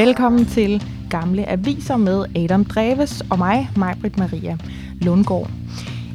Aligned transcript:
Velkommen 0.00 0.46
til 0.46 0.84
Gamle 1.10 1.48
Aviser 1.48 1.96
med 1.96 2.24
Adam 2.36 2.64
Dreves 2.64 3.22
og 3.30 3.38
mig, 3.38 3.70
Majbrit 3.76 4.18
Maria 4.18 4.58
Lundgaard. 5.00 5.50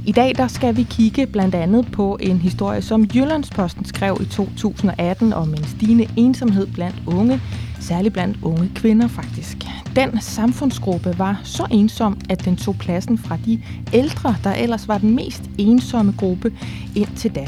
I 0.06 0.12
dag 0.12 0.36
der 0.38 0.48
skal 0.48 0.78
vi 0.78 0.84
kigge 0.84 1.28
blandt 1.28 1.56
andet 1.56 1.92
på 1.92 2.18
en 2.22 2.38
historie, 2.38 2.82
som 2.82 3.08
Jyllandsposten 3.16 3.86
skrev 3.86 4.18
i 4.22 4.26
2018 4.26 5.34
om 5.34 5.50
en 5.50 5.64
stigende 5.64 6.08
ensomhed 6.18 6.68
blandt 6.68 6.96
unge, 7.08 7.42
særligt 7.80 8.14
blandt 8.14 8.38
unge 8.44 8.72
kvinder 8.76 9.08
faktisk. 9.08 9.58
Den 9.96 10.22
samfundsgruppe 10.22 11.20
var 11.20 11.42
så 11.44 11.68
ensom, 11.72 12.18
at 12.30 12.46
den 12.46 12.56
tog 12.56 12.76
pladsen 12.80 13.18
fra 13.18 13.38
de 13.46 13.62
ældre, 13.94 14.36
der 14.44 14.54
ellers 14.54 14.88
var 14.88 14.98
den 14.98 15.16
mest 15.16 15.44
ensomme 15.58 16.14
gruppe 16.18 16.54
indtil 16.96 17.36
da. 17.36 17.48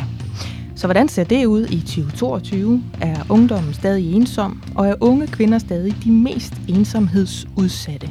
Så 0.77 0.87
hvordan 0.87 1.07
ser 1.07 1.23
det 1.23 1.45
ud 1.45 1.65
i 1.65 1.79
2022? 1.79 2.83
Er 3.01 3.15
ungdommen 3.29 3.73
stadig 3.73 4.13
ensom, 4.13 4.61
og 4.75 4.87
er 4.87 4.95
unge 5.01 5.27
kvinder 5.27 5.59
stadig 5.59 5.95
de 6.03 6.11
mest 6.11 6.53
ensomhedsudsatte? 6.69 8.09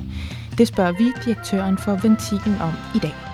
Det 0.59 0.69
spørger 0.69 0.93
vi 0.93 1.05
direktøren 1.25 1.79
for 1.79 1.93
Ventilen 2.03 2.57
om 2.61 2.73
i 2.95 2.99
dag. 2.99 3.26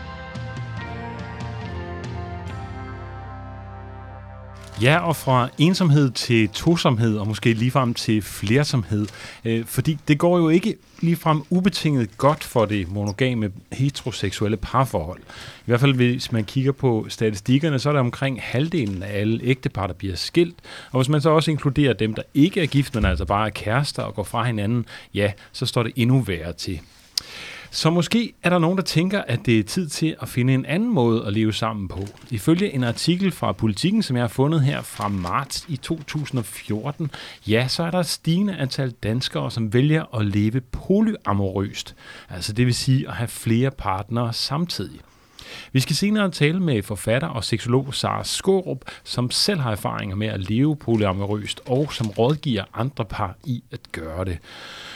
Ja, 4.81 4.99
og 4.99 5.17
fra 5.17 5.49
ensomhed 5.59 6.11
til 6.11 6.49
tosomhed, 6.49 7.19
og 7.19 7.27
måske 7.27 7.53
ligefrem 7.53 7.95
til 7.95 8.23
flersomhed. 8.23 9.07
Øh, 9.45 9.65
fordi 9.65 9.99
det 10.09 10.19
går 10.19 10.39
jo 10.39 10.49
ikke 10.49 10.77
ligefrem 11.01 11.43
ubetinget 11.51 12.19
godt 12.19 12.45
for 12.45 12.65
det 12.65 12.93
monogame 12.93 13.51
heteroseksuelle 13.73 14.57
parforhold. 14.57 15.21
I 15.21 15.65
hvert 15.65 15.81
fald 15.81 15.95
hvis 15.95 16.33
man 16.33 16.45
kigger 16.45 16.73
på 16.73 17.07
statistikkerne, 17.09 17.79
så 17.79 17.89
er 17.89 17.93
der 17.93 18.01
omkring 18.01 18.43
halvdelen 18.43 19.03
af 19.03 19.21
alle 19.21 19.41
ægtepar, 19.43 19.87
der 19.87 19.95
bliver 19.95 20.17
skilt. 20.17 20.57
Og 20.91 21.01
hvis 21.01 21.09
man 21.09 21.21
så 21.21 21.31
også 21.31 21.51
inkluderer 21.51 21.93
dem, 21.93 22.15
der 22.15 22.23
ikke 22.35 22.63
er 22.63 22.67
gift, 22.67 22.95
men 22.95 23.05
altså 23.05 23.25
bare 23.25 23.47
er 23.47 23.51
kærester 23.51 24.03
og 24.03 24.15
går 24.15 24.25
fra 24.25 24.45
hinanden, 24.45 24.87
ja, 25.15 25.33
så 25.53 25.67
står 25.67 25.83
det 25.83 25.93
endnu 25.97 26.21
værre 26.21 26.53
til. 26.53 26.81
Så 27.75 27.91
måske 27.91 28.33
er 28.43 28.51
der 28.51 28.59
nogen, 28.59 28.79
der 28.79 28.85
tænker, 28.85 29.23
at 29.23 29.47
det 29.47 29.59
er 29.59 29.63
tid 29.63 29.89
til 29.89 30.17
at 30.21 30.29
finde 30.29 30.55
en 30.55 30.67
anden 30.67 30.95
måde 30.95 31.27
at 31.27 31.33
leve 31.33 31.53
sammen 31.53 31.89
på. 31.89 32.07
Ifølge 32.31 32.75
en 32.75 32.85
artikel 32.85 33.33
fra 33.33 33.53
Politiken, 33.53 34.03
som 34.03 34.17
jeg 34.17 34.23
har 34.23 34.29
fundet 34.29 34.63
her 34.63 34.83
fra 34.83 35.09
marts 35.09 35.65
i 35.69 35.77
2014, 35.77 37.11
ja, 37.47 37.69
så 37.69 37.83
er 37.83 37.91
der 37.91 37.99
et 37.99 38.07
stigende 38.07 38.57
antal 38.57 38.91
danskere, 38.91 39.51
som 39.51 39.73
vælger 39.73 40.19
at 40.19 40.27
leve 40.27 40.61
polyamorøst. 40.61 41.95
Altså 42.31 42.53
det 42.53 42.67
vil 42.67 42.75
sige 42.75 43.09
at 43.09 43.15
have 43.15 43.29
flere 43.29 43.71
partnere 43.71 44.33
samtidig. 44.33 45.01
Vi 45.73 45.81
skal 45.81 45.97
senere 45.97 46.31
tale 46.31 46.61
med 46.61 46.83
forfatter 46.83 47.29
og 47.29 47.45
seksolog 47.45 47.95
Sara 47.95 48.25
Skorup, 48.25 48.85
som 49.05 49.31
selv 49.31 49.61
har 49.61 49.73
erfaringer 49.73 50.17
med 50.17 50.27
at 50.27 50.51
leve 50.51 50.77
polyamorøst 50.77 51.61
og 51.67 51.93
som 51.93 52.11
rådgiver 52.11 52.65
andre 52.75 53.05
par 53.05 53.37
i 53.45 53.63
at 53.73 53.81
gøre 53.93 54.25
det. 54.25 54.39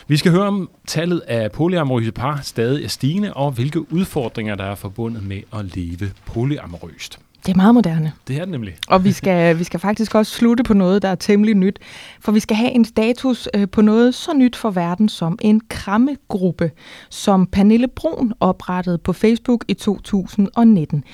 Vi 0.08 0.16
skal 0.16 0.32
høre 0.32 0.46
om 0.46 0.70
tallet 0.86 1.20
af 1.20 1.52
polyamorøse 1.52 2.12
par 2.12 2.40
stadig 2.42 2.84
er 2.84 2.88
stigende, 2.88 3.34
og 3.34 3.52
hvilke 3.52 3.92
udfordringer 3.92 4.54
der 4.54 4.64
er 4.64 4.74
forbundet 4.74 5.22
med 5.22 5.42
at 5.52 5.76
leve 5.76 6.12
polyamorøst. 6.26 7.18
Det 7.46 7.52
er 7.52 7.56
meget 7.56 7.74
moderne. 7.74 8.12
Det 8.28 8.36
er 8.36 8.40
det 8.40 8.48
nemlig. 8.48 8.76
Og 8.88 9.04
vi 9.04 9.12
skal, 9.12 9.58
vi 9.58 9.64
skal 9.64 9.80
faktisk 9.80 10.14
også 10.14 10.32
slutte 10.32 10.64
på 10.64 10.74
noget, 10.74 11.02
der 11.02 11.08
er 11.08 11.14
temmelig 11.14 11.54
nyt. 11.54 11.78
For 12.20 12.32
vi 12.32 12.40
skal 12.40 12.56
have 12.56 12.70
en 12.70 12.84
status 12.84 13.48
øh, 13.54 13.68
på 13.68 13.82
noget 13.82 14.14
så 14.14 14.34
nyt 14.34 14.56
for 14.56 14.70
verden 14.70 15.08
som 15.08 15.38
en 15.40 15.60
krammegruppe, 15.68 16.70
som 17.10 17.46
Pernille 17.46 17.88
Brun 17.88 18.32
oprettede 18.40 18.98
på 18.98 19.12
Facebook 19.12 19.64
i 19.68 19.74
2019. 19.74 21.04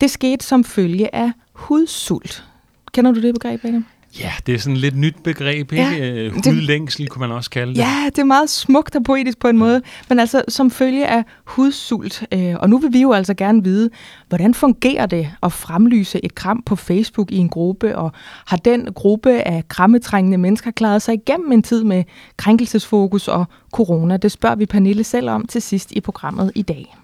Det 0.00 0.10
skete 0.10 0.46
som 0.46 0.64
følge 0.64 1.14
af 1.14 1.32
hudsult. 1.52 2.44
Kender 2.92 3.12
du 3.12 3.22
det 3.22 3.34
begreb, 3.34 3.64
Adam? 3.64 3.86
Ja, 4.18 4.32
det 4.46 4.54
er 4.54 4.58
sådan 4.58 4.76
lidt 4.76 4.96
nyt 4.96 5.16
begreb, 5.24 5.72
ikke? 5.72 5.96
Ja, 5.96 6.12
øh, 6.12 6.32
Hudlængsel 6.34 7.08
kunne 7.08 7.20
man 7.20 7.32
også 7.36 7.50
kalde 7.50 7.74
det. 7.74 7.78
Ja, 7.78 8.06
det 8.06 8.18
er 8.18 8.24
meget 8.24 8.50
smukt 8.50 8.96
og 8.96 9.04
poetisk 9.04 9.38
på 9.38 9.48
en 9.48 9.58
måde, 9.58 9.82
men 10.08 10.20
altså 10.20 10.42
som 10.48 10.70
følge 10.70 11.06
af 11.06 11.24
hudsult. 11.44 12.24
Øh, 12.32 12.54
og 12.60 12.70
nu 12.70 12.78
vil 12.78 12.92
vi 12.92 13.00
jo 13.00 13.12
altså 13.12 13.34
gerne 13.34 13.64
vide, 13.64 13.90
hvordan 14.28 14.54
fungerer 14.54 15.06
det 15.06 15.30
at 15.42 15.52
fremlyse 15.52 16.24
et 16.24 16.34
kram 16.34 16.62
på 16.66 16.76
Facebook 16.76 17.32
i 17.32 17.36
en 17.36 17.48
gruppe, 17.48 17.98
og 17.98 18.12
har 18.46 18.56
den 18.56 18.88
gruppe 18.94 19.30
af 19.30 19.68
krammetrængende 19.68 20.38
mennesker 20.38 20.70
klaret 20.70 21.02
sig 21.02 21.14
igennem 21.14 21.52
en 21.52 21.62
tid 21.62 21.84
med 21.84 22.04
krænkelsesfokus 22.36 23.28
og 23.28 23.44
corona? 23.72 24.16
Det 24.16 24.32
spørger 24.32 24.56
vi 24.56 24.66
Pernille 24.66 25.04
selv 25.04 25.30
om 25.30 25.46
til 25.46 25.62
sidst 25.62 25.92
i 25.92 26.00
programmet 26.00 26.52
i 26.54 26.62
dag. 26.62 26.96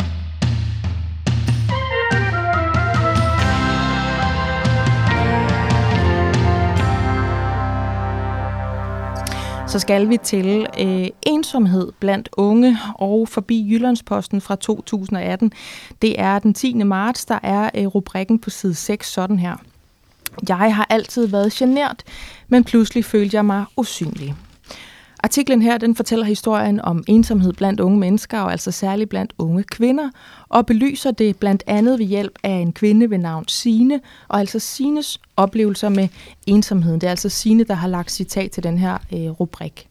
Så 9.77 9.81
skal 9.81 10.09
vi 10.09 10.17
til 10.17 10.67
øh, 10.81 11.09
ensomhed 11.23 11.93
blandt 12.01 12.29
unge 12.33 12.79
og 12.95 13.29
forbi 13.29 13.69
Jyllandsposten 13.71 14.41
fra 14.41 14.57
2018. 14.57 15.53
Det 16.03 16.21
er 16.21 16.39
den 16.39 16.55
10. 16.55 16.75
marts, 16.75 17.25
der 17.25 17.39
er 17.43 17.71
øh, 17.75 17.87
rubrikken 17.87 18.39
på 18.39 18.51
side 18.51 18.75
6 18.75 19.13
sådan 19.13 19.39
her. 19.39 19.57
Jeg 20.49 20.75
har 20.75 20.87
altid 20.91 21.27
været 21.27 21.53
genert, 21.53 22.03
men 22.49 22.65
pludselig 22.65 23.05
følte 23.05 23.37
jeg 23.37 23.45
mig 23.45 23.65
usynlig. 23.77 24.35
Artiklen 25.23 25.63
her 25.63 25.79
den 25.79 25.97
fortæller 25.97 26.27
historien 26.27 26.81
om 26.81 27.05
ensomhed 27.07 27.53
blandt 27.53 27.81
unge 27.81 27.99
mennesker, 27.99 28.41
og 28.41 28.51
altså 28.51 28.71
særligt 28.71 29.11
blandt 29.11 29.33
unge 29.39 29.63
kvinder, 29.63 30.11
og 30.49 30.67
belyser 30.67 31.11
det 31.11 31.37
blandt 31.37 31.63
andet 31.67 31.99
ved 31.99 32.07
hjælp 32.07 32.39
af 32.43 32.51
en 32.51 32.73
kvinde 32.73 33.11
ved 33.11 33.19
navn 33.19 33.49
Sine, 33.49 34.01
og 34.29 34.41
altså 34.41 34.59
Sines 34.59 35.21
oplevelser 35.37 35.89
med 35.89 36.09
ensomheden. 36.47 37.01
Det 37.01 37.07
er 37.07 37.11
altså 37.11 37.29
Sine, 37.29 37.65
der 37.65 37.75
har 37.75 37.89
lagt 37.89 38.13
citat 38.13 38.51
til 38.51 38.63
den 38.63 38.79
her 38.79 38.99
øh, 39.13 39.31
rubrik. 39.31 39.89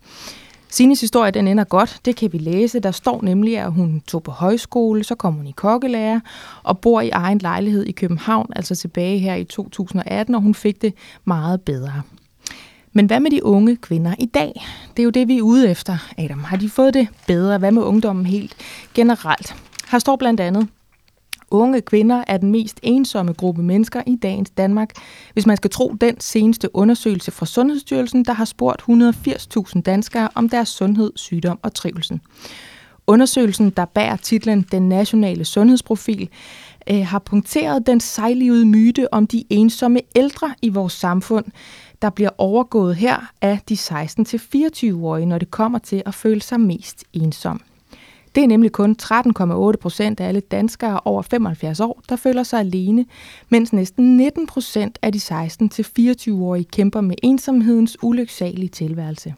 Sines 0.70 1.02
historie 1.02 1.32
den 1.32 1.48
ender 1.48 1.64
godt, 1.64 2.00
det 2.06 2.16
kan 2.16 2.34
vi 2.34 2.38
læse. 2.38 2.80
Der 2.80 2.92
står 2.92 3.22
nemlig, 3.22 3.58
at 3.58 3.72
hun 3.72 4.02
tog 4.08 4.24
på 4.24 4.32
højskole, 4.32 5.04
så 5.04 5.16
kom 5.16 5.34
hun 5.34 5.48
i 5.48 5.52
kokkelærer 5.52 6.20
og 6.64 6.80
bor 6.80 7.02
i 7.02 7.10
egen 7.10 7.38
lejlighed 7.38 7.84
i 7.84 7.92
København, 7.92 8.48
altså 8.56 8.76
tilbage 8.76 9.20
her 9.20 9.36
i 9.36 9.44
2018, 9.44 10.36
og 10.36 10.42
hun 10.42 10.54
fik 10.54 10.82
det 10.82 10.94
meget 11.26 11.62
bedre. 11.62 12.02
Men 12.98 13.06
hvad 13.06 13.20
med 13.20 13.32
de 13.32 13.46
unge 13.46 13.76
kvinder 13.76 14.16
i 14.20 14.26
dag? 14.26 14.66
Det 14.98 15.00
er 15.00 15.04
jo 15.04 15.10
det, 15.10 15.28
vi 15.28 15.38
er 15.38 15.42
ude 15.42 15.70
efter, 15.70 15.98
Adam. 16.18 16.44
Har 16.44 16.58
de 16.58 16.70
fået 16.70 16.94
det 16.94 17.08
bedre? 17.28 17.58
Hvad 17.58 17.72
med 17.72 17.82
ungdommen 17.82 18.26
helt 18.26 18.56
generelt? 18.94 19.56
Her 19.92 20.00
står 20.00 20.16
blandt 20.16 20.40
andet, 20.40 20.68
Unge 21.52 21.82
kvinder 21.82 22.24
er 22.28 22.38
den 22.38 22.52
mest 22.52 22.80
ensomme 22.84 23.34
gruppe 23.34 23.64
mennesker 23.64 24.02
i 24.08 24.16
dagens 24.16 24.50
Danmark, 24.50 24.90
hvis 25.34 25.46
man 25.46 25.58
skal 25.58 25.70
tro 25.70 25.96
den 26.02 26.20
seneste 26.20 26.76
undersøgelse 26.76 27.32
fra 27.32 27.46
Sundhedsstyrelsen, 27.46 28.26
der 28.26 28.34
har 28.34 28.46
spurgt 28.46 28.82
180.000 28.82 29.82
danskere 29.82 30.30
om 30.36 30.50
deres 30.50 30.70
sundhed, 30.70 31.12
sygdom 31.16 31.60
og 31.62 31.74
trivsel. 31.74 32.20
Undersøgelsen, 33.08 33.70
der 33.70 33.86
bærer 33.86 34.16
titlen 34.16 34.66
Den 34.72 34.90
Nationale 34.90 35.46
Sundhedsprofil, 35.46 36.30
øh, 36.90 37.06
har 37.06 37.20
punkteret 37.20 37.88
den 37.88 38.00
sejlivede 38.00 38.66
myte 38.66 39.14
om 39.14 39.28
de 39.28 39.44
ensomme 39.50 40.00
ældre 40.16 40.56
i 40.62 40.70
vores 40.70 40.94
samfund, 40.94 41.46
der 42.06 42.10
bliver 42.10 42.30
overgået 42.38 42.96
her 42.96 43.32
af 43.42 43.60
de 43.70 43.74
16-24-årige, 43.74 45.26
når 45.26 45.38
det 45.38 45.52
kommer 45.52 45.80
til 45.80 46.04
at 46.06 46.14
føle 46.14 46.42
sig 46.42 46.60
mest 46.60 47.04
ensom. 47.14 47.62
Det 48.36 48.44
er 48.44 48.48
nemlig 48.48 48.72
kun 48.72 48.96
13,8 49.02 49.78
procent 49.82 50.20
af 50.20 50.28
alle 50.28 50.40
danskere 50.40 51.00
over 51.06 51.22
75 51.22 51.80
år, 51.80 52.02
der 52.10 52.16
føler 52.16 52.44
sig 52.44 52.60
alene, 52.60 53.06
mens 53.50 53.74
næsten 53.74 54.18
19 54.18 54.48
procent 54.48 55.00
af 55.02 55.12
de 55.12 55.18
16-24-årige 55.18 56.64
kæmper 56.64 57.02
med 57.02 57.16
ensomhedens 57.24 57.98
ulyksalige 58.04 58.70
tilværelse. 58.70 59.34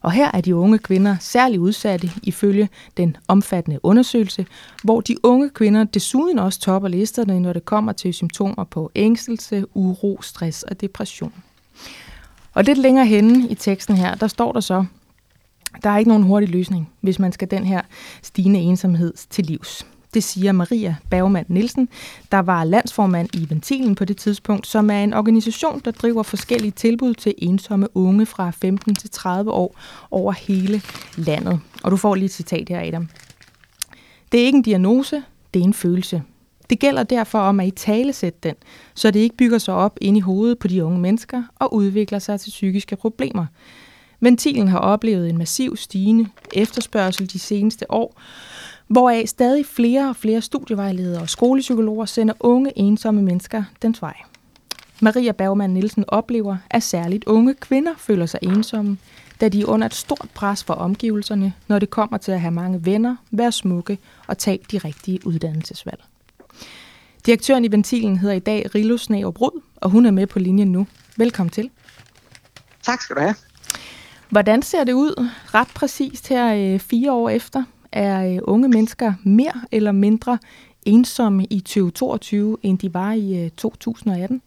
Og 0.00 0.12
her 0.12 0.30
er 0.34 0.40
de 0.40 0.56
unge 0.56 0.78
kvinder 0.78 1.16
særligt 1.20 1.60
udsatte 1.60 2.10
ifølge 2.22 2.68
den 2.96 3.16
omfattende 3.28 3.80
undersøgelse, 3.82 4.46
hvor 4.84 5.00
de 5.00 5.16
unge 5.22 5.50
kvinder 5.50 5.84
desuden 5.84 6.38
også 6.38 6.60
topper 6.60 6.88
listerne, 6.88 7.40
når 7.40 7.52
det 7.52 7.64
kommer 7.64 7.92
til 7.92 8.14
symptomer 8.14 8.64
på 8.64 8.90
ængstelse, 8.94 9.64
uro, 9.74 10.22
stress 10.22 10.62
og 10.62 10.80
depression. 10.80 11.32
Og 12.54 12.64
lidt 12.64 12.78
længere 12.78 13.06
henne 13.06 13.48
i 13.48 13.54
teksten 13.54 13.96
her, 13.96 14.14
der 14.14 14.26
står 14.26 14.52
der 14.52 14.60
så, 14.60 14.84
der 15.82 15.90
er 15.90 15.98
ikke 15.98 16.08
nogen 16.08 16.22
hurtig 16.22 16.48
løsning, 16.48 16.90
hvis 17.00 17.18
man 17.18 17.32
skal 17.32 17.50
den 17.50 17.64
her 17.64 17.82
stigende 18.22 18.60
ensomhed 18.60 19.12
til 19.30 19.44
livs. 19.44 19.86
Det 20.14 20.24
siger 20.24 20.52
Maria 20.52 20.96
Bergmann 21.10 21.46
Nielsen, 21.48 21.88
der 22.32 22.38
var 22.38 22.64
landsformand 22.64 23.34
i 23.34 23.50
Ventilen 23.50 23.94
på 23.94 24.04
det 24.04 24.16
tidspunkt, 24.16 24.66
som 24.66 24.90
er 24.90 25.04
en 25.04 25.14
organisation, 25.14 25.80
der 25.84 25.90
driver 25.90 26.22
forskellige 26.22 26.70
tilbud 26.70 27.14
til 27.14 27.34
ensomme 27.38 27.96
unge 27.96 28.26
fra 28.26 28.50
15 28.50 28.94
til 28.94 29.10
30 29.10 29.50
år 29.50 29.76
over 30.10 30.32
hele 30.32 30.82
landet. 31.16 31.60
Og 31.82 31.90
du 31.90 31.96
får 31.96 32.14
lige 32.14 32.24
et 32.24 32.32
citat 32.32 32.68
her, 32.68 32.80
Adam. 32.80 33.08
Det 34.32 34.40
er 34.40 34.44
ikke 34.44 34.56
en 34.56 34.62
diagnose, 34.62 35.22
det 35.54 35.60
er 35.60 35.64
en 35.64 35.74
følelse. 35.74 36.22
Det 36.72 36.80
gælder 36.80 37.02
derfor 37.02 37.38
om 37.38 37.60
at 37.60 37.66
i 37.66 37.70
tale 37.70 38.12
sætte 38.12 38.38
den, 38.42 38.54
så 38.94 39.10
det 39.10 39.20
ikke 39.20 39.36
bygger 39.36 39.58
sig 39.58 39.74
op 39.74 39.98
ind 40.00 40.16
i 40.16 40.20
hovedet 40.20 40.58
på 40.58 40.68
de 40.68 40.84
unge 40.84 40.98
mennesker 40.98 41.42
og 41.58 41.74
udvikler 41.74 42.18
sig 42.18 42.40
til 42.40 42.50
psykiske 42.50 42.96
problemer. 42.96 43.46
Ventilen 44.20 44.68
har 44.68 44.78
oplevet 44.78 45.30
en 45.30 45.38
massiv 45.38 45.76
stigende 45.76 46.26
efterspørgsel 46.52 47.32
de 47.32 47.38
seneste 47.38 47.90
år, 47.90 48.20
hvoraf 48.88 49.28
stadig 49.28 49.66
flere 49.66 50.08
og 50.08 50.16
flere 50.16 50.40
studievejledere 50.40 51.22
og 51.22 51.28
skolepsykologer 51.28 52.04
sender 52.04 52.34
unge 52.40 52.78
ensomme 52.78 53.22
mennesker 53.22 53.64
dens 53.82 54.02
vej. 54.02 54.16
Maria 55.00 55.32
Bergmann 55.32 55.74
Nielsen 55.74 56.04
oplever, 56.08 56.56
at 56.70 56.82
særligt 56.82 57.24
unge 57.24 57.54
kvinder 57.54 57.92
føler 57.98 58.26
sig 58.26 58.40
ensomme. 58.42 58.98
da 59.40 59.48
de 59.48 59.60
er 59.60 59.66
under 59.66 59.86
et 59.86 59.94
stort 59.94 60.28
pres 60.34 60.64
for 60.64 60.74
omgivelserne, 60.74 61.52
når 61.68 61.78
det 61.78 61.90
kommer 61.90 62.18
til 62.18 62.32
at 62.32 62.40
have 62.40 62.50
mange 62.50 62.84
venner, 62.84 63.16
være 63.30 63.52
smukke 63.52 63.98
og 64.26 64.38
tage 64.38 64.58
de 64.70 64.78
rigtige 64.78 65.26
uddannelsesvalg. 65.26 66.02
Direktøren 67.26 67.64
i 67.64 67.72
Ventilen 67.72 68.16
hedder 68.16 68.34
i 68.34 68.38
dag 68.38 68.74
Rilo 68.74 68.96
Sneobrud, 68.96 69.60
og 69.76 69.90
hun 69.90 70.06
er 70.06 70.10
med 70.10 70.26
på 70.26 70.38
linjen 70.38 70.72
nu. 70.72 70.86
Velkommen 71.16 71.50
til. 71.50 71.70
Tak 72.82 73.02
skal 73.02 73.16
du 73.16 73.20
have. 73.20 73.34
Hvordan 74.28 74.62
ser 74.62 74.84
det 74.84 74.92
ud 74.92 75.28
ret 75.54 75.68
præcist 75.74 76.28
her 76.28 76.54
øh, 76.54 76.80
fire 76.80 77.12
år 77.12 77.28
efter? 77.28 77.64
Er 77.92 78.34
øh, 78.34 78.38
unge 78.42 78.68
mennesker 78.68 79.12
mere 79.24 79.52
eller 79.72 79.92
mindre 79.92 80.38
ensomme 80.84 81.44
i 81.44 81.60
2022, 81.60 82.58
end 82.62 82.78
de 82.78 82.94
var 82.94 83.12
i 83.12 83.50
2018? 83.56 84.42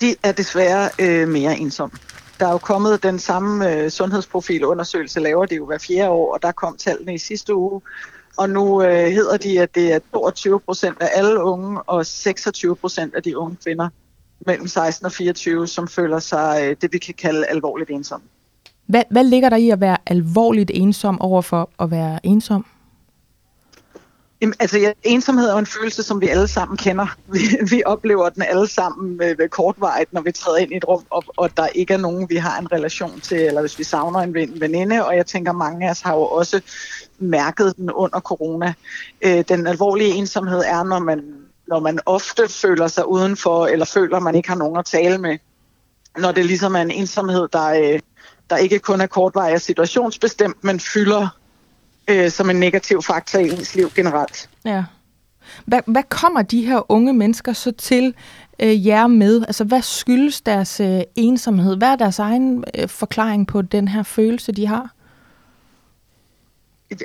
De 0.00 0.14
er 0.22 0.32
desværre 0.32 0.90
øh, 0.98 1.28
mere 1.28 1.58
ensomme. 1.58 1.98
Der 2.40 2.46
er 2.46 2.52
jo 2.52 2.58
kommet 2.58 3.02
den 3.02 3.18
samme 3.18 3.72
øh, 3.72 3.90
sundhedsprofilundersøgelse, 3.90 5.20
laver 5.20 5.46
det 5.46 5.56
jo 5.56 5.66
hver 5.66 5.78
fjerde 5.78 6.10
år, 6.10 6.34
og 6.34 6.42
der 6.42 6.52
kom 6.52 6.76
tallene 6.76 7.14
i 7.14 7.18
sidste 7.18 7.54
uge. 7.54 7.80
Og 8.36 8.50
nu 8.50 8.82
øh, 8.82 9.06
hedder 9.06 9.36
de, 9.36 9.60
at 9.60 9.74
det 9.74 9.92
er 9.92 9.98
22 10.12 10.60
procent 10.60 10.96
af 11.00 11.08
alle 11.14 11.42
unge 11.42 11.82
og 11.82 12.06
26 12.06 12.76
procent 12.76 13.14
af 13.14 13.22
de 13.22 13.38
unge 13.38 13.56
kvinder 13.64 13.88
mellem 14.46 14.66
16 14.66 15.06
og 15.06 15.12
24, 15.12 15.66
som 15.66 15.88
føler 15.88 16.18
sig 16.18 16.58
øh, 16.62 16.76
det, 16.80 16.92
vi 16.92 16.98
kan 16.98 17.14
kalde 17.14 17.46
alvorligt 17.46 17.90
ensomme. 17.90 18.26
Hvad, 18.86 19.02
hvad 19.10 19.24
ligger 19.24 19.48
der 19.48 19.56
i 19.56 19.70
at 19.70 19.80
være 19.80 19.96
alvorligt 20.06 20.70
ensom 20.74 21.20
over 21.20 21.42
for 21.42 21.70
at 21.80 21.90
være 21.90 22.26
ensom? 22.26 22.66
Jamen, 24.40 24.54
altså, 24.60 24.78
ja, 24.78 24.92
ensomhed 25.02 25.48
er 25.48 25.52
jo 25.52 25.58
en 25.58 25.66
følelse, 25.66 26.02
som 26.02 26.20
vi 26.20 26.28
alle 26.28 26.48
sammen 26.48 26.76
kender. 26.76 27.06
Vi, 27.32 27.40
vi 27.70 27.82
oplever 27.86 28.28
den 28.28 28.42
alle 28.42 28.66
sammen 28.66 29.22
øh, 29.22 29.38
ved 29.38 29.48
kortvarigt, 29.48 30.12
når 30.12 30.20
vi 30.20 30.32
træder 30.32 30.58
ind 30.58 30.72
i 30.72 30.76
et 30.76 30.88
rum, 30.88 31.04
og, 31.10 31.24
og 31.36 31.56
der 31.56 31.66
ikke 31.66 31.94
er 31.94 31.98
nogen, 31.98 32.30
vi 32.30 32.36
har 32.36 32.58
en 32.58 32.72
relation 32.72 33.20
til, 33.20 33.38
eller 33.38 33.60
hvis 33.60 33.78
vi 33.78 33.84
savner 33.84 34.20
en 34.20 34.34
veninde. 34.34 35.06
Og 35.06 35.16
jeg 35.16 35.26
tænker, 35.26 35.52
mange 35.52 35.86
af 35.86 35.90
os 35.90 36.00
har 36.00 36.14
jo 36.14 36.22
også 36.22 36.60
mærket 37.18 37.76
den 37.76 37.90
under 37.90 38.20
corona. 38.20 38.74
Øh, 39.22 39.44
den 39.48 39.66
alvorlige 39.66 40.14
ensomhed 40.14 40.58
er, 40.58 40.82
når 40.82 40.98
man, 40.98 41.24
når 41.68 41.80
man 41.80 41.98
ofte 42.06 42.48
føler 42.48 42.88
sig 42.88 43.08
udenfor, 43.08 43.66
eller 43.66 43.86
føler, 43.86 44.20
man 44.20 44.34
ikke 44.34 44.48
har 44.48 44.56
nogen 44.56 44.76
at 44.76 44.84
tale 44.84 45.18
med. 45.18 45.38
Når 46.18 46.32
det 46.32 46.46
ligesom 46.46 46.76
er 46.76 46.80
en 46.80 46.90
ensomhed, 46.90 47.48
der, 47.52 47.66
øh, 47.66 48.00
der 48.50 48.56
ikke 48.56 48.78
kun 48.78 49.00
er 49.00 49.06
kortvarig 49.06 49.54
og 49.54 49.60
situationsbestemt, 49.60 50.64
men 50.64 50.80
fylder 50.80 51.28
øh, 52.08 52.30
som 52.30 52.50
en 52.50 52.56
negativ 52.56 53.02
faktor 53.02 53.38
i 53.38 53.50
ens 53.50 53.74
liv 53.74 53.90
generelt. 53.94 54.48
Ja. 54.64 54.84
Hvad, 55.66 55.80
hvad 55.86 56.02
kommer 56.08 56.42
de 56.42 56.66
her 56.66 56.92
unge 56.92 57.12
mennesker 57.12 57.52
så 57.52 57.72
til 57.72 58.14
øh, 58.60 58.86
jer 58.86 59.06
med? 59.06 59.42
Altså, 59.42 59.64
hvad 59.64 59.82
skyldes 59.82 60.40
deres 60.40 60.80
øh, 60.80 61.00
ensomhed? 61.16 61.76
Hvad 61.76 61.88
er 61.88 61.96
deres 61.96 62.18
egen 62.18 62.64
øh, 62.78 62.88
forklaring 62.88 63.46
på 63.46 63.62
den 63.62 63.88
her 63.88 64.02
følelse, 64.02 64.52
de 64.52 64.66
har? 64.66 64.90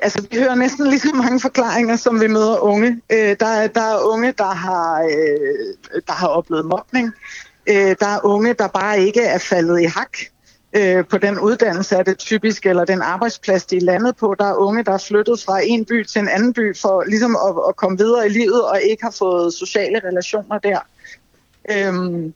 Altså, 0.01 0.27
vi 0.31 0.37
hører 0.37 0.55
næsten 0.55 0.87
lige 0.87 0.99
så 0.99 1.11
mange 1.15 1.39
forklaringer, 1.39 1.95
som 1.95 2.21
vi 2.21 2.27
møder 2.27 2.59
unge. 2.59 3.01
Øh, 3.11 3.35
der, 3.39 3.45
er, 3.45 3.67
der 3.67 3.81
er 3.81 4.13
unge, 4.13 4.33
der 4.37 4.53
har, 4.53 5.01
øh, 5.01 6.01
der 6.07 6.13
har 6.13 6.27
oplevet 6.27 6.65
mobning. 6.65 7.11
Øh, 7.67 7.95
der 7.99 8.07
er 8.07 8.25
unge, 8.25 8.53
der 8.53 8.67
bare 8.67 8.99
ikke 8.99 9.21
er 9.21 9.37
faldet 9.37 9.81
i 9.81 9.85
hak 9.85 10.17
øh, 10.73 11.05
på 11.05 11.17
den 11.17 11.39
uddannelse 11.39 11.95
er 11.95 12.03
det 12.03 12.17
typisk, 12.17 12.65
eller 12.65 12.85
den 12.85 13.01
arbejdsplads, 13.01 13.65
de 13.65 13.77
er 13.77 13.81
landet 13.81 14.15
på. 14.15 14.35
Der 14.39 14.45
er 14.45 14.55
unge, 14.55 14.83
der 14.83 14.91
er 14.91 14.97
flyttet 15.07 15.43
fra 15.45 15.59
en 15.63 15.85
by 15.85 16.05
til 16.05 16.19
en 16.19 16.27
anden 16.27 16.53
by 16.53 16.77
for 16.77 17.03
ligesom 17.07 17.35
at, 17.47 17.55
at 17.69 17.75
komme 17.75 17.97
videre 17.97 18.25
i 18.25 18.29
livet 18.29 18.63
og 18.63 18.81
ikke 18.81 19.03
har 19.03 19.15
fået 19.19 19.53
sociale 19.53 20.01
relationer 20.05 20.57
der. 20.57 20.79
Øhm, 21.71 22.33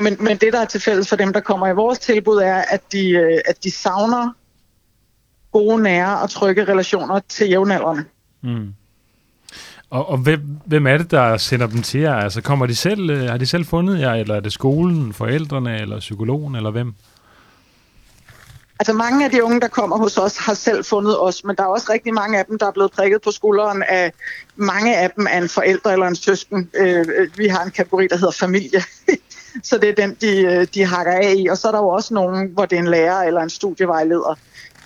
men, 0.00 0.16
men 0.20 0.36
det, 0.36 0.52
der 0.52 0.60
er 0.60 0.64
til 0.64 0.80
fælles 0.80 1.08
for 1.08 1.16
dem, 1.16 1.32
der 1.32 1.40
kommer 1.40 1.68
i 1.68 1.74
vores 1.74 1.98
tilbud, 1.98 2.36
er, 2.36 2.64
at 2.68 2.92
de, 2.92 3.10
øh, 3.10 3.38
at 3.46 3.64
de 3.64 3.70
savner 3.70 4.32
gode, 5.52 5.82
nære 5.82 6.18
og 6.18 6.30
trygge 6.30 6.64
relationer 6.64 7.20
til 7.28 7.48
jævnaldrende. 7.48 8.04
Mm. 8.42 8.74
Og, 9.90 10.08
og 10.08 10.18
hvem, 10.18 10.40
hvem 10.64 10.86
er 10.86 10.98
det, 10.98 11.10
der 11.10 11.36
sender 11.36 11.66
dem 11.66 11.82
til 11.82 12.00
jer? 12.00 12.14
Altså 12.14 12.42
kommer 12.42 12.66
de 12.66 12.74
selv, 12.74 13.10
øh, 13.10 13.24
har 13.24 13.36
de 13.36 13.46
selv 13.46 13.64
fundet 13.64 14.00
jer, 14.00 14.12
eller 14.12 14.34
er 14.34 14.40
det 14.40 14.52
skolen, 14.52 15.12
forældrene, 15.12 15.80
eller 15.80 15.98
psykologen, 15.98 16.54
eller 16.54 16.70
hvem? 16.70 16.94
Altså 18.78 18.92
mange 18.92 19.24
af 19.24 19.30
de 19.30 19.44
unge, 19.44 19.60
der 19.60 19.68
kommer 19.68 19.98
hos 19.98 20.18
os, 20.18 20.36
har 20.36 20.54
selv 20.54 20.84
fundet 20.84 21.20
os, 21.20 21.44
men 21.44 21.56
der 21.56 21.62
er 21.62 21.66
også 21.66 21.92
rigtig 21.92 22.14
mange 22.14 22.38
af 22.38 22.44
dem, 22.44 22.58
der 22.58 22.66
er 22.66 22.70
blevet 22.70 22.90
prikket 22.92 23.22
på 23.22 23.30
skulderen 23.30 23.82
af 23.82 24.12
mange 24.56 24.96
af 24.96 25.10
dem 25.10 25.26
af 25.26 25.38
en 25.38 25.48
forælder 25.48 25.90
eller 25.90 26.06
en 26.06 26.16
søsken. 26.16 26.70
Øh, 26.74 27.06
vi 27.36 27.46
har 27.46 27.64
en 27.64 27.70
kategori, 27.70 28.06
der 28.06 28.16
hedder 28.16 28.32
familie, 28.32 28.82
så 29.68 29.78
det 29.78 29.88
er 29.88 29.94
den, 29.94 30.16
de, 30.20 30.40
øh, 30.40 30.66
de 30.74 30.84
hakker 30.84 31.12
af 31.12 31.34
i. 31.36 31.46
Og 31.46 31.58
så 31.58 31.68
er 31.68 31.72
der 31.72 31.78
jo 31.78 31.88
også 31.88 32.14
nogen, 32.14 32.50
hvor 32.52 32.66
det 32.66 32.76
er 32.76 32.80
en 32.80 32.88
lærer 32.88 33.22
eller 33.22 33.40
en 33.40 33.50
studievejleder. 33.50 34.38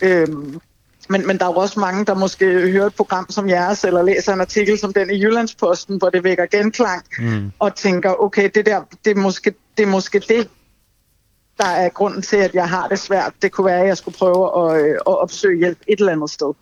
Øhm, 0.03 0.61
men, 1.09 1.27
men 1.27 1.39
der 1.39 1.45
er 1.45 1.49
jo 1.49 1.57
også 1.57 1.81
mange, 1.81 2.05
der 2.05 2.15
måske 2.15 2.47
hører 2.47 2.87
et 2.87 2.95
program 2.95 3.31
som 3.31 3.49
jeres, 3.49 3.85
eller 3.85 4.03
læser 4.03 4.33
en 4.33 4.41
artikel 4.41 4.79
som 4.79 4.93
den 4.93 5.11
i 5.11 5.23
Jyllandsposten, 5.23 5.97
hvor 5.97 6.11
det 6.11 6.25
vækker 6.25 6.47
genklang, 6.47 7.05
mm. 7.19 7.53
og 7.59 7.75
tænker, 7.75 8.23
okay, 8.23 8.51
det 8.55 8.67
der, 8.67 8.83
det 9.05 9.11
er 9.11 9.21
måske 9.21 9.55
det, 9.77 9.83
er 9.83 9.91
måske 9.91 10.19
det 10.29 10.49
der 11.61 11.69
er 11.69 11.89
grunden 11.89 12.23
til, 12.23 12.37
at 12.37 12.55
jeg 12.55 12.69
har 12.69 12.89
det 12.89 12.99
svært. 12.99 13.33
Det 13.43 13.53
kunne 13.53 13.65
være, 13.65 13.81
at 13.81 13.87
jeg 13.87 13.97
skulle 13.97 14.17
prøve 14.17 14.73
at, 14.75 14.85
øh, 14.85 14.95
at 14.95 15.23
opsøge 15.23 15.59
hjælp 15.59 15.79
et 15.89 16.01
eller 16.01 16.13
andet 16.13 16.31
sted. 16.31 16.53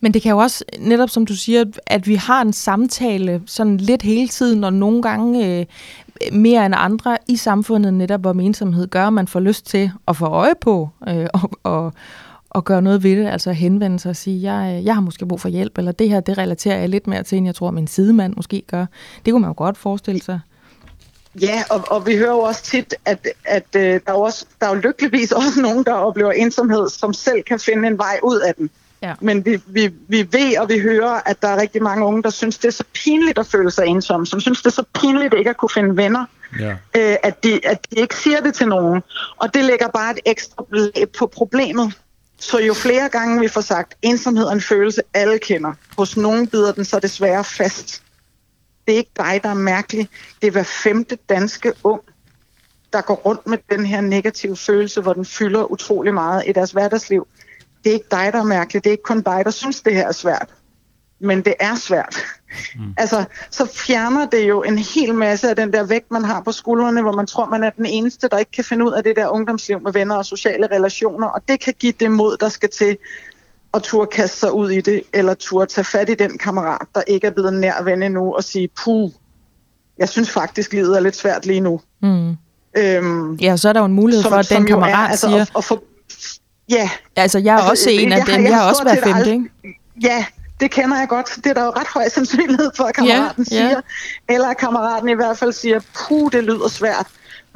Men 0.00 0.14
det 0.14 0.22
kan 0.22 0.30
jo 0.30 0.38
også, 0.38 0.64
netop 0.78 1.10
som 1.10 1.26
du 1.26 1.34
siger, 1.36 1.64
at 1.86 2.06
vi 2.06 2.14
har 2.14 2.42
en 2.42 2.52
samtale 2.52 3.42
sådan 3.46 3.76
lidt 3.76 4.02
hele 4.02 4.28
tiden, 4.28 4.64
og 4.64 4.72
nogle 4.72 5.02
gange 5.02 5.60
øh, 5.60 5.66
mere 6.32 6.66
end 6.66 6.74
andre 6.76 7.18
i 7.28 7.36
samfundet, 7.36 7.94
netop 7.94 8.20
hvor 8.20 8.32
ensomhed 8.32 8.86
gør, 8.88 9.06
at 9.06 9.12
man 9.12 9.28
får 9.28 9.40
lyst 9.40 9.66
til 9.66 9.90
at 10.08 10.16
få 10.16 10.26
øje 10.26 10.54
på 10.60 10.88
øh, 11.08 11.26
og, 11.34 11.50
og, 11.62 11.92
og 12.50 12.64
gøre 12.64 12.82
noget 12.82 13.02
ved 13.02 13.16
det, 13.16 13.26
altså 13.26 13.52
henvende 13.52 13.98
sig 13.98 14.10
og 14.10 14.16
sige, 14.16 14.52
jeg, 14.52 14.78
øh, 14.78 14.84
jeg 14.84 14.94
har 14.94 15.00
måske 15.00 15.26
brug 15.26 15.40
for 15.40 15.48
hjælp, 15.48 15.78
eller 15.78 15.92
det 15.92 16.08
her, 16.08 16.20
det 16.20 16.38
relaterer 16.38 16.78
jeg 16.78 16.88
lidt 16.88 17.06
mere 17.06 17.22
til, 17.22 17.38
end 17.38 17.46
jeg 17.46 17.54
tror, 17.54 17.70
min 17.70 17.86
sidemand 17.86 18.34
måske 18.36 18.62
gør. 18.66 18.86
Det 19.24 19.32
kunne 19.32 19.40
man 19.40 19.50
jo 19.50 19.54
godt 19.56 19.76
forestille 19.76 20.22
sig. 20.22 20.40
Ja, 21.40 21.64
og, 21.70 21.84
og 21.90 22.06
vi 22.06 22.16
hører 22.16 22.32
jo 22.32 22.40
også 22.40 22.62
tit, 22.62 22.94
at, 23.04 23.28
at 23.44 23.64
uh, 23.76 23.80
der, 23.80 24.00
er 24.06 24.12
også, 24.12 24.46
der 24.60 24.66
er 24.66 24.74
jo 24.74 24.80
lykkeligvis 24.80 25.32
også 25.42 25.60
nogen, 25.60 25.84
der 25.84 25.92
oplever 25.92 26.32
ensomhed, 26.32 26.88
som 26.88 27.14
selv 27.14 27.42
kan 27.42 27.60
finde 27.60 27.88
en 27.88 27.98
vej 27.98 28.18
ud 28.22 28.40
af 28.40 28.54
den. 28.54 28.70
Ja. 29.02 29.14
Men 29.20 29.44
vi, 29.44 29.60
vi, 29.66 29.90
vi 30.08 30.28
ved 30.32 30.58
og 30.58 30.68
vi 30.68 30.78
hører, 30.78 31.20
at 31.26 31.42
der 31.42 31.48
er 31.48 31.60
rigtig 31.60 31.82
mange 31.82 32.04
unge, 32.04 32.22
der 32.22 32.30
synes, 32.30 32.58
det 32.58 32.68
er 32.68 32.72
så 32.72 32.84
pinligt 32.94 33.38
at 33.38 33.46
føle 33.46 33.70
sig 33.70 33.86
ensom, 33.86 34.26
som 34.26 34.40
synes, 34.40 34.58
det 34.58 34.66
er 34.66 34.74
så 34.74 34.84
pinligt 35.00 35.34
ikke 35.34 35.50
at 35.50 35.56
kunne 35.56 35.70
finde 35.74 35.96
venner, 35.96 36.24
ja. 36.60 36.70
uh, 36.72 37.16
at, 37.22 37.44
de, 37.44 37.60
at 37.66 37.86
de 37.90 37.96
ikke 37.96 38.16
siger 38.16 38.40
det 38.40 38.54
til 38.54 38.68
nogen. 38.68 39.02
Og 39.36 39.54
det 39.54 39.64
lægger 39.64 39.88
bare 39.88 40.12
et 40.12 40.20
ekstra 40.24 40.64
på 41.18 41.26
problemet. 41.26 41.92
Så 42.38 42.58
jo 42.58 42.74
flere 42.74 43.08
gange 43.08 43.40
vi 43.40 43.48
får 43.48 43.60
sagt, 43.60 43.94
ensomhed 44.02 44.46
er 44.46 44.50
en 44.50 44.60
følelse, 44.60 45.02
alle 45.14 45.38
kender. 45.38 45.72
Hos 45.98 46.16
nogen 46.16 46.46
bider 46.46 46.72
den 46.72 46.84
så 46.84 46.98
desværre 46.98 47.44
fast 47.44 48.02
det 48.86 48.92
er 48.94 48.96
ikke 48.96 49.10
dig, 49.16 49.40
der 49.42 49.48
er 49.48 49.54
mærkelig. 49.54 50.08
Det 50.40 50.46
er 50.46 50.50
hver 50.50 50.62
femte 50.62 51.18
danske 51.28 51.72
ung, 51.84 52.00
der 52.92 53.00
går 53.00 53.14
rundt 53.14 53.46
med 53.46 53.58
den 53.70 53.86
her 53.86 54.00
negative 54.00 54.56
følelse, 54.56 55.00
hvor 55.00 55.12
den 55.12 55.24
fylder 55.24 55.72
utrolig 55.72 56.14
meget 56.14 56.42
i 56.46 56.52
deres 56.52 56.70
hverdagsliv. 56.70 57.26
Det 57.84 57.90
er 57.90 57.94
ikke 57.94 58.08
dig, 58.10 58.32
der 58.32 58.38
er 58.38 58.44
mærkelig. 58.44 58.84
Det 58.84 58.90
er 58.90 58.92
ikke 58.92 59.02
kun 59.02 59.22
dig, 59.22 59.42
der 59.44 59.50
synes, 59.50 59.80
det 59.80 59.94
her 59.94 60.08
er 60.08 60.12
svært. 60.12 60.54
Men 61.18 61.44
det 61.44 61.54
er 61.60 61.74
svært. 61.74 62.16
Mm. 62.76 62.94
Altså, 62.98 63.24
så 63.50 63.66
fjerner 63.66 64.26
det 64.26 64.48
jo 64.48 64.62
en 64.62 64.78
hel 64.78 65.14
masse 65.14 65.50
af 65.50 65.56
den 65.56 65.72
der 65.72 65.82
vægt, 65.82 66.10
man 66.10 66.24
har 66.24 66.40
på 66.40 66.52
skuldrene, 66.52 67.02
hvor 67.02 67.12
man 67.12 67.26
tror, 67.26 67.46
man 67.46 67.64
er 67.64 67.70
den 67.70 67.86
eneste, 67.86 68.28
der 68.28 68.38
ikke 68.38 68.50
kan 68.50 68.64
finde 68.64 68.84
ud 68.84 68.92
af 68.92 69.02
det 69.02 69.16
der 69.16 69.28
ungdomsliv 69.28 69.80
med 69.80 69.92
venner 69.92 70.16
og 70.16 70.26
sociale 70.26 70.66
relationer. 70.66 71.26
Og 71.26 71.42
det 71.48 71.60
kan 71.60 71.74
give 71.78 71.92
det 71.92 72.10
mod, 72.10 72.36
der 72.36 72.48
skal 72.48 72.70
til 72.70 72.98
at 73.76 73.82
turde 73.82 74.06
kaste 74.06 74.38
sig 74.38 74.52
ud 74.52 74.70
i 74.70 74.80
det, 74.80 75.02
eller 75.12 75.34
turde 75.34 75.66
tage 75.66 75.84
fat 75.84 76.08
i 76.08 76.14
den 76.14 76.38
kammerat, 76.38 76.86
der 76.94 77.02
ikke 77.06 77.26
er 77.26 77.30
blevet 77.30 77.54
nær 77.54 77.82
ven 77.82 78.02
endnu, 78.02 78.34
og 78.34 78.44
sige, 78.44 78.68
puh, 78.84 79.10
jeg 79.98 80.08
synes 80.08 80.30
faktisk, 80.30 80.72
livet 80.72 80.96
er 80.96 81.00
lidt 81.00 81.16
svært 81.16 81.46
lige 81.46 81.60
nu. 81.60 81.80
Mm. 82.02 82.36
Øhm, 82.76 83.34
ja, 83.34 83.56
så 83.56 83.68
er 83.68 83.72
der 83.72 83.80
jo 83.80 83.86
en 83.86 83.92
mulighed 83.92 84.22
som, 84.22 84.30
for, 84.30 84.36
at 84.36 84.50
den 84.50 84.66
kammerat 84.66 84.92
er, 84.92 84.96
altså, 84.96 85.28
siger... 85.28 85.46
At 85.56 85.64
for, 85.64 85.82
ja. 86.68 86.90
Altså, 87.16 87.38
jeg 87.38 87.52
er 87.52 87.58
altså, 87.58 87.70
også 87.70 87.90
en 87.90 88.12
af 88.12 88.24
dem. 88.26 88.34
Jeg, 88.34 88.42
jeg, 88.42 88.50
jeg 88.50 88.56
har 88.56 88.68
også 88.68 88.84
været 88.84 88.98
femte, 89.04 89.32
ikke? 89.32 89.50
Ja, 90.02 90.24
det 90.60 90.70
kender 90.70 90.98
jeg 90.98 91.08
godt. 91.08 91.30
Det 91.36 91.46
er 91.46 91.54
der 91.54 91.64
jo 91.64 91.70
ret 91.70 91.86
høj 91.94 92.08
sandsynlighed 92.08 92.70
for, 92.76 92.84
at 92.84 92.94
kammeraten 92.94 93.46
ja, 93.50 93.56
ja. 93.56 93.68
siger. 93.68 93.80
Eller 94.28 94.48
at 94.48 94.56
kammeraten 94.56 95.08
i 95.08 95.14
hvert 95.14 95.38
fald 95.38 95.52
siger, 95.52 95.80
puh, 96.08 96.32
det 96.32 96.44
lyder 96.44 96.68
svært 96.68 97.06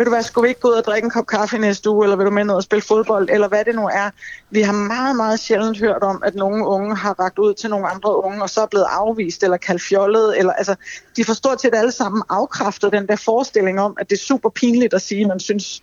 vil 0.01 0.07
du 0.07 0.11
være, 0.11 0.23
skulle 0.23 0.43
vi 0.43 0.49
ikke 0.49 0.61
gå 0.61 0.69
ud 0.69 0.73
og 0.73 0.85
drikke 0.85 1.07
en 1.07 1.11
kop 1.11 1.27
kaffe 1.27 1.59
næste 1.59 1.91
uge, 1.91 2.05
eller 2.05 2.17
vil 2.17 2.27
du 2.27 2.31
med 2.31 2.45
ned 2.45 2.55
og 2.55 2.63
spille 2.63 2.83
fodbold, 2.83 3.29
eller 3.31 3.49
hvad 3.49 3.65
det 3.65 3.75
nu 3.75 3.87
er. 3.87 4.11
Vi 4.51 4.61
har 4.61 4.73
meget, 4.73 5.17
meget 5.17 5.41
sjældent 5.41 5.79
hørt 5.79 6.03
om, 6.03 6.23
at 6.27 6.35
nogle 6.35 6.67
unge 6.67 6.97
har 6.97 7.21
ragt 7.21 7.39
ud 7.39 7.55
til 7.55 7.71
nogle 7.71 7.87
andre 7.89 8.25
unge, 8.25 8.43
og 8.43 8.51
så 8.51 8.61
er 8.61 8.67
blevet 8.67 8.87
afvist 8.91 9.43
eller 9.43 9.57
kaldt 9.57 9.83
fjollet. 9.83 10.39
Eller, 10.39 10.53
altså, 10.53 10.75
de 11.17 11.25
får 11.25 11.33
stort 11.33 11.63
set 11.63 11.75
alle 11.75 11.93
sammen 11.93 12.23
afkræftet 12.29 12.93
den 12.93 13.07
der 13.07 13.17
forestilling 13.17 13.81
om, 13.81 13.97
at 14.01 14.11
det 14.11 14.17
er 14.17 14.21
super 14.21 14.49
pinligt 14.49 14.95
at 14.95 15.03
sige, 15.03 15.21
at 15.21 15.29
man 15.29 15.41
synes, 15.41 15.83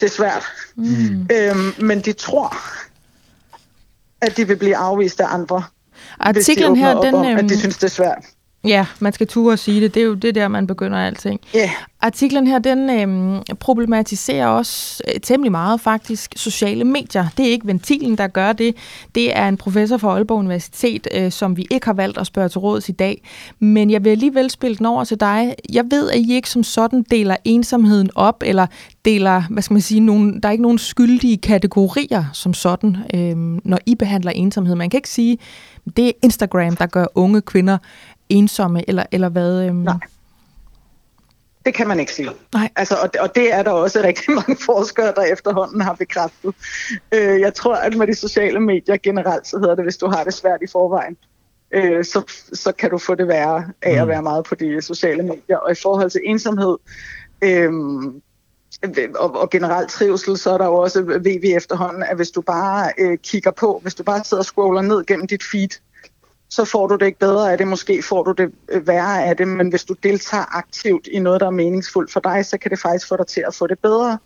det 0.00 0.06
er 0.06 0.10
svært. 0.10 0.44
Mm. 0.76 1.28
Øhm, 1.32 1.86
men 1.86 2.00
de 2.00 2.12
tror, 2.12 2.56
at 4.20 4.36
de 4.36 4.48
vil 4.48 4.56
blive 4.56 4.76
afvist 4.76 5.20
af 5.20 5.26
andre. 5.34 5.64
Artiklen 6.20 6.76
her, 6.76 7.00
den, 7.00 7.14
om, 7.14 7.24
at 7.24 7.44
de 7.44 7.54
øhm, 7.54 7.58
synes, 7.58 7.76
det 7.76 7.84
er 7.84 7.94
svært. 7.94 8.24
Ja, 8.64 8.86
man 9.00 9.12
skal 9.12 9.26
ture 9.26 9.52
og 9.52 9.58
sige 9.58 9.80
det. 9.80 9.94
Det 9.94 10.00
er 10.00 10.06
jo 10.06 10.14
det 10.14 10.34
der, 10.34 10.48
man 10.48 10.66
begynder 10.66 10.98
alting. 10.98 11.40
Yeah. 11.56 11.70
Artiklen 12.00 12.46
her, 12.46 12.58
den 12.58 12.90
øhm, 12.90 13.42
problematiserer 13.60 14.46
også 14.46 15.02
øh, 15.08 15.20
temmelig 15.20 15.52
meget 15.52 15.80
faktisk 15.80 16.32
sociale 16.36 16.84
medier. 16.84 17.26
Det 17.36 17.46
er 17.46 17.50
ikke 17.50 17.66
ventilen, 17.66 18.18
der 18.18 18.26
gør 18.26 18.52
det. 18.52 18.76
Det 19.14 19.36
er 19.36 19.48
en 19.48 19.56
professor 19.56 19.96
fra 19.96 20.08
Aalborg 20.08 20.38
Universitet, 20.38 21.08
øh, 21.14 21.32
som 21.32 21.56
vi 21.56 21.66
ikke 21.70 21.86
har 21.86 21.92
valgt 21.92 22.18
at 22.18 22.26
spørge 22.26 22.48
til 22.48 22.58
råds 22.58 22.88
i 22.88 22.92
dag. 22.92 23.22
Men 23.58 23.90
jeg 23.90 24.04
vil 24.04 24.10
alligevel 24.10 24.50
spille 24.50 24.76
den 24.76 24.86
over 24.86 25.04
til 25.04 25.20
dig. 25.20 25.54
Jeg 25.72 25.84
ved, 25.90 26.10
at 26.10 26.18
I 26.18 26.34
ikke 26.34 26.50
som 26.50 26.62
sådan 26.62 27.02
deler 27.10 27.36
ensomheden 27.44 28.10
op, 28.14 28.42
eller 28.46 28.66
deler, 29.04 29.42
hvad 29.50 29.62
skal 29.62 29.74
man 29.74 29.80
sige, 29.80 30.00
nogen, 30.00 30.40
der 30.40 30.48
er 30.48 30.52
ikke 30.52 30.62
nogen 30.62 30.78
skyldige 30.78 31.36
kategorier 31.36 32.24
som 32.32 32.54
sådan, 32.54 32.96
øh, 33.14 33.36
når 33.64 33.78
I 33.86 33.94
behandler 33.94 34.30
ensomhed. 34.30 34.74
Man 34.74 34.90
kan 34.90 34.98
ikke 34.98 35.10
sige, 35.10 35.38
det 35.96 36.06
er 36.06 36.12
Instagram, 36.22 36.76
der 36.76 36.86
gør 36.86 37.06
unge 37.14 37.40
kvinder 37.40 37.78
ensomme, 38.28 38.88
eller, 38.88 39.04
eller 39.12 39.28
hvad? 39.28 39.66
Øhm? 39.66 39.76
Nej. 39.76 39.98
Det 41.64 41.74
kan 41.74 41.88
man 41.88 42.00
ikke 42.00 42.12
sige. 42.12 42.30
Nej. 42.54 42.68
Altså, 42.76 42.94
og, 42.94 43.10
og 43.20 43.34
det 43.34 43.54
er 43.54 43.62
der 43.62 43.70
også 43.70 44.02
rigtig 44.02 44.34
mange 44.46 44.56
forskere, 44.56 45.12
der 45.16 45.22
efterhånden 45.22 45.80
har 45.80 45.94
bekræftet. 45.94 46.54
Øh, 47.14 47.40
jeg 47.40 47.54
tror, 47.54 47.74
at 47.74 47.96
med 47.96 48.06
de 48.06 48.14
sociale 48.14 48.60
medier 48.60 48.96
generelt, 48.96 49.46
så 49.46 49.58
hedder 49.58 49.74
det, 49.74 49.84
hvis 49.84 49.96
du 49.96 50.06
har 50.06 50.24
det 50.24 50.34
svært 50.34 50.62
i 50.62 50.66
forvejen, 50.72 51.16
øh, 51.74 52.04
så, 52.04 52.22
så 52.52 52.72
kan 52.72 52.90
du 52.90 52.98
få 52.98 53.14
det 53.14 53.28
værre 53.28 53.64
af 53.82 53.94
mm. 53.94 54.02
at 54.02 54.08
være 54.08 54.22
meget 54.22 54.44
på 54.44 54.54
de 54.54 54.82
sociale 54.82 55.22
medier. 55.22 55.56
Og 55.56 55.72
i 55.72 55.74
forhold 55.82 56.10
til 56.10 56.20
ensomhed, 56.24 56.76
øh, 57.42 57.72
og, 59.14 59.40
og 59.40 59.50
generelt 59.50 59.90
trivsel, 59.90 60.38
så 60.38 60.50
er 60.50 60.58
der 60.58 60.66
jo 60.66 60.74
også, 60.74 61.02
ved 61.02 61.40
vi 61.40 61.54
efterhånden, 61.54 62.02
at 62.02 62.16
hvis 62.16 62.30
du 62.30 62.40
bare 62.40 62.92
øh, 62.98 63.18
kigger 63.18 63.50
på, 63.50 63.78
hvis 63.82 63.94
du 63.94 64.02
bare 64.02 64.24
sidder 64.24 64.40
og 64.40 64.44
scroller 64.44 64.82
ned 64.82 65.06
gennem 65.06 65.26
dit 65.26 65.42
feed, 65.50 65.80
så 66.54 66.64
får 66.64 66.86
du 66.86 66.96
det 66.96 67.06
ikke 67.06 67.18
bedre 67.18 67.52
af 67.52 67.58
det, 67.58 67.68
måske 67.68 68.02
får 68.02 68.22
du 68.22 68.32
det 68.32 68.52
øh, 68.68 68.86
værre 68.86 69.24
af 69.24 69.36
det, 69.36 69.48
men 69.48 69.68
hvis 69.68 69.84
du 69.84 69.94
deltager 70.02 70.56
aktivt 70.56 71.06
i 71.06 71.18
noget, 71.18 71.40
der 71.40 71.46
er 71.46 71.50
meningsfuldt 71.50 72.12
for 72.12 72.20
dig, 72.20 72.46
så 72.46 72.58
kan 72.58 72.70
det 72.70 72.78
faktisk 72.78 73.08
få 73.08 73.16
dig 73.16 73.26
til 73.26 73.44
at 73.46 73.54
få 73.54 73.66
det 73.66 73.78
bedre. 73.78 74.18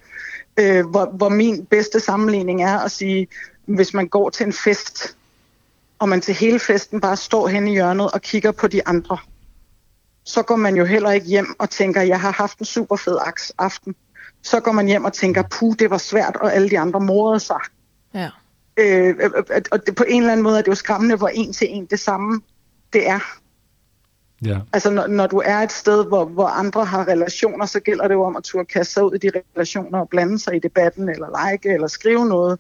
Øh, 0.58 0.86
hvor, 0.86 1.06
hvor 1.06 1.28
min 1.28 1.66
bedste 1.66 2.00
sammenligning 2.00 2.62
er 2.62 2.78
at 2.78 2.90
sige, 2.90 3.28
hvis 3.66 3.94
man 3.94 4.08
går 4.08 4.30
til 4.30 4.46
en 4.46 4.52
fest, 4.52 5.16
og 5.98 6.08
man 6.08 6.20
til 6.20 6.34
hele 6.34 6.58
festen 6.58 7.00
bare 7.00 7.16
står 7.16 7.48
hen 7.48 7.68
i 7.68 7.72
hjørnet 7.72 8.10
og 8.10 8.20
kigger 8.20 8.52
på 8.52 8.66
de 8.66 8.88
andre, 8.88 9.18
så 10.24 10.42
går 10.42 10.56
man 10.56 10.76
jo 10.76 10.84
heller 10.84 11.10
ikke 11.10 11.26
hjem 11.26 11.54
og 11.58 11.70
tænker, 11.70 12.02
jeg 12.02 12.20
har 12.20 12.32
haft 12.32 12.58
en 12.58 12.64
super 12.64 12.96
fed 12.96 13.18
aften. 13.58 13.94
Så 14.42 14.60
går 14.60 14.72
man 14.72 14.86
hjem 14.86 15.04
og 15.04 15.12
tænker, 15.12 15.42
puh, 15.42 15.74
det 15.78 15.90
var 15.90 15.98
svært, 15.98 16.36
og 16.36 16.54
alle 16.54 16.70
de 16.70 16.78
andre 16.78 17.00
morede 17.00 17.40
sig. 17.40 17.60
Ja. 18.14 18.30
Øh, 18.78 19.14
og 19.72 19.86
det, 19.86 19.94
på 19.94 20.04
en 20.08 20.22
eller 20.22 20.32
anden 20.32 20.44
måde 20.44 20.58
er 20.58 20.62
det 20.62 20.68
jo 20.68 20.74
skræmmende, 20.74 21.16
hvor 21.16 21.28
en 21.28 21.52
til 21.52 21.66
en 21.70 21.86
det 21.86 21.98
samme 22.00 22.40
det 22.92 23.08
er. 23.08 23.20
Ja. 24.44 24.58
Altså 24.72 24.90
når, 24.90 25.06
når 25.06 25.26
du 25.26 25.42
er 25.44 25.56
et 25.56 25.72
sted, 25.72 26.06
hvor, 26.06 26.24
hvor 26.24 26.46
andre 26.46 26.84
har 26.84 27.08
relationer, 27.08 27.66
så 27.66 27.80
gælder 27.80 28.08
det 28.08 28.14
jo 28.14 28.22
om 28.22 28.36
at 28.36 28.44
turde 28.44 28.64
kaste 28.64 28.92
sig 28.92 29.04
ud 29.04 29.14
i 29.14 29.18
de 29.18 29.30
relationer 29.56 29.98
og 29.98 30.08
blande 30.08 30.38
sig 30.38 30.56
i 30.56 30.58
debatten, 30.58 31.08
eller 31.08 31.50
like, 31.50 31.74
eller 31.74 31.86
skrive 31.86 32.26
noget, 32.28 32.58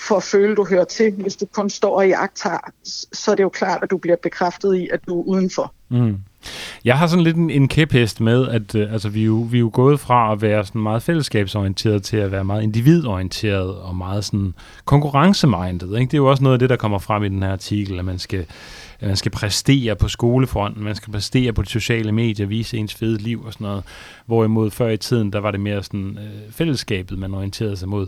for 0.00 0.16
at 0.16 0.22
føle, 0.22 0.56
du 0.56 0.66
hører 0.70 0.84
til. 0.84 1.12
Hvis 1.12 1.36
du 1.36 1.46
kun 1.46 1.70
står 1.70 2.02
i 2.02 2.10
aktar, 2.10 2.72
så 3.12 3.30
er 3.30 3.34
det 3.34 3.42
jo 3.42 3.48
klart, 3.48 3.82
at 3.82 3.90
du 3.90 3.98
bliver 3.98 4.16
bekræftet 4.22 4.74
i, 4.74 4.88
at 4.92 5.00
du 5.06 5.20
er 5.20 5.24
udenfor. 5.24 5.74
Mm. 5.88 6.16
Jeg 6.84 6.98
har 6.98 7.06
sådan 7.06 7.24
lidt 7.24 7.36
en, 7.36 7.50
en 7.50 7.68
kæphest 7.68 8.20
med, 8.20 8.48
at 8.48 8.74
øh, 8.74 8.92
altså, 8.92 9.08
vi, 9.08 9.20
er 9.20 9.26
jo, 9.26 9.46
vi 9.50 9.56
er 9.56 9.60
jo 9.60 9.70
gået 9.72 10.00
fra 10.00 10.32
at 10.32 10.42
være 10.42 10.64
sådan 10.64 10.82
meget 10.82 11.02
fællesskabsorienteret 11.02 12.02
til 12.02 12.16
at 12.16 12.32
være 12.32 12.44
meget 12.44 12.62
individorienteret 12.62 13.74
og 13.76 13.96
meget 13.96 14.24
sådan 14.24 14.54
konkurrencemindet. 14.84 15.98
Ikke? 15.98 16.10
Det 16.10 16.14
er 16.14 16.18
jo 16.18 16.30
også 16.30 16.42
noget 16.42 16.54
af 16.54 16.58
det, 16.58 16.70
der 16.70 16.76
kommer 16.76 16.98
frem 16.98 17.24
i 17.24 17.28
den 17.28 17.42
her 17.42 17.52
artikel, 17.52 17.98
at 17.98 18.04
man 18.04 18.18
skal, 18.18 18.46
at 19.00 19.08
man 19.08 19.16
skal 19.16 19.32
præstere 19.32 19.96
på 19.96 20.08
skolefronten, 20.08 20.84
man 20.84 20.94
skal 20.94 21.12
præstere 21.12 21.52
på 21.52 21.62
de 21.62 21.68
sociale 21.68 22.12
medier, 22.12 22.46
vise 22.46 22.76
ens 22.76 22.94
fede 22.94 23.18
liv 23.18 23.44
og 23.44 23.52
sådan 23.52 23.64
noget. 23.64 23.84
Hvorimod 24.26 24.70
før 24.70 24.88
i 24.88 24.96
tiden, 24.96 25.32
der 25.32 25.38
var 25.38 25.50
det 25.50 25.60
mere 25.60 25.82
sådan 25.82 26.18
øh, 26.18 26.52
fællesskabet, 26.52 27.18
man 27.18 27.34
orienterede 27.34 27.76
sig 27.76 27.88
mod. 27.88 28.06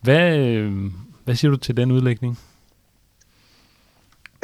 Hvad, 0.00 0.36
øh, 0.36 0.72
hvad 1.24 1.34
siger 1.34 1.50
du 1.50 1.56
til 1.56 1.76
den 1.76 1.92
udlægning? 1.92 2.38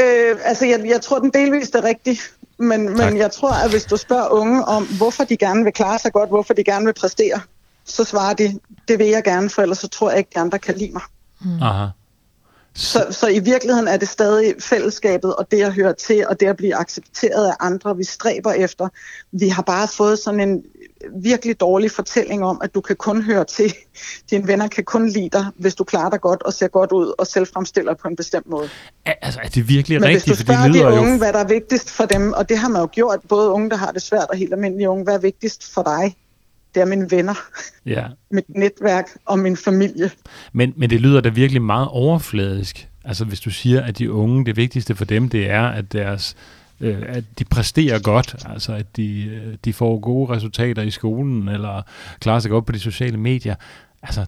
Øh, 0.01 0.37
altså, 0.45 0.67
jeg, 0.67 0.81
jeg 0.87 1.01
tror, 1.01 1.19
den 1.19 1.31
delvist 1.35 1.75
er 1.75 1.85
rigtig. 1.85 2.19
Men, 2.61 2.97
men 2.97 3.17
jeg 3.17 3.33
tror, 3.33 3.53
at 3.65 3.71
hvis 3.71 3.85
du 3.85 3.97
spørger 3.97 4.29
unge 4.29 4.65
om, 4.65 4.87
hvorfor 4.87 5.25
de 5.25 5.37
gerne 5.37 5.65
vil 5.65 5.73
klare 5.73 5.99
sig 5.99 6.13
godt, 6.13 6.29
hvorfor 6.29 6.55
de 6.55 6.65
gerne 6.65 6.85
vil 6.85 6.95
præstere, 6.95 7.41
så 7.85 8.05
svarer 8.05 8.35
de, 8.35 8.59
det 8.89 8.99
vil 8.99 9.07
jeg 9.07 9.25
gerne, 9.25 9.51
for 9.51 9.63
ellers 9.63 9.79
så 9.79 9.89
tror 9.89 10.11
jeg 10.11 10.19
ikke, 10.19 10.31
de 10.35 10.41
andre 10.41 10.59
kan 10.59 10.77
lide 10.77 10.93
mig. 10.93 11.03
Mm. 11.41 11.63
Aha. 11.63 11.87
Så, 12.75 13.07
så 13.11 13.29
i 13.29 13.39
virkeligheden 13.39 13.89
er 13.89 13.97
det 13.97 14.09
stadig 14.09 14.55
fællesskabet 14.61 15.37
og 15.37 15.51
det 15.51 15.63
at 15.63 15.75
høre 15.75 15.95
til 15.95 16.27
og 16.29 16.41
det 16.41 16.47
at 16.47 16.57
blive 16.57 16.75
accepteret 16.75 17.47
af 17.47 17.55
andre, 17.61 17.97
vi 17.97 18.05
stræber 18.05 18.53
efter. 18.53 18.89
Vi 19.33 19.49
har 19.49 19.63
bare 19.63 19.89
fået 19.89 20.19
sådan 20.19 20.41
en 20.41 20.63
virkelig 21.23 21.61
dårlig 21.61 21.91
fortælling 21.91 22.45
om, 22.45 22.61
at 22.65 22.75
du 22.75 22.81
kan 22.81 22.97
kun 22.97 23.23
høre 23.23 23.45
til. 23.45 23.75
Dine 24.31 24.49
venner 24.49 24.69
kan 24.69 24.85
kun 24.85 25.09
lide 25.09 25.29
dig, 25.33 25.47
hvis 25.57 25.75
du 25.75 25.85
klarer 25.85 26.11
dig 26.11 26.21
godt 26.21 26.43
og 26.43 26.53
ser 26.53 26.69
godt 26.69 26.93
ud 26.93 27.13
og 27.19 27.27
selv 27.27 27.47
fremstiller 27.47 27.95
på 27.95 28.09
en 28.09 28.17
bestemt 28.17 28.47
måde. 28.47 28.69
Altså, 29.05 29.41
er 29.43 29.49
det 29.49 29.69
virkelig 29.69 30.01
Men 30.01 30.09
rigtigt? 30.09 30.27
hvis 30.27 30.39
du 30.39 30.43
spørger 30.45 30.67
det 30.67 30.75
de 30.75 30.87
unge, 30.87 31.13
jo... 31.13 31.19
hvad 31.19 31.33
der 31.33 31.39
er 31.39 31.49
vigtigst 31.49 31.91
for 31.91 32.05
dem, 32.05 32.33
og 32.33 32.49
det 32.49 32.59
har 32.59 32.69
man 32.69 32.81
jo 32.81 32.89
gjort, 32.93 33.21
både 33.29 33.51
unge, 33.51 33.71
der 33.71 33.77
har 33.77 33.93
det 33.93 34.03
svært, 34.03 34.27
og 34.31 34.37
helt 34.37 34.53
almindelige 34.53 34.89
unge, 34.89 35.05
hvad 35.05 35.15
er 35.15 35.19
vigtigst 35.21 35.75
for 35.75 35.83
dig? 35.83 36.17
Det 36.75 36.81
er 36.81 36.85
mine 36.87 37.11
venner, 37.11 37.35
ja. 37.87 38.05
mit 38.37 38.45
netværk 38.49 39.09
og 39.25 39.39
min 39.39 39.57
familie. 39.57 40.11
Men, 40.53 40.73
men 40.77 40.91
det 40.91 41.01
lyder 41.01 41.21
da 41.21 41.29
virkelig 41.29 41.63
meget 41.63 41.89
overfladisk. 41.89 42.89
Altså 43.05 43.25
hvis 43.25 43.41
du 43.41 43.51
siger, 43.51 43.83
at 43.83 43.99
de 43.99 44.13
unge, 44.13 44.45
det 44.47 44.57
vigtigste 44.57 44.95
for 44.95 45.05
dem, 45.05 45.29
det 45.29 45.51
er, 45.51 45.63
at 45.63 45.93
deres 45.93 46.37
øh, 46.81 47.03
at 47.07 47.25
de 47.39 47.45
præsterer 47.45 47.99
godt, 47.99 48.37
altså 48.49 48.73
at 48.73 48.97
de, 48.97 49.25
øh, 49.25 49.57
de 49.65 49.73
får 49.73 50.01
gode 50.01 50.33
resultater 50.33 50.83
i 50.83 50.91
skolen, 50.91 51.49
eller 51.49 51.83
klarer 52.21 52.39
sig 52.39 52.51
godt 52.51 52.67
på 52.67 52.73
de 52.73 52.79
sociale 52.79 53.17
medier. 53.17 53.55
Altså, 54.03 54.27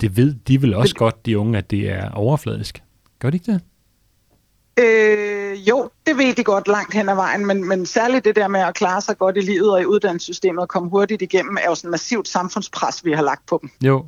det 0.00 0.16
ved 0.16 0.34
de 0.48 0.60
vil 0.60 0.74
også 0.74 0.94
godt, 0.94 1.26
de 1.26 1.38
unge, 1.38 1.58
at 1.58 1.70
det 1.70 1.90
er 1.90 2.10
overfladisk. 2.10 2.82
Gør 3.18 3.30
de 3.30 3.36
ikke 3.36 3.52
det? 3.52 3.60
Øh, 4.78 5.68
jo, 5.68 5.90
det 6.06 6.18
ved 6.18 6.34
de 6.34 6.44
godt 6.44 6.68
langt 6.68 6.94
hen 6.94 7.08
ad 7.08 7.14
vejen, 7.14 7.46
men, 7.46 7.68
men 7.68 7.86
særligt 7.86 8.24
det 8.24 8.36
der 8.36 8.48
med 8.48 8.60
at 8.60 8.74
klare 8.74 9.00
sig 9.00 9.18
godt 9.18 9.36
i 9.36 9.40
livet 9.40 9.72
og 9.72 9.80
i 9.82 9.84
uddannelsessystemet 9.84 10.62
og 10.62 10.68
komme 10.68 10.90
hurtigt 10.90 11.22
igennem, 11.22 11.56
er 11.56 11.68
jo 11.68 11.74
sådan 11.74 11.88
et 11.88 11.90
massivt 11.90 12.28
samfundspres, 12.28 13.04
vi 13.04 13.12
har 13.12 13.22
lagt 13.22 13.46
på 13.46 13.58
dem. 13.62 13.70
Jo. 13.84 14.06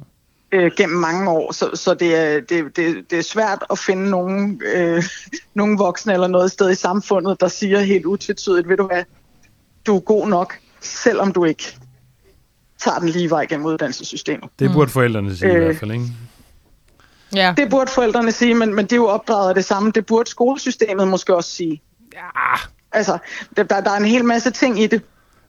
Øh, 0.54 0.70
gennem 0.76 0.99
mange 0.99 1.30
år, 1.30 1.52
så, 1.52 1.70
så 1.75 1.94
det, 1.94 2.16
er, 2.16 2.40
det, 2.40 2.76
det, 2.76 3.11
det 3.11 3.18
er 3.18 3.23
svært 3.23 3.64
at 3.70 3.78
finde 3.78 4.11
nogen, 4.11 4.61
øh, 4.75 5.02
nogen 5.54 5.78
voksne 5.78 6.12
eller 6.12 6.26
noget 6.26 6.50
sted 6.50 6.70
i 6.70 6.75
samfundet, 6.75 7.40
der 7.40 7.49
siger 7.49 7.80
helt 7.80 8.06
utvetydigt, 8.06 8.68
ved 8.68 8.76
du 8.76 8.87
hvad, 8.87 9.02
du 9.87 9.96
er 9.96 10.00
god 10.00 10.28
nok, 10.28 10.54
selvom 10.80 11.32
du 11.32 11.44
ikke 11.44 11.78
tager 12.78 12.99
den 12.99 13.08
lige 13.08 13.30
vej 13.30 13.46
gennem 13.46 13.66
uddannelsessystemet. 13.66 14.50
Det 14.58 14.73
burde 14.73 14.90
forældrene 14.90 15.37
sige 15.37 15.50
øh, 15.50 15.56
i 15.56 15.64
hvert 15.64 15.76
fald, 15.76 15.92
ikke? 15.92 16.04
Ja. 17.34 17.54
Det 17.56 17.70
burde 17.70 17.90
forældrene 17.90 18.32
sige, 18.32 18.54
men, 18.54 18.75
men 18.75 18.84
det 18.84 18.92
er 18.92 18.96
jo 18.96 19.06
opdraget 19.06 19.49
af 19.49 19.54
det 19.54 19.64
samme. 19.64 19.90
Det 19.90 20.06
burde 20.06 20.30
skolesystemet 20.30 21.08
måske 21.08 21.34
også 21.37 21.50
sige. 21.50 21.82
Ja. 22.14 22.20
Altså, 22.92 23.18
der, 23.56 23.62
der 23.62 23.90
er 23.90 23.96
en 23.96 24.04
hel 24.04 24.25
masse 24.25 24.50
ting 24.50 24.80
i 24.80 24.87
det. 24.87 25.02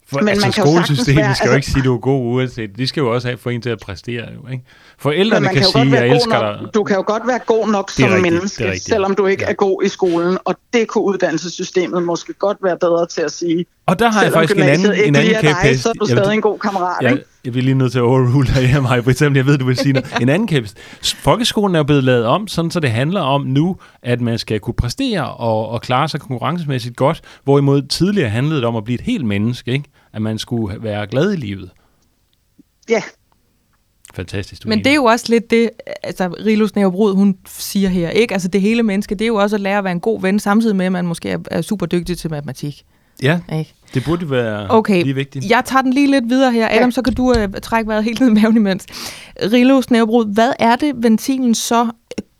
For, 0.07 0.19
men 0.19 0.27
altså, 0.27 0.45
man 0.45 0.53
kan 0.53 0.63
skolesystemet 0.63 1.23
være, 1.23 1.35
skal 1.35 1.47
jo 1.47 1.53
altså, 1.53 1.55
ikke 1.55 1.67
sige, 1.67 1.79
at 1.79 1.85
du 1.85 1.93
er 1.95 1.99
god 1.99 2.33
uanset. 2.33 2.77
De 2.77 2.87
skal 2.87 3.01
jo 3.01 3.13
også 3.13 3.27
have 3.27 3.37
for 3.37 3.49
en 3.49 3.61
til 3.61 3.69
at 3.69 3.79
præstere. 3.79 4.25
Jo, 4.35 4.51
ikke? 4.51 4.63
Forældrene 4.97 5.47
kan, 5.47 5.55
kan 5.55 5.65
sige, 5.65 5.97
at 5.97 6.03
jeg 6.03 6.15
elsker 6.15 6.41
nok, 6.41 6.59
dig. 6.59 6.73
Du 6.73 6.83
kan 6.83 6.95
jo 6.95 7.03
godt 7.07 7.27
være 7.27 7.39
god 7.45 7.67
nok 7.67 7.91
som 7.91 8.03
rigtigt, 8.03 8.21
menneske, 8.21 8.79
selvom 8.79 9.15
du 9.15 9.25
ikke 9.25 9.43
ja. 9.43 9.49
er 9.49 9.53
god 9.53 9.83
i 9.83 9.87
skolen. 9.87 10.37
Og 10.45 10.55
det 10.73 10.87
kunne 10.87 11.03
uddannelsessystemet 11.03 12.03
måske 12.03 12.33
godt 12.33 12.57
være 12.63 12.77
bedre 12.77 13.07
til 13.07 13.21
at 13.21 13.31
sige. 13.31 13.65
Og 13.87 13.99
der 13.99 14.11
har 14.11 14.23
jeg 14.23 14.33
faktisk 14.33 14.57
en 14.57 14.63
anden, 14.63 14.93
en 15.05 15.15
anden 15.15 15.35
kæphest. 15.41 15.83
Så 15.83 15.89
er 15.89 15.93
du 15.93 16.05
stadig 16.05 16.33
en 16.33 16.41
god 16.41 16.59
kammerat, 16.59 17.01
jeg, 17.01 17.11
ikke? 17.11 17.23
Jeg 17.45 17.53
vil 17.53 17.63
lige 17.63 17.75
nødt 17.75 17.91
til 17.91 17.99
at 17.99 18.03
overrule 18.03 18.47
dig 18.47 18.67
her, 18.67 18.81
Maja, 18.81 18.99
for 18.99 19.11
eksempel. 19.11 19.37
Jeg 19.37 19.45
ved, 19.45 19.57
du 19.57 19.65
vil 19.65 19.77
sige 19.77 19.93
noget. 19.93 20.13
En 20.21 20.29
anden 20.29 20.47
kæphest. 20.47 20.77
Folkeskolen 21.03 21.75
er 21.75 21.79
jo 21.79 21.83
blevet 21.83 22.03
lavet 22.03 22.25
om, 22.25 22.47
sådan 22.47 22.71
så 22.71 22.79
det 22.79 22.91
handler 22.91 23.21
om 23.21 23.41
nu, 23.41 23.77
at 24.03 24.21
man 24.21 24.37
skal 24.37 24.59
kunne 24.59 24.73
præstere 24.73 25.33
og, 25.33 25.69
og 25.69 25.81
klare 25.81 26.09
sig 26.09 26.19
konkurrencemæssigt 26.19 26.95
godt, 26.95 27.21
hvorimod 27.43 27.81
tidligere 27.81 28.29
handlede 28.29 28.57
det 28.57 28.65
om 28.65 28.75
at 28.75 28.83
blive 28.83 28.99
et 28.99 29.05
helt 29.05 29.25
menneske, 29.25 29.71
ikke? 29.71 29.89
At 30.15 30.21
man 30.21 30.37
skulle 30.37 30.83
være 30.83 31.07
glad 31.07 31.33
i 31.33 31.35
livet. 31.35 31.71
Ja, 32.89 33.01
Fantastisk. 34.15 34.65
Men 34.67 34.79
det 34.79 34.87
er 34.87 34.95
jo 34.95 35.03
også 35.03 35.25
lidt 35.29 35.51
det, 35.51 35.69
altså 36.03 36.27
Rilus 36.45 36.75
Næverbrud, 36.75 37.15
hun 37.15 37.37
siger 37.47 37.89
her, 37.89 38.09
ikke? 38.09 38.33
Altså 38.33 38.47
det 38.47 38.61
hele 38.61 38.83
menneske, 38.83 39.15
det 39.15 39.25
er 39.25 39.27
jo 39.27 39.35
også 39.35 39.55
at 39.55 39.61
lære 39.61 39.77
at 39.77 39.83
være 39.83 39.93
en 39.93 39.99
god 39.99 40.21
ven, 40.21 40.39
samtidig 40.39 40.75
med, 40.75 40.85
at 40.85 40.91
man 40.91 41.07
måske 41.07 41.29
er, 41.29 41.37
er 41.51 41.61
super 41.61 41.85
dygtig 41.85 42.17
til 42.17 42.31
matematik. 42.31 42.83
Ja, 43.23 43.39
ikke? 43.53 43.73
det 43.93 44.03
burde 44.05 44.29
være 44.29 44.69
okay. 44.69 45.03
lige 45.03 45.15
vigtigt. 45.15 45.49
jeg 45.49 45.61
tager 45.65 45.81
den 45.81 45.93
lige 45.93 46.11
lidt 46.11 46.29
videre 46.29 46.51
her. 46.51 46.67
Adam, 46.71 46.83
ja. 46.83 46.91
så 46.91 47.01
kan 47.01 47.13
du 47.13 47.29
uh, 47.29 47.53
trække 47.61 47.87
vejret 47.87 48.03
helt 48.03 48.19
ned 48.19 48.29
i 48.29 48.33
maven 48.33 48.55
imens. 48.55 48.85
Rilus 49.51 49.89
Næverbrud, 49.89 50.33
hvad 50.33 50.51
er 50.59 50.75
det, 50.75 50.93
ventilen 50.97 51.55
så 51.55 51.87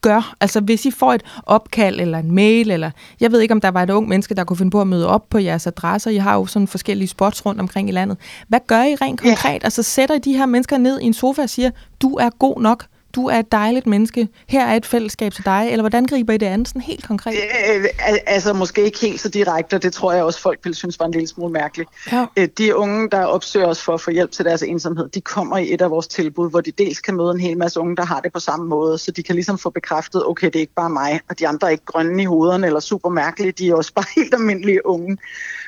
gør? 0.06 0.36
Altså 0.42 0.60
hvis 0.60 0.86
I 0.86 0.92
får 0.92 1.14
et 1.14 1.24
opkald 1.46 2.00
eller 2.00 2.18
en 2.18 2.32
mail, 2.32 2.72
eller 2.72 2.92
jeg 3.20 3.32
ved 3.32 3.42
ikke, 3.42 3.54
om 3.54 3.62
der 3.62 3.72
var 3.72 3.84
et 3.84 3.90
ung 3.90 4.08
menneske, 4.08 4.36
der 4.36 4.44
kunne 4.44 4.58
finde 4.58 4.72
på 4.72 4.82
at 4.82 4.88
møde 4.88 5.08
op 5.08 5.30
på 5.30 5.38
jeres 5.38 5.68
adresser. 5.68 6.12
I 6.12 6.18
har 6.18 6.36
jo 6.36 6.46
sådan 6.46 6.68
forskellige 6.68 7.08
spots 7.08 7.46
rundt 7.46 7.62
omkring 7.62 7.90
i 7.90 7.92
landet. 7.92 8.18
Hvad 8.48 8.60
gør 8.68 8.84
I 8.84 8.96
rent 8.96 9.20
konkret? 9.22 9.62
Ja. 9.62 9.64
Altså 9.64 9.84
sætter 9.84 10.16
I 10.16 10.20
de 10.20 10.34
her 10.34 10.46
mennesker 10.46 10.78
ned 10.78 11.00
i 11.00 11.06
en 11.06 11.14
sofa 11.14 11.42
og 11.42 11.50
siger, 11.50 11.72
du 12.02 12.16
er 12.16 12.30
god 12.40 12.62
nok, 12.62 12.86
du 13.16 13.28
er 13.28 13.40
et 13.40 13.52
dejligt 13.52 13.88
menneske, 13.88 14.28
her 14.48 14.66
er 14.66 14.76
et 14.76 14.86
fællesskab 14.86 15.34
til 15.34 15.46
dig, 15.46 15.68
eller 15.72 15.82
hvordan 15.82 16.06
griber 16.06 16.34
I 16.34 16.38
det 16.38 16.46
andet 16.46 16.68
sådan 16.68 16.82
helt 16.82 17.08
konkret? 17.08 17.34
Øh, 17.34 17.86
altså 18.26 18.54
måske 18.54 18.84
ikke 18.84 19.00
helt 19.00 19.20
så 19.20 19.30
direkte, 19.30 19.76
og 19.76 19.84
det 19.84 19.94
tror 19.94 20.14
jeg 20.14 20.24
også 20.24 20.42
folk 20.42 20.60
vil 20.64 20.76
synes 20.76 21.00
var 21.00 21.06
en 21.06 21.12
lille 21.12 21.28
smule 21.28 21.54
mærkeligt. 21.54 21.90
Ja. 22.12 22.26
Øh, 22.38 22.48
de 22.58 22.76
unge, 22.76 23.10
der 23.10 23.26
opsøger 23.26 23.68
os 23.68 23.82
for 23.82 23.94
at 23.94 24.02
få 24.02 24.12
hjælp 24.12 24.32
til 24.32 24.46
deres 24.46 24.64
ensomhed, 24.64 25.10
de 25.10 25.22
kommer 25.22 25.58
i 25.58 25.74
et 25.74 25.82
af 25.82 25.92
vores 25.92 26.08
tilbud, 26.08 26.50
hvor 26.50 26.62
de 26.62 26.72
dels 26.72 27.00
kan 27.00 27.16
møde 27.16 27.32
en 27.32 27.40
hel 27.40 27.58
masse 27.58 27.80
unge, 27.80 27.96
der 27.96 28.06
har 28.06 28.20
det 28.20 28.34
på 28.34 28.40
samme 28.40 28.66
måde, 28.66 28.98
så 28.98 29.12
de 29.12 29.24
kan 29.24 29.36
ligesom 29.36 29.58
få 29.58 29.70
bekræftet, 29.70 30.26
okay, 30.26 30.48
det 30.48 30.56
er 30.56 30.60
ikke 30.60 30.76
bare 30.76 30.90
mig, 30.90 31.20
og 31.30 31.40
de 31.40 31.48
andre 31.48 31.68
er 31.68 31.72
ikke 31.72 31.86
grønne 31.86 32.22
i 32.22 32.26
hovederne 32.26 32.68
eller 32.68 32.80
super 32.80 33.10
mærkelige, 33.10 33.52
de 33.52 33.70
er 33.70 33.76
også 33.76 33.94
bare 33.94 34.06
helt 34.22 34.34
almindelige 34.34 34.86
unge. 34.88 35.18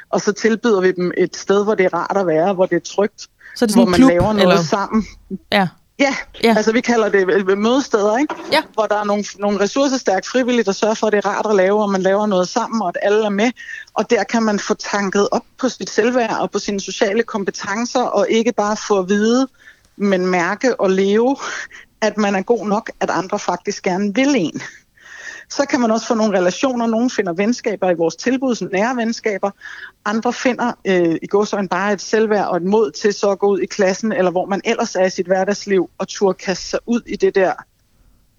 Og 0.10 0.22
så 0.22 0.32
tilbyder 0.32 0.82
vi 0.82 0.92
dem 0.92 1.12
et 1.18 1.36
sted, 1.36 1.64
hvor 1.64 1.76
det 1.76 1.86
er 1.86 1.94
rart 1.94 2.18
at 2.18 2.28
være, 2.28 2.54
hvor 2.54 2.66
det 2.66 2.76
er 2.76 2.80
trygt, 2.80 3.22
så 3.56 3.66
er 3.66 3.68
det 3.68 3.74
sådan 3.74 3.84
hvor 3.84 3.86
man 3.86 3.98
klub, 3.98 4.10
laver 4.10 4.34
noget 4.34 4.42
eller? 4.42 4.58
sammen. 4.58 5.06
Ja. 5.52 5.68
Ja, 6.00 6.16
ja, 6.44 6.54
altså 6.58 6.72
vi 6.72 6.82
kalder 6.82 7.10
det 7.10 7.58
mødesteder, 7.58 8.18
ikke? 8.18 8.36
Ja. 8.52 8.62
hvor 8.74 8.86
der 8.86 8.96
er 8.96 9.04
nogle, 9.04 9.24
nogle 9.40 9.60
ressourcestærke 9.60 10.28
frivillige, 10.28 10.64
der 10.64 10.72
sørger 10.72 10.94
for, 10.94 11.08
at 11.08 11.14
det 11.14 11.26
er 11.26 11.30
rart 11.30 11.46
at 11.46 11.56
lave, 11.56 11.82
og 11.84 11.90
man 11.90 12.02
laver 12.02 12.26
noget 12.26 12.48
sammen, 12.48 12.82
og 12.82 12.88
at 12.88 12.98
alle 13.02 13.26
er 13.26 13.30
med. 13.30 13.52
Og 13.94 14.10
der 14.10 14.24
kan 14.24 14.44
man 14.44 14.60
få 14.60 14.74
tanket 14.74 15.30
op 15.32 15.44
på 15.58 15.70
sit 15.70 15.90
selvværd 15.90 16.38
og 16.40 16.52
på 16.52 16.60
sine 16.60 16.80
sociale 16.80 17.24
kompetencer, 17.24 18.02
og 18.02 18.30
ikke 18.30 18.54
bare 18.54 18.78
få 18.88 19.00
at 19.00 19.10
vide, 19.10 19.48
men 19.96 20.26
mærke 20.26 20.80
og 20.80 20.90
leve, 20.90 21.38
at 22.02 22.18
man 22.18 22.36
er 22.36 22.42
god 22.42 22.68
nok, 22.68 22.92
at 23.00 23.10
andre 23.10 23.40
faktisk 23.40 23.84
gerne 23.84 24.16
vil 24.16 24.36
en. 24.36 24.62
Så 25.50 25.66
kan 25.66 25.80
man 25.80 25.92
også 25.92 26.08
få 26.08 26.14
nogle 26.14 26.38
relationer. 26.38 26.88
Nogle 26.88 27.10
finder 27.10 27.34
venskaber 27.34 27.90
i 27.90 27.94
vores 27.94 28.16
tilbud, 28.16 28.56
som 28.56 28.70
nære 28.72 28.96
venskaber. 28.96 29.52
Andre 30.06 30.34
finder 30.34 30.72
øh, 30.88 31.16
i 31.22 31.28
godsøjne 31.28 31.68
bare 31.68 31.94
et 31.94 32.02
selvværd 32.02 32.48
og 32.48 32.58
et 32.58 32.64
mod 32.64 32.92
til 32.92 33.14
så 33.14 33.32
at 33.32 33.40
gå 33.40 33.48
ud 33.48 33.60
i 33.60 33.66
klassen, 33.66 34.12
eller 34.12 34.32
hvor 34.32 34.46
man 34.46 34.62
ellers 34.66 34.96
er 34.96 35.06
i 35.06 35.10
sit 35.10 35.28
hverdagsliv, 35.28 35.90
og 35.98 36.08
turde 36.08 36.34
kaste 36.34 36.70
sig 36.70 36.80
ud 36.86 37.02
i 37.06 37.16
det 37.16 37.36
der 37.36 37.54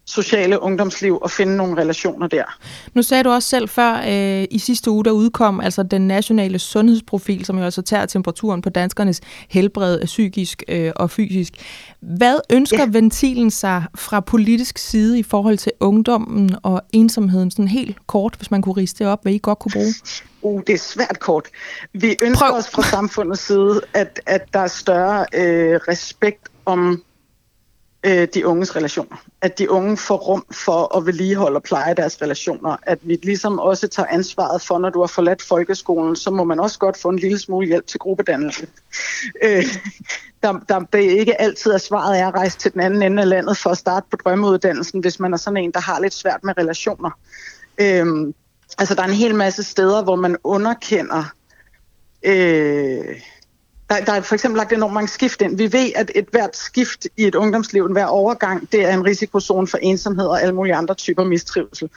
sociale 0.09 0.63
ungdomsliv 0.63 1.19
og 1.23 1.31
finde 1.31 1.57
nogle 1.57 1.81
relationer 1.83 2.27
der. 2.27 2.45
Nu 2.95 3.03
sagde 3.03 3.25
du 3.25 3.31
også 3.31 3.49
selv 3.49 3.69
før, 3.69 4.03
øh, 4.09 4.45
i 4.51 4.59
sidste 4.59 4.91
uge, 4.91 5.05
der 5.05 5.11
udkom 5.11 5.61
altså 5.61 5.83
den 5.83 6.07
nationale 6.07 6.59
sundhedsprofil, 6.59 7.45
som 7.45 7.59
jo 7.59 7.65
altså 7.65 7.83
tager 7.83 8.07
temperaturen 8.07 8.63
på 8.63 8.71
danskernes 8.71 9.21
helbred, 9.49 10.05
psykisk 10.05 10.63
øh, 10.69 10.93
og 10.97 11.11
fysisk. 11.11 11.53
Hvad 12.01 12.39
ønsker 12.51 12.79
ja. 12.79 12.89
ventilen 12.91 13.51
sig 13.51 13.85
fra 13.95 14.21
politisk 14.21 14.79
side 14.79 15.19
i 15.19 15.23
forhold 15.23 15.59
til 15.59 15.73
ungdommen 15.81 16.57
og 16.63 16.83
ensomheden, 16.93 17.51
sådan 17.51 17.69
helt 17.69 17.97
kort, 18.07 18.35
hvis 18.37 18.51
man 18.51 18.63
kunne 18.63 18.77
riste 18.77 19.05
det 19.05 19.13
op, 19.13 19.23
hvad 19.23 19.33
I 19.33 19.39
godt 19.43 19.59
kunne 19.59 19.73
bruge? 19.73 19.95
Uh, 20.43 20.63
det 20.67 20.75
er 20.75 20.79
svært 20.79 21.21
kort. 21.21 21.45
Vi 21.93 22.17
ønsker 22.23 22.47
Prøv. 22.47 22.59
os 22.59 22.69
fra 22.69 22.83
samfundets 22.83 23.47
side, 23.47 23.81
at, 23.95 24.21
at 24.27 24.43
der 24.53 24.61
er 24.61 24.67
større 24.67 25.27
øh, 25.35 25.81
respekt 25.89 26.49
om 26.67 27.03
øh, 28.05 28.29
de 28.35 28.47
unges 28.47 28.77
relationer. 28.77 29.17
At 29.41 29.59
de 29.59 29.71
unge 29.71 29.97
får 29.97 30.17
rum 30.17 30.45
for 30.53 30.97
at 30.97 31.07
vedligeholde 31.07 31.57
og 31.57 31.63
pleje 31.63 31.95
deres 31.95 32.23
relationer. 32.23 32.77
At 32.83 32.99
vi 33.03 33.19
ligesom 33.23 33.59
også 33.59 33.89
tager 33.89 34.07
ansvaret 34.07 34.63
for, 34.63 34.79
når 34.79 34.91
du 34.91 35.01
har 35.01 35.07
forladt 35.07 35.43
folkeskolen, 35.43 36.17
så 36.17 36.31
må 36.31 36.45
man 36.45 36.61
også 36.61 36.79
godt 36.79 36.97
få 36.97 37.09
en 37.09 37.19
lille 37.19 37.39
smule 37.39 37.67
hjælp 37.67 37.87
til 37.87 38.01
gruppedannelse. 38.01 38.67
Øh, 39.43 39.65
der, 40.43 40.61
der, 40.69 40.79
det 40.79 41.05
er 41.05 41.19
ikke 41.19 41.41
altid, 41.41 41.73
at 41.73 41.81
svaret 41.81 42.21
er 42.21 42.29
at 42.29 42.35
rejse 42.35 42.59
til 42.59 42.73
den 42.73 42.81
anden 42.81 43.03
ende 43.03 43.23
af 43.23 43.29
landet 43.29 43.59
for 43.59 43.71
at 43.71 43.79
starte 43.79 44.07
på 44.11 44.17
drømmeuddannelsen, 44.17 45.01
hvis 45.01 45.21
man 45.21 45.33
er 45.33 45.37
sådan 45.37 45.57
en, 45.57 45.73
der 45.73 45.81
har 45.81 46.01
lidt 46.01 46.15
svært 46.15 46.45
med 46.45 46.59
relationer. 46.59 47.11
Øh, 47.79 48.07
altså, 48.79 48.95
der 48.95 49.03
er 49.03 49.07
en 49.07 49.15
hel 49.15 49.35
masse 49.35 49.63
steder, 49.63 50.03
hvor 50.03 50.17
man 50.17 50.37
underkender... 50.45 51.25
Øh, 52.23 53.21
der, 53.91 54.05
der 54.05 54.13
er 54.13 54.21
for 54.21 54.35
eksempel 54.35 54.57
lagt 54.57 54.73
enormt 54.73 54.95
mange 54.95 55.09
skift 55.09 55.43
ind. 55.43 55.57
Vi 55.57 55.73
ved, 55.73 55.93
at 55.97 56.11
et 56.15 56.27
hvert 56.31 56.57
skift 56.57 57.07
i 57.17 57.27
et 57.27 57.35
ungdomsliv, 57.35 57.85
en 57.85 57.93
hver 57.93 58.07
overgang, 58.07 58.73
det 58.73 58.85
er 58.85 58.95
en 58.95 59.05
risikozone 59.05 59.67
for 59.67 59.79
ensomhed 59.79 60.27
og 60.27 60.43
alle 60.43 60.55
mulige 60.55 60.75
andre 60.75 60.95
typer 60.95 61.25
mistrivsel. 61.25 61.91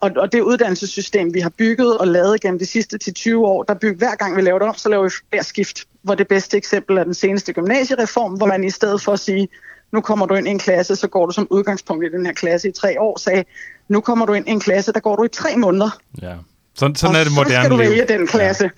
Og, 0.00 0.10
og 0.16 0.32
det 0.32 0.40
uddannelsessystem, 0.40 1.34
vi 1.34 1.40
har 1.40 1.50
bygget 1.50 1.98
og 1.98 2.06
lavet 2.06 2.40
gennem 2.40 2.58
de 2.58 2.66
sidste 2.66 2.98
10-20 3.18 3.36
år, 3.36 3.62
der 3.62 3.74
bygger 3.74 3.96
hver 3.96 4.14
gang 4.14 4.36
vi 4.36 4.40
laver 4.40 4.58
det 4.58 4.68
om, 4.68 4.74
så 4.74 4.88
laver 4.88 5.04
vi 5.04 5.10
flere 5.30 5.44
skift. 5.44 5.84
Hvor 6.02 6.14
det 6.14 6.28
bedste 6.28 6.56
eksempel 6.56 6.96
er 6.96 7.04
den 7.04 7.14
seneste 7.14 7.52
gymnasiereform, 7.52 8.32
hvor 8.32 8.46
man 8.46 8.64
i 8.64 8.70
stedet 8.70 9.02
for 9.02 9.12
at 9.12 9.20
sige, 9.20 9.48
nu 9.92 10.00
kommer 10.00 10.26
du 10.26 10.34
ind 10.34 10.48
i 10.48 10.50
en 10.50 10.58
klasse, 10.58 10.96
så 10.96 11.08
går 11.08 11.26
du 11.26 11.32
som 11.32 11.46
udgangspunkt 11.50 12.04
i 12.04 12.08
den 12.08 12.26
her 12.26 12.32
klasse 12.32 12.68
i 12.68 12.72
tre 12.72 13.00
år, 13.00 13.18
sagde, 13.18 13.44
nu 13.88 14.00
kommer 14.00 14.26
du 14.26 14.32
ind 14.32 14.48
i 14.48 14.50
en 14.50 14.60
klasse, 14.60 14.92
der 14.92 15.00
går 15.00 15.16
du 15.16 15.24
i 15.24 15.28
tre 15.28 15.56
måneder. 15.56 15.98
Ja. 16.22 16.34
Sådan, 16.80 16.94
sådan 16.94 17.16
er 17.16 17.24
det 17.24 17.32
moderne 17.32 17.54
så 17.54 17.60
skal 17.60 17.70
du 17.70 17.76
vælge 17.76 18.04
den 18.08 18.26
klasse. 18.26 18.64
Ja. 18.64 18.70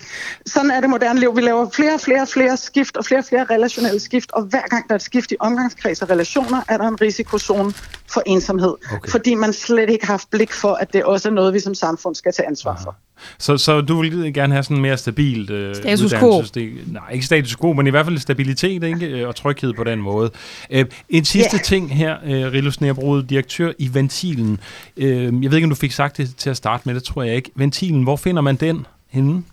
Sådan 0.45 0.71
er 0.71 0.81
det 0.81 0.89
moderne 0.89 1.19
liv. 1.19 1.35
Vi 1.35 1.41
laver 1.41 1.69
flere 1.69 1.93
og 1.93 2.01
flere, 2.01 2.27
flere 2.27 2.57
skift 2.57 2.97
og 2.97 3.05
flere 3.05 3.19
og 3.19 3.25
flere 3.25 3.43
relationelle 3.43 3.99
skift, 3.99 4.31
og 4.31 4.43
hver 4.43 4.61
gang 4.61 4.87
der 4.87 4.93
er 4.93 4.95
et 4.95 5.01
skift 5.01 5.31
i 5.31 5.35
omgangskreds 5.39 6.01
og 6.01 6.09
relationer, 6.09 6.61
er 6.69 6.77
der 6.77 6.87
en 6.87 7.01
risikozone 7.01 7.73
for 8.13 8.23
ensomhed. 8.25 8.73
Okay. 8.93 9.11
Fordi 9.11 9.35
man 9.35 9.53
slet 9.53 9.89
ikke 9.89 10.05
har 10.05 10.13
haft 10.13 10.29
blik 10.31 10.53
for, 10.53 10.73
at 10.73 10.93
det 10.93 11.03
også 11.03 11.29
er 11.29 11.33
noget, 11.33 11.53
vi 11.53 11.59
som 11.59 11.75
samfund 11.75 12.15
skal 12.15 12.33
tage 12.33 12.47
ansvar 12.47 12.71
Aha. 12.71 12.83
for. 12.83 12.95
Så, 13.37 13.57
så 13.57 13.81
du 13.81 14.01
vil 14.01 14.33
gerne 14.33 14.53
have 14.53 14.63
sådan 14.63 14.77
mere 14.77 14.97
stabilt 14.97 15.49
øh, 15.49 15.75
status 15.75 16.13
quo. 16.13 16.43
Nej, 16.87 17.11
ikke 17.11 17.25
status 17.25 17.55
quo, 17.55 17.73
men 17.73 17.87
i 17.87 17.89
hvert 17.89 18.05
fald 18.05 18.17
stabilitet 18.17 18.83
ikke? 18.83 19.05
Øh, 19.05 19.27
og 19.27 19.35
tryghed 19.35 19.73
på 19.73 19.83
den 19.83 19.99
måde. 19.99 20.31
Øh, 20.69 20.85
en 21.09 21.25
sidste 21.25 21.55
yeah. 21.55 21.63
ting 21.63 21.95
her, 21.95 22.17
øh, 22.25 22.51
Rilus 22.51 22.81
Nærbrud, 22.81 23.23
direktør 23.23 23.71
i 23.77 23.89
Ventilen. 23.93 24.59
Øh, 24.97 25.43
jeg 25.43 25.51
ved 25.51 25.53
ikke, 25.53 25.65
om 25.65 25.69
du 25.69 25.75
fik 25.75 25.91
sagt 25.91 26.17
det 26.17 26.35
til 26.37 26.49
at 26.49 26.57
starte 26.57 26.83
med, 26.85 26.95
det 26.95 27.03
tror 27.03 27.23
jeg 27.23 27.35
ikke. 27.35 27.51
Ventilen, 27.55 28.03
hvor 28.03 28.15
finder 28.15 28.41
man 28.41 28.55
den 28.55 28.85
henne? 29.09 29.43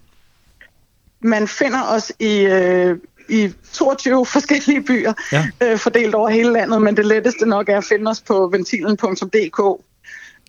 Man 1.20 1.48
finder 1.48 1.82
os 1.82 2.12
i, 2.20 2.38
øh, 2.40 2.96
i 3.28 3.48
22 3.72 4.26
forskellige 4.36 4.82
byer, 4.82 5.12
ja. 5.32 5.46
øh, 5.62 5.78
fordelt 5.78 6.14
over 6.14 6.28
hele 6.28 6.52
landet, 6.52 6.82
men 6.82 6.96
det 6.96 7.06
letteste 7.06 7.46
nok 7.46 7.68
er 7.68 7.78
at 7.78 7.84
finde 7.84 8.10
os 8.10 8.20
på 8.20 8.48
ventilen.dk 8.52 9.84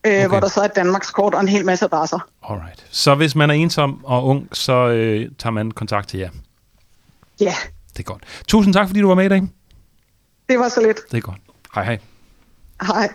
øh, 0.05 0.11
okay. 0.11 0.27
hvor 0.27 0.39
der 0.39 0.47
så 0.47 0.61
er 0.61 0.65
et 0.65 0.75
Danmarks 0.75 1.11
kort 1.11 1.33
og 1.33 1.41
en 1.41 1.47
hel 1.47 1.65
masse 1.65 1.85
adresser. 1.85 2.19
Alright. 2.49 2.85
Så 2.91 3.15
hvis 3.15 3.35
man 3.35 3.49
er 3.49 3.53
ensom 3.53 4.05
og 4.05 4.25
ung, 4.25 4.47
så 4.51 4.87
øh, 4.87 5.29
tager 5.39 5.51
man 5.51 5.71
kontakt 5.71 6.09
til 6.09 6.19
jer? 6.19 6.29
Ja. 7.39 7.45
Yeah. 7.45 7.55
Det 7.93 7.99
er 7.99 8.03
godt. 8.03 8.23
Tusind 8.47 8.73
tak, 8.73 8.87
fordi 8.87 9.01
du 9.01 9.07
var 9.07 9.15
med 9.15 9.25
i 9.25 9.29
dag. 9.29 9.41
Det 10.49 10.59
var 10.59 10.69
så 10.69 10.81
lidt. 10.81 10.97
Det 11.11 11.17
er 11.17 11.21
godt. 11.21 11.37
Hej 11.75 11.83
hej. 11.83 11.99
Hej. 12.81 13.09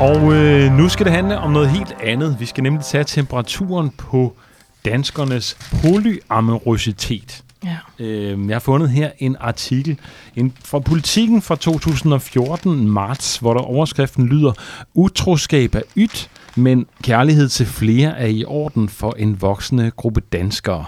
Og 0.00 0.32
øh, 0.32 0.72
nu 0.72 0.88
skal 0.88 1.06
det 1.06 1.12
handle 1.12 1.38
om 1.38 1.50
noget 1.50 1.70
helt 1.70 1.96
andet. 2.02 2.36
Vi 2.40 2.46
skal 2.46 2.62
nemlig 2.62 2.84
tage 2.84 3.04
temperaturen 3.04 3.90
på 3.90 4.36
danskernes 4.84 5.56
polyamorositet. 5.82 7.44
Ja. 7.64 8.04
Øh, 8.04 8.48
jeg 8.48 8.54
har 8.54 8.60
fundet 8.60 8.90
her 8.90 9.10
en 9.18 9.36
artikel 9.40 9.98
en, 10.36 10.52
fra 10.64 10.78
Politiken 10.78 11.42
fra 11.42 11.56
2014 11.56 12.88
marts, 12.88 13.36
hvor 13.36 13.54
der 13.54 13.60
overskriften 13.60 14.26
lyder, 14.26 14.52
Utroskab 14.94 15.74
er 15.74 15.82
ydt, 15.96 16.30
men 16.56 16.86
kærlighed 17.02 17.48
til 17.48 17.66
flere 17.66 18.18
er 18.18 18.26
i 18.26 18.44
orden 18.44 18.88
for 18.88 19.14
en 19.18 19.40
voksende 19.42 19.90
gruppe 19.96 20.20
danskere. 20.20 20.84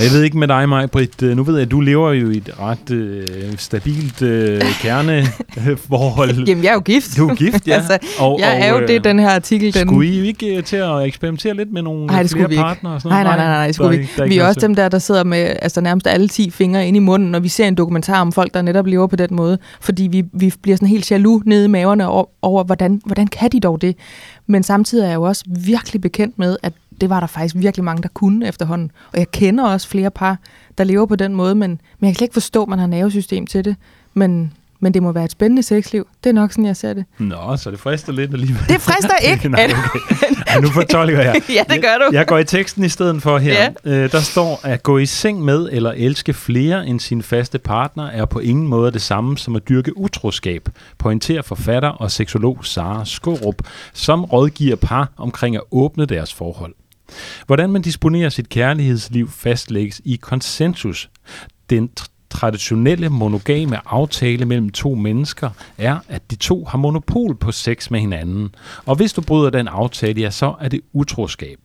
Og 0.00 0.06
jeg 0.06 0.12
ved 0.12 0.22
ikke 0.22 0.38
med 0.38 0.48
dig, 0.48 0.68
Maj, 0.68 0.86
Britt, 0.86 1.22
øh, 1.22 1.36
nu 1.36 1.42
ved 1.42 1.54
jeg, 1.54 1.62
at 1.62 1.70
du 1.70 1.80
lever 1.80 2.12
jo 2.12 2.30
i 2.30 2.36
et 2.36 2.50
ret 2.60 2.90
øh, 2.90 3.28
stabilt 3.56 4.22
øh, 4.22 4.60
kerneforhold. 4.60 6.30
Jamen, 6.48 6.64
jeg 6.64 6.70
er 6.70 6.74
jo 6.74 6.80
gift. 6.80 7.16
Du 7.16 7.28
er 7.28 7.34
gift, 7.34 7.68
ja. 7.68 7.74
altså, 7.78 7.98
og, 8.18 8.40
jeg 8.40 8.48
og, 8.48 8.60
er 8.60 8.80
jo 8.80 8.86
det, 8.86 9.04
den 9.04 9.18
her 9.18 9.28
artikel... 9.28 9.74
Den... 9.74 9.88
Skulle 9.88 10.08
I 10.08 10.26
ikke 10.26 10.56
øh, 10.56 10.64
til 10.64 10.76
at 10.76 11.04
eksperimentere 11.04 11.54
lidt 11.54 11.72
med 11.72 11.82
nogle 11.82 12.12
Ej, 12.12 12.22
det 12.22 12.30
flere 12.30 12.48
partnere? 12.48 12.94
Og 12.94 13.00
sådan 13.00 13.14
nej, 13.14 13.22
nej, 13.22 13.36
nej, 13.36 13.46
nej, 13.46 13.56
nej, 13.56 13.72
skulle 13.72 13.98
vi 13.98 14.02
ikke. 14.02 14.28
Vi 14.28 14.38
er 14.38 14.46
også 14.46 14.60
dem 14.60 14.74
der, 14.74 14.88
der 14.88 14.98
sidder 14.98 15.24
med 15.24 15.56
altså, 15.62 15.80
nærmest 15.80 16.06
alle 16.06 16.28
10 16.28 16.50
fingre 16.50 16.88
ind 16.88 16.96
i 16.96 17.00
munden, 17.00 17.30
når 17.30 17.40
vi 17.40 17.48
ser 17.48 17.68
en 17.68 17.74
dokumentar 17.74 18.20
om 18.20 18.32
folk, 18.32 18.54
der 18.54 18.62
netop 18.62 18.86
lever 18.86 19.06
på 19.06 19.16
den 19.16 19.28
måde. 19.30 19.58
Fordi 19.80 20.08
vi, 20.10 20.24
vi 20.32 20.52
bliver 20.62 20.76
sådan 20.76 20.88
helt 20.88 21.10
jaloux 21.10 21.42
nede 21.46 21.64
i 21.64 21.68
maverne 21.68 22.08
over, 22.08 22.24
over 22.42 22.64
hvordan, 22.64 23.00
hvordan 23.04 23.26
kan 23.26 23.50
de 23.52 23.60
dog 23.60 23.82
det? 23.82 23.96
Men 24.46 24.62
samtidig 24.62 25.04
er 25.04 25.08
jeg 25.08 25.14
jo 25.14 25.22
også 25.22 25.44
virkelig 25.64 26.00
bekendt 26.00 26.38
med, 26.38 26.56
at 26.62 26.72
det 27.00 27.10
var 27.10 27.20
der 27.20 27.26
faktisk 27.26 27.54
virkelig 27.58 27.84
mange, 27.84 28.02
der 28.02 28.08
kunne 28.14 28.48
efterhånden. 28.48 28.90
Og 29.12 29.18
jeg 29.18 29.30
kender 29.30 29.64
også 29.64 29.88
flere 29.88 30.10
par, 30.10 30.38
der 30.78 30.84
lever 30.84 31.06
på 31.06 31.16
den 31.16 31.34
måde, 31.34 31.54
men, 31.54 31.70
men 31.70 32.06
jeg 32.06 32.08
kan 32.08 32.14
slet 32.14 32.24
ikke 32.24 32.32
forstå, 32.32 32.62
at 32.62 32.68
man 32.68 32.78
har 32.78 32.86
nervesystem 32.86 33.46
til 33.46 33.64
det. 33.64 33.76
Men, 34.14 34.52
men 34.80 34.94
det 34.94 35.02
må 35.02 35.12
være 35.12 35.24
et 35.24 35.30
spændende 35.30 35.62
sexliv. 35.62 36.06
Det 36.24 36.30
er 36.30 36.34
nok 36.34 36.52
sådan, 36.52 36.66
jeg 36.66 36.76
ser 36.76 36.94
det. 36.94 37.04
Nå, 37.18 37.56
så 37.56 37.70
det 37.70 37.78
frister 37.78 38.12
lidt 38.12 38.32
alligevel. 38.32 38.62
Det 38.68 38.80
frister 38.80 39.16
ikke! 39.32 39.48
Nej, 39.48 39.64
okay. 39.64 40.60
nu 40.62 40.68
fortolker 40.68 41.22
jeg. 41.22 41.42
ja, 41.48 41.62
det 41.74 41.82
gør 41.82 41.98
du. 41.98 42.04
Jeg, 42.04 42.12
jeg 42.12 42.26
går 42.26 42.38
i 42.38 42.44
teksten 42.44 42.84
i 42.84 42.88
stedet 42.88 43.22
for 43.22 43.38
her. 43.38 43.72
Ja. 43.84 43.90
Øh, 43.92 44.12
der 44.12 44.20
står, 44.20 44.60
at 44.62 44.82
gå 44.82 44.98
i 44.98 45.06
seng 45.06 45.44
med 45.44 45.68
eller 45.72 45.92
elske 45.92 46.32
flere 46.32 46.86
end 46.86 47.00
sin 47.00 47.22
faste 47.22 47.58
partner 47.58 48.06
er 48.06 48.24
på 48.24 48.38
ingen 48.38 48.68
måde 48.68 48.92
det 48.92 49.02
samme 49.02 49.38
som 49.38 49.56
at 49.56 49.68
dyrke 49.68 49.98
utroskab, 49.98 50.68
pointerer 50.98 51.42
forfatter 51.42 51.88
og 51.88 52.10
seksolog 52.10 52.58
Sara 52.62 53.04
Skorup, 53.04 53.62
som 53.92 54.24
rådgiver 54.24 54.76
par 54.76 55.08
omkring 55.16 55.56
at 55.56 55.62
åbne 55.70 56.06
deres 56.06 56.34
forhold. 56.34 56.74
Hvordan 57.46 57.70
man 57.70 57.82
disponerer 57.82 58.28
sit 58.28 58.48
kærlighedsliv 58.48 59.30
fastlægges 59.30 60.00
i 60.04 60.16
konsensus. 60.16 61.10
Den 61.70 61.90
traditionelle 62.30 63.08
monogame 63.08 63.78
aftale 63.86 64.44
mellem 64.44 64.70
to 64.70 64.94
mennesker 64.94 65.50
er, 65.78 65.98
at 66.08 66.30
de 66.30 66.36
to 66.36 66.64
har 66.64 66.78
monopol 66.78 67.34
på 67.34 67.52
sex 67.52 67.90
med 67.90 68.00
hinanden. 68.00 68.54
Og 68.86 68.96
hvis 68.96 69.12
du 69.12 69.20
bryder 69.20 69.50
den 69.50 69.68
aftale, 69.68 70.20
ja, 70.20 70.30
så 70.30 70.54
er 70.60 70.68
det 70.68 70.80
utroskab. 70.92 71.58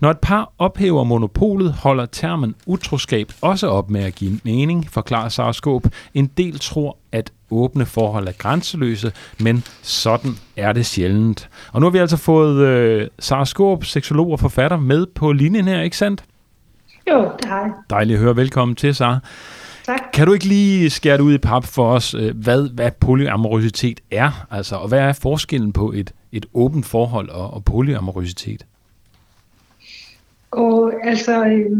Når 0.00 0.10
et 0.10 0.18
par 0.18 0.52
ophæver 0.58 1.04
monopolet, 1.04 1.72
holder 1.72 2.06
termen 2.06 2.54
utroskab 2.66 3.32
også 3.40 3.68
op 3.68 3.90
med 3.90 4.04
at 4.04 4.14
give 4.14 4.40
mening, 4.44 4.90
forklarer 4.90 5.28
Sarskåb. 5.28 5.86
En 6.14 6.26
del 6.26 6.58
tror, 6.58 6.98
at 7.12 7.32
åbne 7.50 7.86
forhold 7.86 8.28
er 8.28 8.32
grænseløse, 8.32 9.12
men 9.40 9.64
sådan 9.82 10.36
er 10.56 10.72
det 10.72 10.86
sjældent. 10.86 11.48
Og 11.72 11.80
nu 11.80 11.86
har 11.86 11.90
vi 11.90 11.98
altså 11.98 12.16
fået 12.16 12.56
øh, 12.56 13.08
Sara 13.18 13.44
Skåb, 13.44 13.84
seksolog 13.84 14.30
og 14.30 14.40
forfatter, 14.40 14.76
med 14.76 15.06
på 15.06 15.32
linjen 15.32 15.64
her, 15.64 15.82
ikke 15.82 15.96
sandt? 15.96 16.24
Jo, 17.10 17.30
det 17.42 17.44
har 17.44 17.60
jeg. 17.60 17.72
Dejligt 17.90 18.16
at 18.16 18.22
høre. 18.22 18.36
Velkommen 18.36 18.76
til, 18.76 18.94
Sara. 18.94 19.18
Tak. 19.86 20.00
Kan 20.12 20.26
du 20.26 20.32
ikke 20.32 20.44
lige 20.44 20.90
skære 20.90 21.16
det 21.16 21.22
ud 21.22 21.34
i 21.34 21.38
pap 21.38 21.64
for 21.64 21.86
os, 21.86 22.14
øh, 22.14 22.36
hvad, 22.36 22.74
hvad 22.74 22.90
polyamorositet 23.00 24.00
er, 24.10 24.46
altså, 24.50 24.76
og 24.76 24.88
hvad 24.88 24.98
er 24.98 25.12
forskellen 25.12 25.72
på 25.72 25.92
et, 25.92 26.12
et 26.32 26.46
åbent 26.54 26.86
forhold 26.86 27.28
og, 27.28 27.54
og 27.54 27.64
polyamorositet? 27.64 28.66
Og 30.50 30.92
altså, 31.02 31.44
øh, 31.44 31.70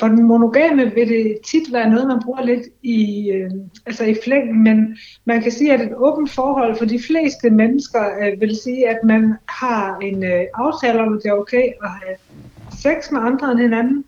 for 0.00 0.08
den 0.08 0.22
monogame 0.22 0.94
vil 0.94 1.08
det 1.08 1.38
tit 1.46 1.72
være 1.72 1.90
noget, 1.90 2.06
man 2.06 2.22
bruger 2.24 2.42
lidt 2.42 2.62
i, 2.82 3.30
øh, 3.30 3.50
altså 3.86 4.04
i 4.04 4.16
flæng, 4.24 4.62
men 4.62 4.98
man 5.24 5.42
kan 5.42 5.52
sige, 5.52 5.72
at 5.72 5.80
et 5.80 5.94
åbent 5.96 6.30
forhold 6.30 6.76
for 6.76 6.84
de 6.84 7.00
fleste 7.06 7.50
mennesker 7.50 8.04
øh, 8.22 8.40
vil 8.40 8.56
sige, 8.64 8.88
at 8.88 8.98
man 9.04 9.34
har 9.48 9.98
en 9.98 10.24
øh, 10.24 10.44
aftale 10.54 11.00
om, 11.00 11.16
at 11.16 11.22
det 11.22 11.28
er 11.28 11.34
okay 11.34 11.64
at 11.82 11.90
have 11.90 12.16
sex 12.70 13.10
med 13.12 13.20
andre 13.20 13.52
end 13.52 13.60
hinanden, 13.60 14.04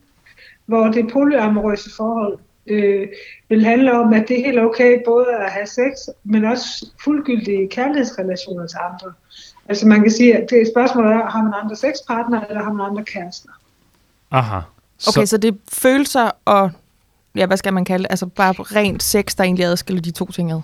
hvor 0.66 0.84
det 0.84 1.10
polyamorøse 1.12 1.90
forhold 1.96 2.38
øh, 2.66 3.08
vil 3.48 3.64
handle 3.64 3.92
om, 4.00 4.12
at 4.12 4.28
det 4.28 4.40
er 4.40 4.44
helt 4.44 4.60
okay 4.60 4.98
både 5.04 5.26
at 5.40 5.50
have 5.50 5.66
sex, 5.66 6.14
men 6.24 6.44
også 6.44 6.86
fuldgyldige 7.04 7.68
kærlighedsrelationer 7.68 8.66
til 8.66 8.78
andre. 8.92 9.12
Altså 9.68 9.86
man 9.86 10.02
kan 10.02 10.10
sige, 10.10 10.36
at 10.36 10.50
det 10.50 10.60
er 10.62 10.66
spørgsmålet 10.74 11.12
er, 11.12 11.30
har 11.30 11.42
man 11.42 11.52
andre 11.62 11.76
sexpartnere, 11.76 12.48
eller 12.48 12.62
har 12.62 12.72
man 12.72 12.86
andre 12.86 13.04
kærester? 13.04 13.50
Aha. 14.30 14.60
Okay, 15.08 15.20
så, 15.20 15.26
så 15.26 15.36
det 15.36 15.48
er 15.48 15.58
følelser 15.72 16.30
og, 16.44 16.70
ja, 17.34 17.46
hvad 17.46 17.56
skal 17.56 17.72
man 17.72 17.84
kalde 17.84 18.02
det, 18.02 18.10
altså 18.10 18.26
bare 18.26 18.52
rent 18.52 19.02
sex, 19.02 19.36
der 19.36 19.44
egentlig 19.44 19.66
adskiller 19.66 20.02
de 20.02 20.10
to 20.10 20.30
ting 20.30 20.52
ad? 20.52 20.60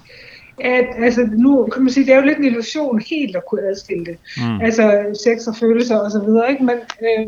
At, 0.65 0.87
altså 0.97 1.29
nu 1.33 1.67
kan 1.73 1.83
man 1.83 1.93
sige, 1.93 2.07
det 2.07 2.13
er 2.13 2.17
jo 2.17 2.27
lidt 2.27 2.39
en 2.39 2.45
illusion 2.45 3.03
helt 3.11 3.37
at 3.37 3.43
kunne 3.51 3.63
adskille 3.63 4.05
det. 4.05 4.17
Mm. 4.37 4.61
Altså 4.61 5.07
sex 5.25 5.47
og 5.47 5.57
følelser 5.57 5.97
og 5.97 6.11
så 6.11 6.21
videre, 6.21 6.51
ikke? 6.51 6.65
Men 6.65 6.77
øh, 7.03 7.27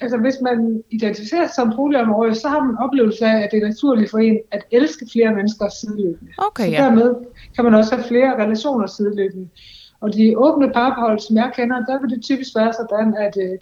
altså 0.00 0.18
hvis 0.18 0.34
man 0.42 0.82
identificerer 0.90 1.46
sig 1.46 1.54
som 1.54 1.72
polyamorøs, 1.76 2.36
så 2.36 2.48
har 2.48 2.60
man 2.60 2.70
en 2.70 2.78
oplevelse 2.78 3.26
af, 3.26 3.42
at 3.42 3.48
det 3.52 3.62
er 3.62 3.66
naturligt 3.66 4.10
for 4.10 4.18
en 4.18 4.38
at 4.50 4.62
elske 4.70 5.06
flere 5.12 5.34
mennesker 5.34 5.68
sideløbende. 5.68 6.32
Okay, 6.38 6.64
så 6.64 6.70
ja. 6.70 6.82
dermed 6.82 7.14
kan 7.54 7.64
man 7.64 7.74
også 7.74 7.94
have 7.94 8.08
flere 8.08 8.44
relationer 8.44 8.86
sideløbende. 8.86 9.48
Og 10.00 10.14
de 10.14 10.38
åbne 10.38 10.72
parforhold, 10.72 11.18
som 11.18 11.36
jeg 11.36 11.50
kender, 11.56 11.84
der 11.84 12.00
vil 12.00 12.10
det 12.10 12.22
typisk 12.22 12.56
være 12.56 12.72
sådan, 12.72 13.16
at 13.16 13.36
øh, 13.40 13.58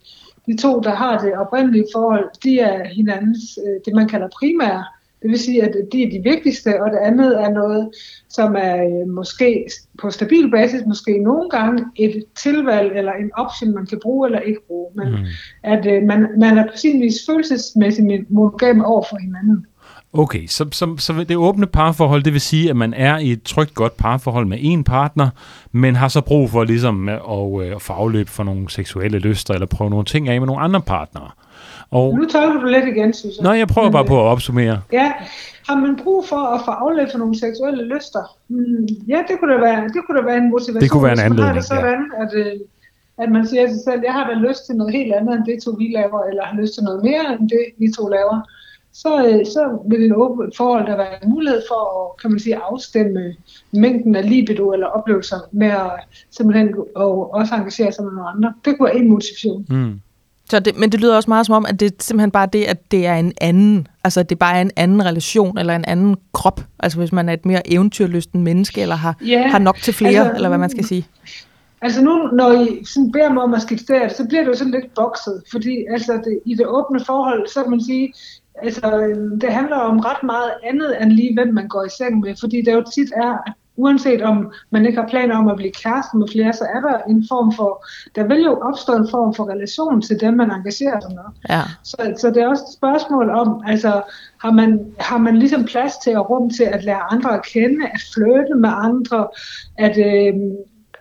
de 0.47 0.57
to, 0.63 0.81
der 0.81 0.95
har 0.95 1.19
det 1.19 1.39
oprindelige 1.39 1.87
forhold, 1.95 2.29
de 2.45 2.61
er 2.61 2.85
hinandens, 2.85 3.59
øh, 3.67 3.81
det 3.85 3.95
man 3.95 4.09
kalder 4.09 4.29
primære. 4.39 4.85
Det 5.25 5.31
vil 5.31 5.39
sige, 5.39 5.63
at 5.63 5.75
de 5.93 6.03
er 6.03 6.11
de 6.11 6.23
vigtigste, 6.23 6.83
og 6.83 6.91
det 6.91 6.99
andet 6.99 7.43
er 7.43 7.51
noget, 7.51 7.91
som 8.29 8.57
er 8.59 8.77
øh, 8.77 9.09
måske 9.09 9.67
på 10.01 10.11
stabil 10.11 10.51
basis, 10.51 10.83
måske 10.87 11.19
nogle 11.19 11.51
gange 11.51 11.85
et 11.97 12.25
tilvalg 12.43 12.93
eller 12.97 13.13
en 13.13 13.31
option, 13.35 13.75
man 13.75 13.87
kan 13.87 14.01
bruge 14.03 14.29
eller 14.29 14.41
ikke 14.41 14.61
bruge. 14.67 14.91
Men 14.95 15.09
mm. 15.11 15.25
at 15.63 15.87
øh, 15.87 16.03
man, 16.03 16.27
man 16.39 16.59
er 16.59 16.67
på 16.67 16.77
sin 16.77 17.01
vis 17.01 17.15
følelsesmæssigt 17.29 18.31
monogam 18.31 18.85
over 18.85 19.05
for 19.11 19.17
hinanden. 19.17 19.67
Okay, 20.13 20.47
så, 20.47 20.67
så, 20.73 20.95
så 20.99 21.25
det 21.29 21.37
åbne 21.37 21.67
parforhold, 21.67 22.23
det 22.23 22.33
vil 22.33 22.41
sige, 22.41 22.71
at 22.71 22.77
man 22.77 22.95
er 22.95 23.19
i 23.19 23.33
et 23.33 23.43
trygt, 23.43 23.75
godt 23.75 23.97
parforhold 23.97 24.47
med 24.47 24.59
en 24.61 24.85
partner, 24.85 25.29
men 25.73 25.97
har 25.97 26.09
så 26.09 26.21
brug 26.21 26.51
for 26.51 26.65
ligesom 26.65 27.09
at, 27.09 27.15
at, 27.31 27.73
at 27.75 27.83
få 27.83 27.93
afløb 27.93 28.29
for 28.29 28.45
nogle 28.45 28.71
seksuelle 28.71 29.19
lyster, 29.19 29.55
eller 29.55 29.67
prøve 29.67 29.91
nogle 29.91 30.05
ting 30.05 30.29
af 30.29 30.41
med 30.41 30.47
nogle 30.47 30.63
andre 30.63 30.81
partnere. 30.81 31.31
Og... 31.91 32.15
Nu 32.19 32.25
tolker 32.25 32.61
du 32.61 32.67
lidt 32.67 32.87
igen, 32.97 33.13
synes 33.13 33.37
jeg. 33.37 33.43
Nej, 33.43 33.57
jeg 33.59 33.69
prøver 33.69 33.91
bare 33.91 34.05
på 34.05 34.17
at 34.21 34.27
opsummere. 34.35 34.81
Ja, 34.93 35.13
har 35.69 35.77
man 35.81 35.97
brug 36.05 36.25
for 36.29 36.43
at 36.55 36.61
få 36.65 36.71
afløb 36.71 37.09
for 37.13 37.19
nogle 37.19 37.39
seksuelle 37.39 37.85
lyster? 37.95 38.37
Mm, 38.49 38.87
ja, 39.09 39.19
det 39.29 39.35
kunne 39.39 39.53
da 39.55 39.61
være, 39.61 39.89
det 39.95 40.01
kunne 40.07 40.19
da 40.19 40.25
være 40.25 40.37
en 40.37 40.51
motivation. 40.51 40.81
Det 40.81 40.91
kunne 40.91 41.03
være 41.03 41.13
en 41.13 41.27
anledning, 41.29 41.55
det 41.57 41.65
sådan, 41.65 42.01
ja. 42.19 42.25
at, 42.25 42.35
øh, 42.35 42.53
at 43.19 43.29
man 43.37 43.47
siger 43.47 43.67
til 43.67 43.75
sig 43.77 43.85
selv, 43.85 44.01
jeg 44.05 44.13
har 44.13 44.25
da 44.31 44.35
lyst 44.49 44.67
til 44.67 44.75
noget 44.77 44.93
helt 44.93 45.13
andet 45.15 45.35
end 45.35 45.45
det 45.45 45.63
to 45.63 45.71
vi 45.71 45.87
laver, 45.99 46.21
eller 46.29 46.43
har 46.45 46.57
lyst 46.61 46.75
til 46.75 46.83
noget 46.83 47.01
mere 47.05 47.25
end 47.33 47.49
det 47.55 47.65
vi 47.79 47.87
to 47.99 48.09
laver 48.09 48.37
så, 48.95 49.27
øh, 49.29 49.47
så 49.47 49.79
vil 49.91 50.01
det 50.01 50.15
åbent 50.15 50.57
forhold 50.57 50.87
der 50.87 50.97
være 50.97 51.25
en 51.25 51.31
mulighed 51.31 51.63
for 51.69 51.83
at 52.01 52.21
kan 52.21 52.31
man 52.31 52.41
sige, 52.41 52.57
afstemme 52.57 53.35
mængden 53.73 54.17
af 54.17 54.31
libido 54.31 54.73
eller 54.73 54.87
oplevelser 54.87 55.37
med 55.53 55.67
at 55.67 55.93
simpelthen 56.31 56.75
og 56.97 57.35
også 57.35 57.55
engagere 57.55 57.93
sig 57.93 58.05
med 58.05 58.13
nogle 58.13 58.29
andre. 58.29 58.55
Det 58.65 58.79
kunne 58.79 58.87
være 58.87 58.97
en 58.97 59.09
motivation. 59.09 59.67
Mm. 59.69 60.01
Så 60.51 60.61
det, 60.61 60.79
men 60.79 60.93
det 60.93 61.01
lyder 61.01 61.17
også 61.17 61.31
meget 61.31 61.47
som 61.47 61.55
om, 61.55 61.67
at 61.69 61.81
det 61.81 61.87
er 61.87 61.97
simpelthen 62.01 62.31
bare 62.31 62.49
det, 62.53 62.65
at 62.65 62.91
det 62.91 63.07
er 63.07 63.15
en 63.15 63.33
anden, 63.41 63.87
altså 64.05 64.23
det 64.23 64.33
er 64.33 64.37
bare 64.37 64.61
en 64.61 64.71
anden 64.77 65.05
relation, 65.05 65.59
eller 65.59 65.77
en 65.77 65.85
anden 65.85 66.17
krop. 66.33 66.61
Altså 66.79 66.99
hvis 66.99 67.13
man 67.13 67.29
er 67.29 67.33
et 67.33 67.47
mere 67.47 67.73
eventyrlysten 67.73 68.43
menneske, 68.43 68.81
eller 68.81 68.95
har, 68.95 69.17
ja, 69.27 69.49
har 69.49 69.59
nok 69.59 69.77
til 69.77 69.95
flere, 69.95 70.21
altså, 70.21 70.35
eller 70.35 70.49
hvad 70.49 70.59
man 70.59 70.71
skal 70.71 70.85
sige. 70.85 71.07
Altså 71.83 72.03
nu, 72.03 72.29
når 72.33 72.53
I 72.53 72.85
sådan 72.85 73.13
beder 73.13 73.33
mig 73.33 73.43
om 73.43 73.55
at 73.55 73.63
skitsere 73.63 74.05
det, 74.09 74.17
så 74.17 74.29
bliver 74.29 74.43
det 74.43 74.49
jo 74.49 74.57
sådan 74.57 74.73
lidt 74.73 74.95
bokset, 74.95 75.43
fordi 75.51 75.85
altså 75.91 76.13
det, 76.13 76.41
i 76.47 76.55
det 76.55 76.67
åbne 76.67 77.01
forhold, 77.07 77.49
så 77.49 77.63
kan 77.63 77.71
man 77.71 77.81
sige, 77.81 78.13
altså, 78.63 78.99
øhm, 78.99 79.41
det 79.41 79.53
handler 79.53 79.77
om 79.77 79.99
ret 79.99 80.23
meget 80.23 80.51
andet 80.65 81.03
end 81.03 81.13
lige, 81.13 81.35
hvem 81.35 81.55
man 81.55 81.69
går 81.69 81.85
i 81.85 81.89
seng 81.99 82.21
med. 82.21 82.35
Fordi 82.41 82.63
det 82.63 82.73
jo 82.73 82.85
tit 82.95 83.13
er, 83.17 83.55
uanset 83.77 84.23
om 84.23 84.53
man 84.71 84.87
ikke 84.87 85.01
har 85.01 85.09
planer 85.09 85.37
om 85.37 85.49
at 85.49 85.57
blive 85.57 85.73
kæreste 85.73 86.17
med 86.17 86.29
flere, 86.33 86.53
så 86.53 86.65
er 86.75 86.81
der 86.81 86.99
en 86.99 87.25
form 87.29 87.53
for, 87.53 87.87
der 88.15 88.25
vil 88.27 88.43
jo 88.43 88.61
opstå 88.61 88.93
en 88.97 89.09
form 89.11 89.35
for 89.35 89.51
relation 89.51 90.03
til 90.03 90.21
dem, 90.21 90.35
man 90.35 90.51
engagerer 90.51 91.01
sig 91.01 91.11
med. 91.11 91.29
Ja. 91.49 91.63
Så, 91.83 92.15
så 92.21 92.31
det 92.31 92.43
er 92.43 92.49
også 92.49 92.65
et 92.69 92.77
spørgsmål 92.77 93.31
om, 93.31 93.63
altså, 93.67 94.03
har 94.43 94.51
man, 94.51 94.93
har 95.01 95.19
man 95.19 95.37
ligesom 95.37 95.65
plads 95.65 95.93
til 96.05 96.17
og 96.17 96.31
rum 96.31 96.51
til 96.51 96.65
at 96.65 96.85
lære 96.85 97.13
andre 97.13 97.35
at 97.35 97.45
kende, 97.47 97.87
at 97.87 98.01
flytte 98.15 98.55
med 98.55 98.71
andre, 98.73 99.29
at 99.79 99.97
øh, 99.99 100.35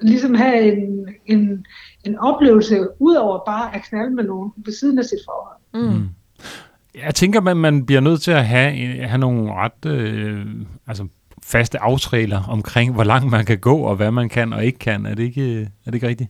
ligesom 0.02 0.34
have 0.36 0.78
en, 0.78 1.08
en, 1.26 1.66
en 2.04 2.20
oplevelse, 2.20 2.88
ud 3.00 3.16
over 3.16 3.40
bare 3.46 3.76
at 3.76 3.82
knalde 3.84 4.16
med 4.16 4.24
nogen 4.24 4.52
ved 4.58 4.74
siden 4.74 5.00
af 5.00 5.06
sit 5.06 5.20
forhold. 5.26 5.58
Mm. 5.74 6.10
Jeg 7.06 7.16
tænker, 7.16 7.42
at 7.50 7.58
man 7.58 7.86
bliver 7.86 8.02
nødt 8.02 8.22
til 8.22 8.32
at 8.32 8.46
have, 8.46 8.74
have 9.08 9.18
nogle 9.18 9.54
ret 9.54 9.86
øh, 9.86 10.46
altså 10.88 11.08
faste 11.46 11.80
aftræler 11.80 12.42
omkring, 12.50 12.94
hvor 12.94 13.04
langt 13.04 13.32
man 13.32 13.46
kan 13.46 13.60
gå, 13.60 13.78
og 13.78 13.96
hvad 13.96 14.12
man 14.12 14.30
kan 14.30 14.54
og 14.54 14.66
ikke 14.66 14.80
kan. 14.80 15.06
Er 15.06 15.16
det 15.16 15.24
ikke, 15.24 15.62
er 15.62 15.86
det 15.86 15.94
ikke 15.94 16.08
rigtigt? 16.08 16.30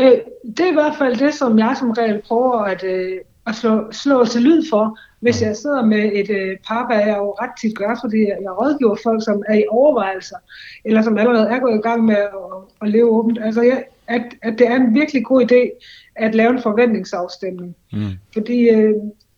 Øh, 0.00 0.12
det 0.56 0.60
er 0.60 0.70
i 0.70 0.74
hvert 0.74 0.94
fald 0.98 1.16
det, 1.16 1.34
som 1.34 1.58
jeg 1.58 1.76
som 1.78 1.90
regel 1.90 2.22
prøver 2.28 2.58
at, 2.58 2.84
øh, 2.84 3.16
at 3.46 3.54
slå, 3.54 3.92
slå 3.92 4.24
til 4.24 4.42
lyd 4.42 4.62
for, 4.70 4.98
hvis 5.20 5.42
jeg 5.42 5.56
sidder 5.56 5.84
med 5.84 6.10
et 6.14 6.30
øh, 6.30 6.56
par, 6.68 6.86
hvad 6.86 6.98
jeg 6.98 7.16
jo 7.16 7.30
ret 7.30 7.50
tit 7.60 7.78
gør, 7.78 7.98
fordi 8.02 8.20
jeg 8.26 8.58
rådgiver 8.60 8.96
folk, 9.02 9.24
som 9.24 9.42
er 9.48 9.54
i 9.54 9.64
overvejelser, 9.70 10.36
eller 10.84 11.02
som 11.02 11.18
allerede 11.18 11.48
er 11.48 11.58
gået 11.58 11.78
i 11.78 11.88
gang 11.88 12.04
med 12.04 12.16
at, 12.16 12.30
at 12.82 12.88
leve 12.88 13.10
åbent. 13.10 13.38
Altså, 13.44 13.62
jeg, 13.62 13.84
at, 14.06 14.22
at 14.42 14.58
det 14.58 14.66
er 14.66 14.76
en 14.76 14.94
virkelig 14.94 15.24
god 15.24 15.42
idé 15.42 15.86
at 16.16 16.34
lave 16.34 16.50
en 16.50 16.62
forventningsafstemning. 16.62 17.76
Mm. 17.92 18.10
Fordi 18.32 18.68
øh, 18.68 18.94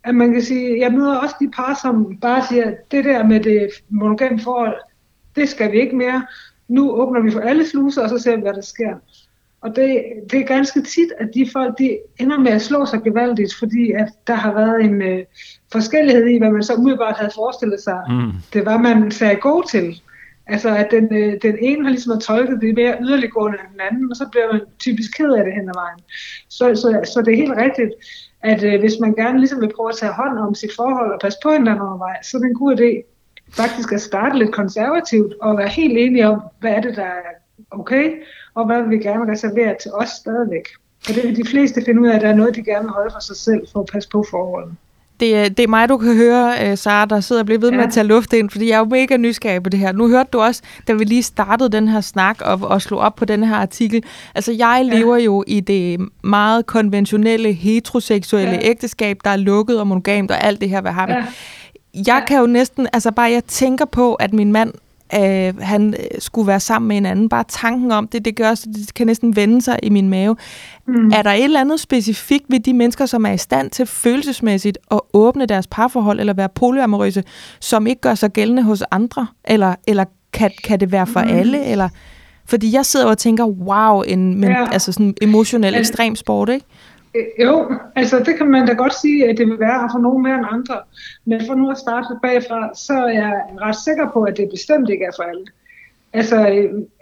at 0.06 0.14
man 0.14 0.32
kan 0.32 0.42
sige, 0.42 0.80
jeg 0.80 0.92
møder 0.92 1.16
også 1.16 1.34
de 1.40 1.50
par, 1.50 1.78
som 1.82 2.16
bare 2.20 2.46
siger, 2.48 2.74
det 2.90 3.04
der 3.04 3.24
med 3.24 3.40
det 3.40 3.68
monogame 3.88 4.40
forhold, 4.40 4.76
det 5.36 5.48
skal 5.48 5.72
vi 5.72 5.80
ikke 5.80 5.96
mere. 5.96 6.26
Nu 6.68 6.90
åbner 6.90 7.20
vi 7.20 7.30
for 7.30 7.40
alle 7.40 7.66
sluser, 7.66 8.02
og 8.02 8.08
så 8.08 8.18
ser 8.18 8.36
vi, 8.36 8.42
hvad 8.42 8.54
der 8.54 8.60
sker. 8.60 8.94
Og 9.60 9.76
det, 9.76 10.04
det 10.30 10.40
er 10.40 10.46
ganske 10.46 10.82
tit, 10.82 11.12
at 11.18 11.28
de 11.34 11.50
folk 11.52 11.78
de 11.78 11.98
ender 12.20 12.38
med 12.38 12.52
at 12.52 12.62
slå 12.62 12.86
sig 12.86 13.02
gevaldigt, 13.02 13.54
fordi 13.58 13.92
at 13.92 14.08
der 14.26 14.34
har 14.34 14.54
været 14.54 14.84
en 14.84 15.02
øh, 15.02 15.24
forskellighed 15.72 16.26
i, 16.26 16.38
hvad 16.38 16.50
man 16.50 16.62
så 16.62 16.74
umiddelbart 16.74 17.16
havde 17.16 17.30
forestillet 17.34 17.80
sig. 17.80 18.00
Mm. 18.08 18.32
Det 18.52 18.66
var, 18.66 18.78
man 18.78 19.10
sagde 19.10 19.36
god 19.36 19.70
til. 19.70 20.00
Altså 20.46 20.76
at 20.76 20.88
den, 20.90 21.14
øh, 21.16 21.34
den 21.42 21.56
ene 21.60 21.84
har 21.84 21.90
ligesom 21.90 22.20
tolket 22.20 22.60
det 22.60 22.74
mere 22.74 22.96
yderliggående 23.02 23.58
end 23.58 23.72
den 23.72 23.80
anden, 23.90 24.10
og 24.10 24.16
så 24.16 24.28
bliver 24.30 24.52
man 24.52 24.60
typisk 24.78 25.16
ked 25.16 25.30
af 25.32 25.44
det 25.44 25.54
hen 25.54 25.68
ad 25.68 25.74
vejen. 25.74 26.00
Så, 26.48 26.74
så, 26.74 27.10
så 27.14 27.22
det 27.22 27.32
er 27.32 27.36
helt 27.36 27.56
rigtigt, 27.56 27.92
at 28.52 28.62
øh, 28.64 28.80
hvis 28.80 28.96
man 29.00 29.14
gerne 29.14 29.38
ligesom 29.38 29.60
vil 29.60 29.72
prøve 29.76 29.88
at 29.88 29.96
tage 29.96 30.12
hånd 30.12 30.38
om 30.38 30.54
sit 30.54 30.70
forhold 30.76 31.12
og 31.12 31.20
passe 31.20 31.38
på 31.42 31.50
hinanden 31.50 31.82
undervejs, 31.82 32.26
så 32.26 32.36
er 32.36 32.40
det 32.40 32.48
en 32.48 32.62
god 32.62 32.72
idé 32.76 32.90
faktisk 33.50 33.92
at 33.92 34.00
starte 34.00 34.38
lidt 34.38 34.52
konservativt 34.52 35.34
og 35.40 35.58
være 35.58 35.68
helt 35.68 35.98
enige 35.98 36.28
om, 36.28 36.40
hvad 36.60 36.72
er 36.72 36.80
det, 36.80 36.96
der 36.96 37.02
er 37.02 37.22
okay, 37.70 38.12
og 38.54 38.66
hvad 38.66 38.82
vil 38.82 38.90
vi 38.90 38.98
gerne 38.98 39.32
reservere 39.32 39.76
til 39.82 39.90
os 39.92 40.08
stadigvæk. 40.08 40.68
For 41.04 41.12
det 41.12 41.22
vil 41.22 41.36
de 41.36 41.50
fleste 41.50 41.82
finde 41.84 42.00
ud 42.02 42.08
af, 42.08 42.14
at 42.14 42.20
der 42.20 42.28
er 42.28 42.34
noget, 42.34 42.54
de 42.54 42.64
gerne 42.64 42.84
vil 42.84 42.92
holde 42.92 43.10
for 43.12 43.20
sig 43.20 43.36
selv 43.36 43.68
for 43.72 43.80
at 43.80 43.88
passe 43.92 44.08
på 44.08 44.24
forholdet. 44.30 44.74
Det, 45.20 45.56
det 45.56 45.62
er 45.62 45.68
mig, 45.68 45.88
du 45.88 45.96
kan 45.96 46.16
høre, 46.16 46.70
øh, 46.70 46.78
Sara, 46.78 47.04
der 47.04 47.20
sidder 47.20 47.42
og 47.42 47.46
bliver 47.46 47.58
ved 47.58 47.70
ja. 47.70 47.76
med 47.76 47.84
at 47.84 47.92
tage 47.92 48.06
luft 48.06 48.32
ind, 48.32 48.50
fordi 48.50 48.68
jeg 48.68 48.74
er 48.74 48.78
jo 48.78 48.84
mega 48.84 49.16
nysgerrig 49.16 49.62
på 49.62 49.70
det 49.70 49.80
her. 49.80 49.92
Nu 49.92 50.08
hørte 50.08 50.28
du 50.32 50.40
også, 50.40 50.62
da 50.88 50.92
vi 50.92 51.04
lige 51.04 51.22
startede 51.22 51.68
den 51.68 51.88
her 51.88 52.00
snak 52.00 52.40
og, 52.40 52.60
og 52.62 52.82
slog 52.82 53.00
op 53.00 53.16
på 53.16 53.24
den 53.24 53.44
her 53.44 53.56
artikel. 53.56 54.02
Altså, 54.34 54.52
jeg 54.52 54.86
ja. 54.92 54.96
lever 54.96 55.16
jo 55.16 55.44
i 55.46 55.60
det 55.60 56.08
meget 56.24 56.66
konventionelle, 56.66 57.52
heteroseksuelle 57.52 58.52
ja. 58.52 58.70
ægteskab, 58.70 59.18
der 59.24 59.30
er 59.30 59.36
lukket 59.36 59.80
og 59.80 59.86
monogamt 59.86 60.30
og 60.30 60.44
alt 60.44 60.60
det 60.60 60.68
her, 60.68 60.80
hvad 60.80 60.92
har 60.92 61.06
vi. 61.06 61.12
Ja 61.12 61.24
jeg 62.06 62.24
kan 62.26 62.40
jo 62.40 62.46
næsten, 62.46 62.88
altså 62.92 63.12
bare 63.12 63.30
jeg 63.30 63.44
tænker 63.44 63.84
på, 63.84 64.14
at 64.14 64.32
min 64.32 64.52
mand 64.52 64.72
øh, 65.14 65.60
han 65.60 65.94
øh, 65.94 66.04
skulle 66.18 66.46
være 66.46 66.60
sammen 66.60 66.88
med 66.88 66.96
en 66.96 67.06
anden. 67.06 67.28
Bare 67.28 67.44
tanken 67.48 67.92
om 67.92 68.08
det, 68.08 68.24
det 68.24 68.36
gør 68.36 68.50
også, 68.50 68.66
det 68.74 68.94
kan 68.94 69.06
næsten 69.06 69.36
vende 69.36 69.62
sig 69.62 69.78
i 69.82 69.88
min 69.88 70.08
mave. 70.08 70.36
Mm. 70.86 71.12
Er 71.12 71.22
der 71.22 71.30
et 71.30 71.44
eller 71.44 71.60
andet 71.60 71.80
specifikt 71.80 72.44
ved 72.48 72.60
de 72.60 72.72
mennesker, 72.72 73.06
som 73.06 73.26
er 73.26 73.32
i 73.32 73.38
stand 73.38 73.70
til 73.70 73.86
følelsesmæssigt 73.86 74.78
at 74.90 75.00
åbne 75.12 75.46
deres 75.46 75.66
parforhold 75.66 76.20
eller 76.20 76.32
være 76.32 76.48
polyamorøse, 76.48 77.24
som 77.60 77.86
ikke 77.86 78.00
gør 78.00 78.14
sig 78.14 78.30
gældende 78.30 78.62
hos 78.62 78.82
andre? 78.90 79.26
Eller, 79.44 79.74
eller 79.86 80.04
kan, 80.32 80.50
kan 80.64 80.80
det 80.80 80.92
være 80.92 81.06
for 81.06 81.22
mm. 81.22 81.30
alle? 81.30 81.64
Eller, 81.64 81.88
fordi 82.46 82.72
jeg 82.72 82.86
sidder 82.86 83.06
og 83.06 83.18
tænker, 83.18 83.44
wow, 83.44 84.02
en 84.02 84.40
men, 84.40 84.50
ja. 84.50 84.68
altså 84.72 84.92
sådan 84.92 85.14
emotionel 85.22 85.74
ekstrem 85.74 86.16
sport, 86.16 86.48
ikke? 86.48 86.66
Øh, 87.14 87.24
jo, 87.42 87.72
altså 87.96 88.18
det 88.18 88.36
kan 88.36 88.46
man 88.46 88.66
da 88.66 88.72
godt 88.72 88.94
sige, 89.00 89.28
at 89.28 89.38
det 89.38 89.46
vil 89.46 89.60
være 89.60 89.88
for 89.92 89.98
nogen 89.98 90.22
mere 90.22 90.34
end 90.34 90.46
andre. 90.50 90.78
Men 91.24 91.46
for 91.46 91.54
nu 91.54 91.70
at 91.70 91.78
starte 91.78 92.08
bagfra, 92.22 92.70
så 92.74 92.92
er 92.92 93.08
jeg 93.08 93.42
ret 93.60 93.76
sikker 93.76 94.10
på, 94.12 94.22
at 94.22 94.36
det 94.36 94.48
bestemt 94.50 94.90
ikke 94.90 95.04
er 95.04 95.10
for 95.16 95.22
alle. 95.22 95.46
Altså, 96.12 96.48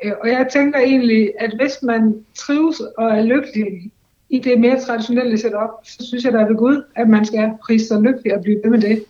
øh, 0.04 0.12
og 0.22 0.28
jeg 0.28 0.46
tænker 0.52 0.78
egentlig, 0.78 1.32
at 1.40 1.52
hvis 1.56 1.82
man 1.82 2.14
trives 2.34 2.80
og 2.98 3.10
er 3.18 3.22
lykkelig 3.22 3.90
i 4.28 4.38
det 4.38 4.60
mere 4.60 4.80
traditionelle 4.80 5.38
setup, 5.38 5.70
så 5.84 6.06
synes 6.06 6.24
jeg 6.24 6.32
da 6.32 6.38
ved 6.38 6.56
Gud, 6.56 6.84
at 6.96 7.08
man 7.08 7.24
skal 7.24 7.50
prise 7.66 7.86
sig 7.86 8.00
lykkelig 8.00 8.34
og 8.34 8.42
blive 8.42 8.60
ved 8.64 8.70
med 8.70 8.80
det. 8.80 9.04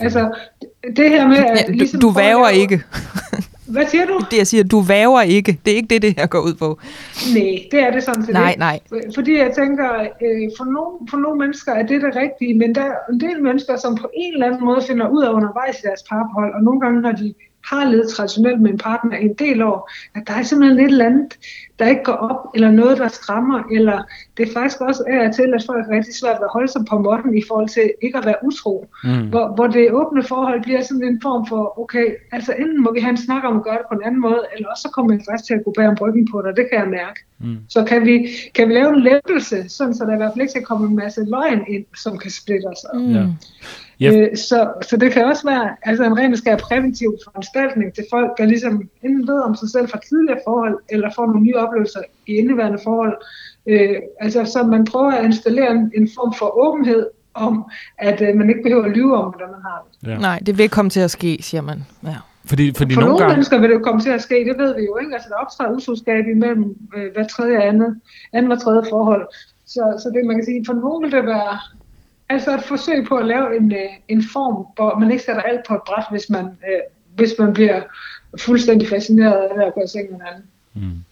Altså, 0.00 0.34
det 0.96 1.10
her 1.10 1.28
med, 1.28 1.36
at... 1.36 1.58
Ja, 1.60 1.66
du, 1.66 1.72
ligesom 1.72 2.00
du 2.00 2.10
væver 2.10 2.48
ikke. 2.48 2.82
Hvad 3.68 3.86
siger 3.86 4.06
du? 4.06 4.20
Det 4.30 4.38
jeg 4.38 4.46
siger, 4.46 4.64
du 4.64 4.80
væver 4.80 5.20
ikke. 5.20 5.60
Det 5.64 5.72
er 5.72 5.76
ikke 5.76 5.88
det, 5.94 6.02
det 6.02 6.14
her 6.18 6.26
går 6.26 6.40
ud 6.40 6.54
på. 6.54 6.78
Nej, 7.34 7.58
det 7.70 7.80
er 7.80 7.90
det 7.90 8.02
sådan 8.02 8.24
set 8.24 8.32
Nej, 8.32 8.54
nej. 8.58 8.80
Fordi 9.14 9.38
jeg 9.38 9.50
tænker, 9.60 9.88
øh, 10.00 10.46
for, 10.58 10.64
nogle, 10.64 10.92
for 11.10 11.16
nogle 11.16 11.38
mennesker 11.38 11.72
er 11.72 11.86
det 11.86 12.02
det 12.02 12.16
rigtige, 12.16 12.58
men 12.58 12.74
der 12.74 12.80
er 12.80 12.96
en 13.12 13.20
del 13.20 13.42
mennesker, 13.42 13.76
som 13.76 13.96
på 13.96 14.08
en 14.14 14.32
eller 14.34 14.46
anden 14.46 14.64
måde 14.64 14.80
finder 14.88 15.08
ud 15.08 15.22
af 15.22 15.30
undervejs 15.30 15.76
i 15.78 15.82
deres 15.88 16.02
parforhold, 16.08 16.54
og 16.54 16.62
nogle 16.62 16.80
gange, 16.80 17.00
når 17.00 17.12
de 17.12 17.34
har 17.64 17.90
levet 17.90 18.08
traditionelt 18.08 18.60
med 18.60 18.70
en 18.70 18.78
partner 18.78 19.16
i 19.18 19.24
en 19.24 19.34
del 19.34 19.62
år, 19.62 19.90
at 20.14 20.22
der 20.26 20.34
er 20.34 20.42
simpelthen 20.42 20.78
et 20.78 20.84
eller 20.84 21.06
andet, 21.06 21.38
der 21.78 21.86
ikke 21.86 22.02
går 22.04 22.12
op, 22.12 22.50
eller 22.54 22.70
noget, 22.70 22.98
der 22.98 23.08
skræmmer, 23.08 23.62
eller 23.72 24.02
det 24.36 24.48
er 24.48 24.52
faktisk 24.52 24.80
også 24.80 25.04
af 25.08 25.34
til, 25.34 25.54
at 25.54 25.64
folk 25.66 25.86
er 25.86 25.96
rigtig 25.96 26.14
svært 26.14 26.40
at 26.42 26.48
holde 26.52 26.72
sig 26.72 26.82
på 26.90 26.98
måtten 26.98 27.38
i 27.38 27.42
forhold 27.48 27.68
til 27.68 27.92
ikke 28.02 28.18
at 28.18 28.26
være 28.26 28.42
utro. 28.42 28.86
Mm. 29.04 29.28
Hvor, 29.28 29.54
hvor 29.54 29.66
det 29.66 29.92
åbne 29.92 30.22
forhold 30.22 30.62
bliver 30.62 30.82
sådan 30.82 31.04
en 31.04 31.20
form 31.22 31.46
for, 31.46 31.80
okay, 31.80 32.06
altså 32.32 32.52
enten 32.52 32.82
må 32.82 32.92
vi 32.92 33.00
have 33.00 33.10
en 33.10 33.24
snak 33.26 33.44
om 33.44 33.56
at 33.56 33.64
gøre 33.64 33.78
det 33.78 33.86
på 33.88 33.94
en 33.94 34.04
anden 34.06 34.20
måde, 34.20 34.42
eller 34.54 34.68
også 34.68 34.82
så 34.82 34.90
kommer 34.94 35.12
jeg 35.12 35.22
faktisk 35.28 35.46
til 35.46 35.54
at 35.54 35.64
gå 35.64 35.72
bag 35.76 35.88
om 35.88 35.94
bryggen 35.94 36.28
på 36.32 36.42
dig, 36.42 36.56
det 36.56 36.66
kan 36.70 36.78
jeg 36.80 36.88
mærke. 36.88 37.20
Mm. 37.38 37.56
Så 37.68 37.84
kan 37.84 38.04
vi, 38.04 38.28
kan 38.54 38.68
vi 38.68 38.74
lave 38.74 38.88
en 38.94 39.02
lempelse, 39.02 39.68
sådan 39.68 39.94
så 39.94 40.04
der 40.04 40.14
i 40.14 40.16
hvert 40.16 40.32
fald 40.32 40.40
ikke 40.40 40.50
skal 40.50 40.64
komme 40.64 40.86
en 40.86 40.96
masse 40.96 41.24
løgn 41.24 41.64
ind, 41.68 41.84
som 41.96 42.18
kan 42.18 42.30
splitte 42.30 42.66
os 42.66 42.84
op. 42.84 43.00
Mm. 43.00 43.12
Ja. 43.12 43.26
Yep. 44.02 44.14
Øh, 44.14 44.36
så, 44.36 44.72
så 44.88 44.96
det 44.96 45.12
kan 45.12 45.24
også 45.24 45.44
være 45.48 45.76
altså 45.82 46.04
en 46.04 46.18
ren 46.18 46.36
skær 46.36 46.56
præventiv 46.56 47.16
foranstaltning 47.24 47.94
til 47.94 48.04
folk, 48.10 48.30
der 48.38 48.44
ligesom 48.44 48.88
enten 49.02 49.28
ved 49.28 49.40
om 49.42 49.54
sig 49.54 49.70
selv 49.70 49.88
fra 49.88 50.00
tidligere 50.08 50.40
forhold, 50.46 50.78
eller 50.88 51.10
får 51.16 51.26
nogle 51.26 51.40
nye 51.40 51.56
oplevelser 51.56 52.00
i 52.26 52.32
indeværende 52.32 52.78
forhold. 52.84 53.16
Øh, 53.66 53.96
altså 54.20 54.44
så 54.44 54.62
man 54.62 54.84
prøver 54.84 55.12
at 55.12 55.24
installere 55.24 55.70
en, 55.70 55.92
en 55.94 56.08
form 56.16 56.34
for 56.34 56.66
åbenhed 56.66 57.06
om, 57.34 57.64
at 57.98 58.20
øh, 58.20 58.36
man 58.36 58.48
ikke 58.48 58.62
behøver 58.62 58.84
at 58.84 58.90
lyve 58.90 59.16
om, 59.16 59.28
hvordan 59.30 59.50
man 59.50 59.62
har 59.62 59.84
det. 59.84 60.08
Ja. 60.08 60.18
Nej, 60.18 60.38
det 60.46 60.58
vil 60.58 60.68
komme 60.68 60.90
til 60.90 61.00
at 61.00 61.10
ske, 61.10 61.38
siger 61.40 61.62
man. 61.62 61.78
Ja. 62.04 62.16
Fordi, 62.44 62.72
fordi 62.76 62.94
For 62.94 63.00
nogle, 63.00 63.10
nogle 63.10 63.18
gange... 63.18 63.34
mennesker 63.34 63.58
vil 63.58 63.68
det 63.70 63.74
jo 63.74 63.80
komme 63.88 64.00
til 64.00 64.10
at 64.10 64.22
ske, 64.22 64.34
det 64.34 64.58
ved 64.58 64.74
vi 64.76 64.82
jo 64.84 64.96
ikke. 64.96 65.12
Altså 65.14 65.28
der 65.28 65.34
optræder 65.34 65.76
utroskab 65.76 66.24
imellem 66.26 66.76
øh, 66.96 67.12
hver 67.12 67.26
tredje 67.26 67.56
og 67.56 67.66
andet, 67.66 68.00
anden 68.32 68.52
og 68.52 68.62
tredje 68.62 68.82
forhold. 68.90 69.26
Så, 69.66 69.82
så 70.02 70.10
det 70.14 70.26
man 70.26 70.36
kan 70.36 70.44
sige, 70.44 70.64
for 70.66 70.72
nogle 70.72 70.98
vil 71.02 71.12
det 71.16 71.26
være 71.26 71.58
Altså 72.28 72.54
et 72.54 72.64
forsøg 72.64 73.06
på 73.08 73.16
at 73.16 73.26
lave 73.26 73.56
en, 73.56 73.72
øh, 73.72 73.78
en 74.08 74.22
form, 74.32 74.66
hvor 74.76 74.98
man 74.98 75.10
ikke 75.10 75.24
sætter 75.24 75.42
alt 75.42 75.60
på 75.68 75.74
et 75.74 75.80
bræt, 75.86 76.04
hvis 76.10 76.30
man, 76.30 76.44
øh, 76.44 76.80
hvis 77.14 77.34
man 77.38 77.52
bliver 77.52 77.82
fuldstændig 78.40 78.88
fascineret 78.88 79.48
af 79.60 79.66
at 79.66 79.74
gøre 79.74 79.88
seng 79.88 80.10
med 80.10 80.20
anden. 80.32 80.44
Mm. 80.74 81.04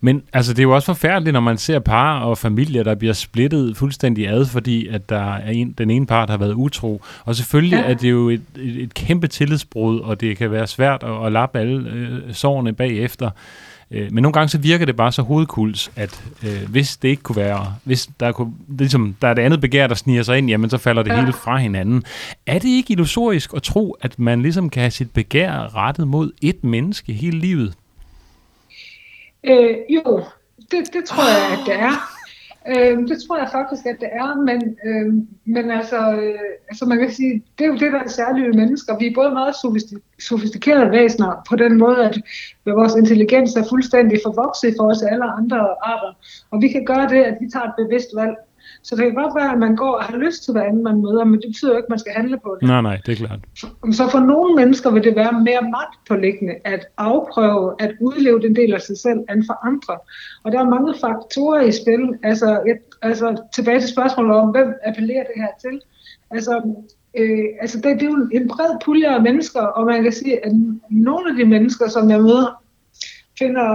Men 0.00 0.22
altså, 0.32 0.52
det 0.52 0.58
er 0.58 0.62
jo 0.62 0.74
også 0.74 0.86
forfærdeligt, 0.86 1.32
når 1.32 1.40
man 1.40 1.58
ser 1.58 1.78
par 1.78 2.20
og 2.20 2.38
familier, 2.38 2.82
der 2.82 2.94
bliver 2.94 3.12
splittet 3.14 3.76
fuldstændig 3.76 4.28
ad, 4.28 4.46
fordi 4.46 4.88
at 4.88 5.08
der 5.08 5.34
er 5.34 5.50
en, 5.50 5.74
den 5.78 5.90
ene 5.90 6.06
part 6.06 6.30
har 6.30 6.36
været 6.36 6.52
utro. 6.52 7.02
Og 7.24 7.36
selvfølgelig 7.36 7.78
ja. 7.78 7.90
er 7.90 7.94
det 7.94 8.10
jo 8.10 8.28
et, 8.28 8.42
et, 8.58 8.82
et 8.82 8.94
kæmpe 8.94 9.26
tillidsbrud, 9.26 10.00
og 10.00 10.20
det 10.20 10.36
kan 10.36 10.50
være 10.50 10.66
svært 10.66 11.02
at, 11.02 11.26
at 11.26 11.32
lappe 11.32 11.58
alle 11.58 11.90
øh, 11.90 12.34
sårene 12.34 12.72
bagefter. 12.72 13.30
Øh, 13.90 14.12
men 14.12 14.22
nogle 14.22 14.32
gange 14.32 14.48
så 14.48 14.58
virker 14.58 14.86
det 14.86 14.96
bare 14.96 15.12
så 15.12 15.22
hovedkuls, 15.22 15.90
at 15.96 16.22
øh, 16.42 16.70
hvis 16.70 16.96
det 16.96 17.08
ikke 17.08 17.22
kunne 17.22 17.36
være, 17.36 17.74
hvis 17.84 18.08
der, 18.20 18.32
kunne, 18.32 18.52
ligesom, 18.68 19.16
der 19.22 19.28
er 19.28 19.34
det 19.34 19.42
andet 19.42 19.60
begær, 19.60 19.86
der 19.86 19.94
sniger 19.94 20.22
sig 20.22 20.38
ind, 20.38 20.48
jamen 20.48 20.70
så 20.70 20.78
falder 20.78 21.02
det 21.02 21.10
ja. 21.10 21.20
hele 21.20 21.32
fra 21.32 21.56
hinanden. 21.56 22.04
Er 22.46 22.58
det 22.58 22.68
ikke 22.68 22.92
illusorisk 22.92 23.54
at 23.56 23.62
tro, 23.62 23.96
at 24.00 24.18
man 24.18 24.42
ligesom 24.42 24.70
kan 24.70 24.80
have 24.80 24.90
sit 24.90 25.10
begær 25.10 25.76
rettet 25.76 26.08
mod 26.08 26.32
et 26.42 26.64
menneske 26.64 27.12
hele 27.12 27.38
livet? 27.38 27.74
Øh, 29.44 29.76
jo, 29.90 30.24
det, 30.70 30.84
det 30.92 31.04
tror 31.06 31.28
jeg, 31.28 31.58
at 31.58 31.66
det 31.66 31.74
er. 31.74 32.15
Øh, 32.68 32.98
det 33.08 33.16
tror 33.22 33.38
jeg 33.38 33.48
faktisk, 33.52 33.86
at 33.86 33.96
det 34.00 34.08
er, 34.12 34.28
men, 34.48 34.60
øh, 34.86 35.06
men 35.44 35.70
altså, 35.70 36.12
øh, 36.12 36.38
altså 36.68 36.84
man 36.86 36.98
kan 36.98 37.10
sige, 37.10 37.42
det 37.58 37.64
er 37.64 37.68
jo 37.68 37.78
det, 37.82 37.92
der 37.92 38.00
er 38.00 38.08
særlige 38.08 38.48
mennesker. 38.48 38.98
Vi 38.98 39.06
er 39.06 39.14
både 39.14 39.30
meget 39.30 39.54
sofistikerede 40.18 40.90
væsener 40.90 41.42
på 41.48 41.56
den 41.56 41.78
måde, 41.78 42.04
at 42.04 42.20
vores 42.66 42.94
intelligens 42.94 43.54
er 43.54 43.64
fuldstændig 43.68 44.18
forvokset 44.24 44.74
for 44.78 44.90
os 44.90 45.02
alle 45.02 45.24
andre 45.24 45.58
arter. 45.82 46.12
Og 46.50 46.62
vi 46.62 46.68
kan 46.68 46.84
gøre 46.84 47.08
det, 47.08 47.22
at 47.22 47.36
vi 47.40 47.50
tager 47.52 47.66
et 47.66 47.74
bevidst 47.78 48.08
valg. 48.16 48.34
Så 48.86 48.96
det 48.96 49.04
kan 49.04 49.14
godt 49.14 49.34
være, 49.40 49.52
at 49.52 49.58
man 49.58 49.76
går 49.76 49.92
og 50.00 50.04
har 50.04 50.16
lyst 50.16 50.44
til, 50.44 50.52
hvad 50.52 50.62
andet 50.62 50.82
man 50.82 50.96
møder, 51.02 51.24
men 51.24 51.40
det 51.40 51.48
betyder 51.48 51.70
jo 51.70 51.76
ikke, 51.76 51.86
at 51.86 51.94
man 51.94 51.98
skal 51.98 52.12
handle 52.12 52.38
på 52.44 52.56
det. 52.60 52.68
Nej, 52.68 52.82
nej, 52.82 52.96
det 53.06 53.12
er 53.12 53.16
klart. 53.26 53.40
Så 53.98 54.08
for 54.10 54.20
nogle 54.20 54.54
mennesker 54.54 54.90
vil 54.90 55.04
det 55.04 55.16
være 55.16 55.32
mere 55.32 55.62
magtpålæggende 55.76 56.54
at 56.64 56.86
afprøve 56.98 57.74
at 57.78 57.92
udleve 58.00 58.40
den 58.40 58.56
del 58.56 58.74
af 58.74 58.80
sig 58.80 58.98
selv 58.98 59.18
end 59.30 59.42
for 59.46 59.66
andre. 59.66 59.94
Og 60.44 60.52
der 60.52 60.58
er 60.60 60.68
mange 60.76 60.94
faktorer 61.00 61.60
i 61.60 61.72
spil. 61.72 62.04
Altså, 62.22 62.60
et, 62.70 62.80
altså 63.02 63.42
tilbage 63.54 63.80
til 63.80 63.88
spørgsmålet 63.88 64.36
om, 64.36 64.48
hvem 64.50 64.74
appellerer 64.86 65.24
det 65.24 65.36
her 65.42 65.52
til? 65.60 65.80
Altså, 66.30 66.62
øh, 67.18 67.44
altså 67.60 67.76
det, 67.80 68.00
det 68.00 68.02
er 68.02 68.10
jo 68.10 68.28
en 68.32 68.48
bred 68.48 68.72
pulje 68.84 69.14
af 69.14 69.22
mennesker, 69.22 69.60
og 69.60 69.86
man 69.86 70.02
kan 70.02 70.12
sige, 70.12 70.46
at 70.46 70.52
nogle 70.90 71.30
af 71.30 71.36
de 71.36 71.44
mennesker, 71.44 71.88
som 71.88 72.10
jeg 72.10 72.20
møder, 72.20 72.62
finder, 73.38 73.68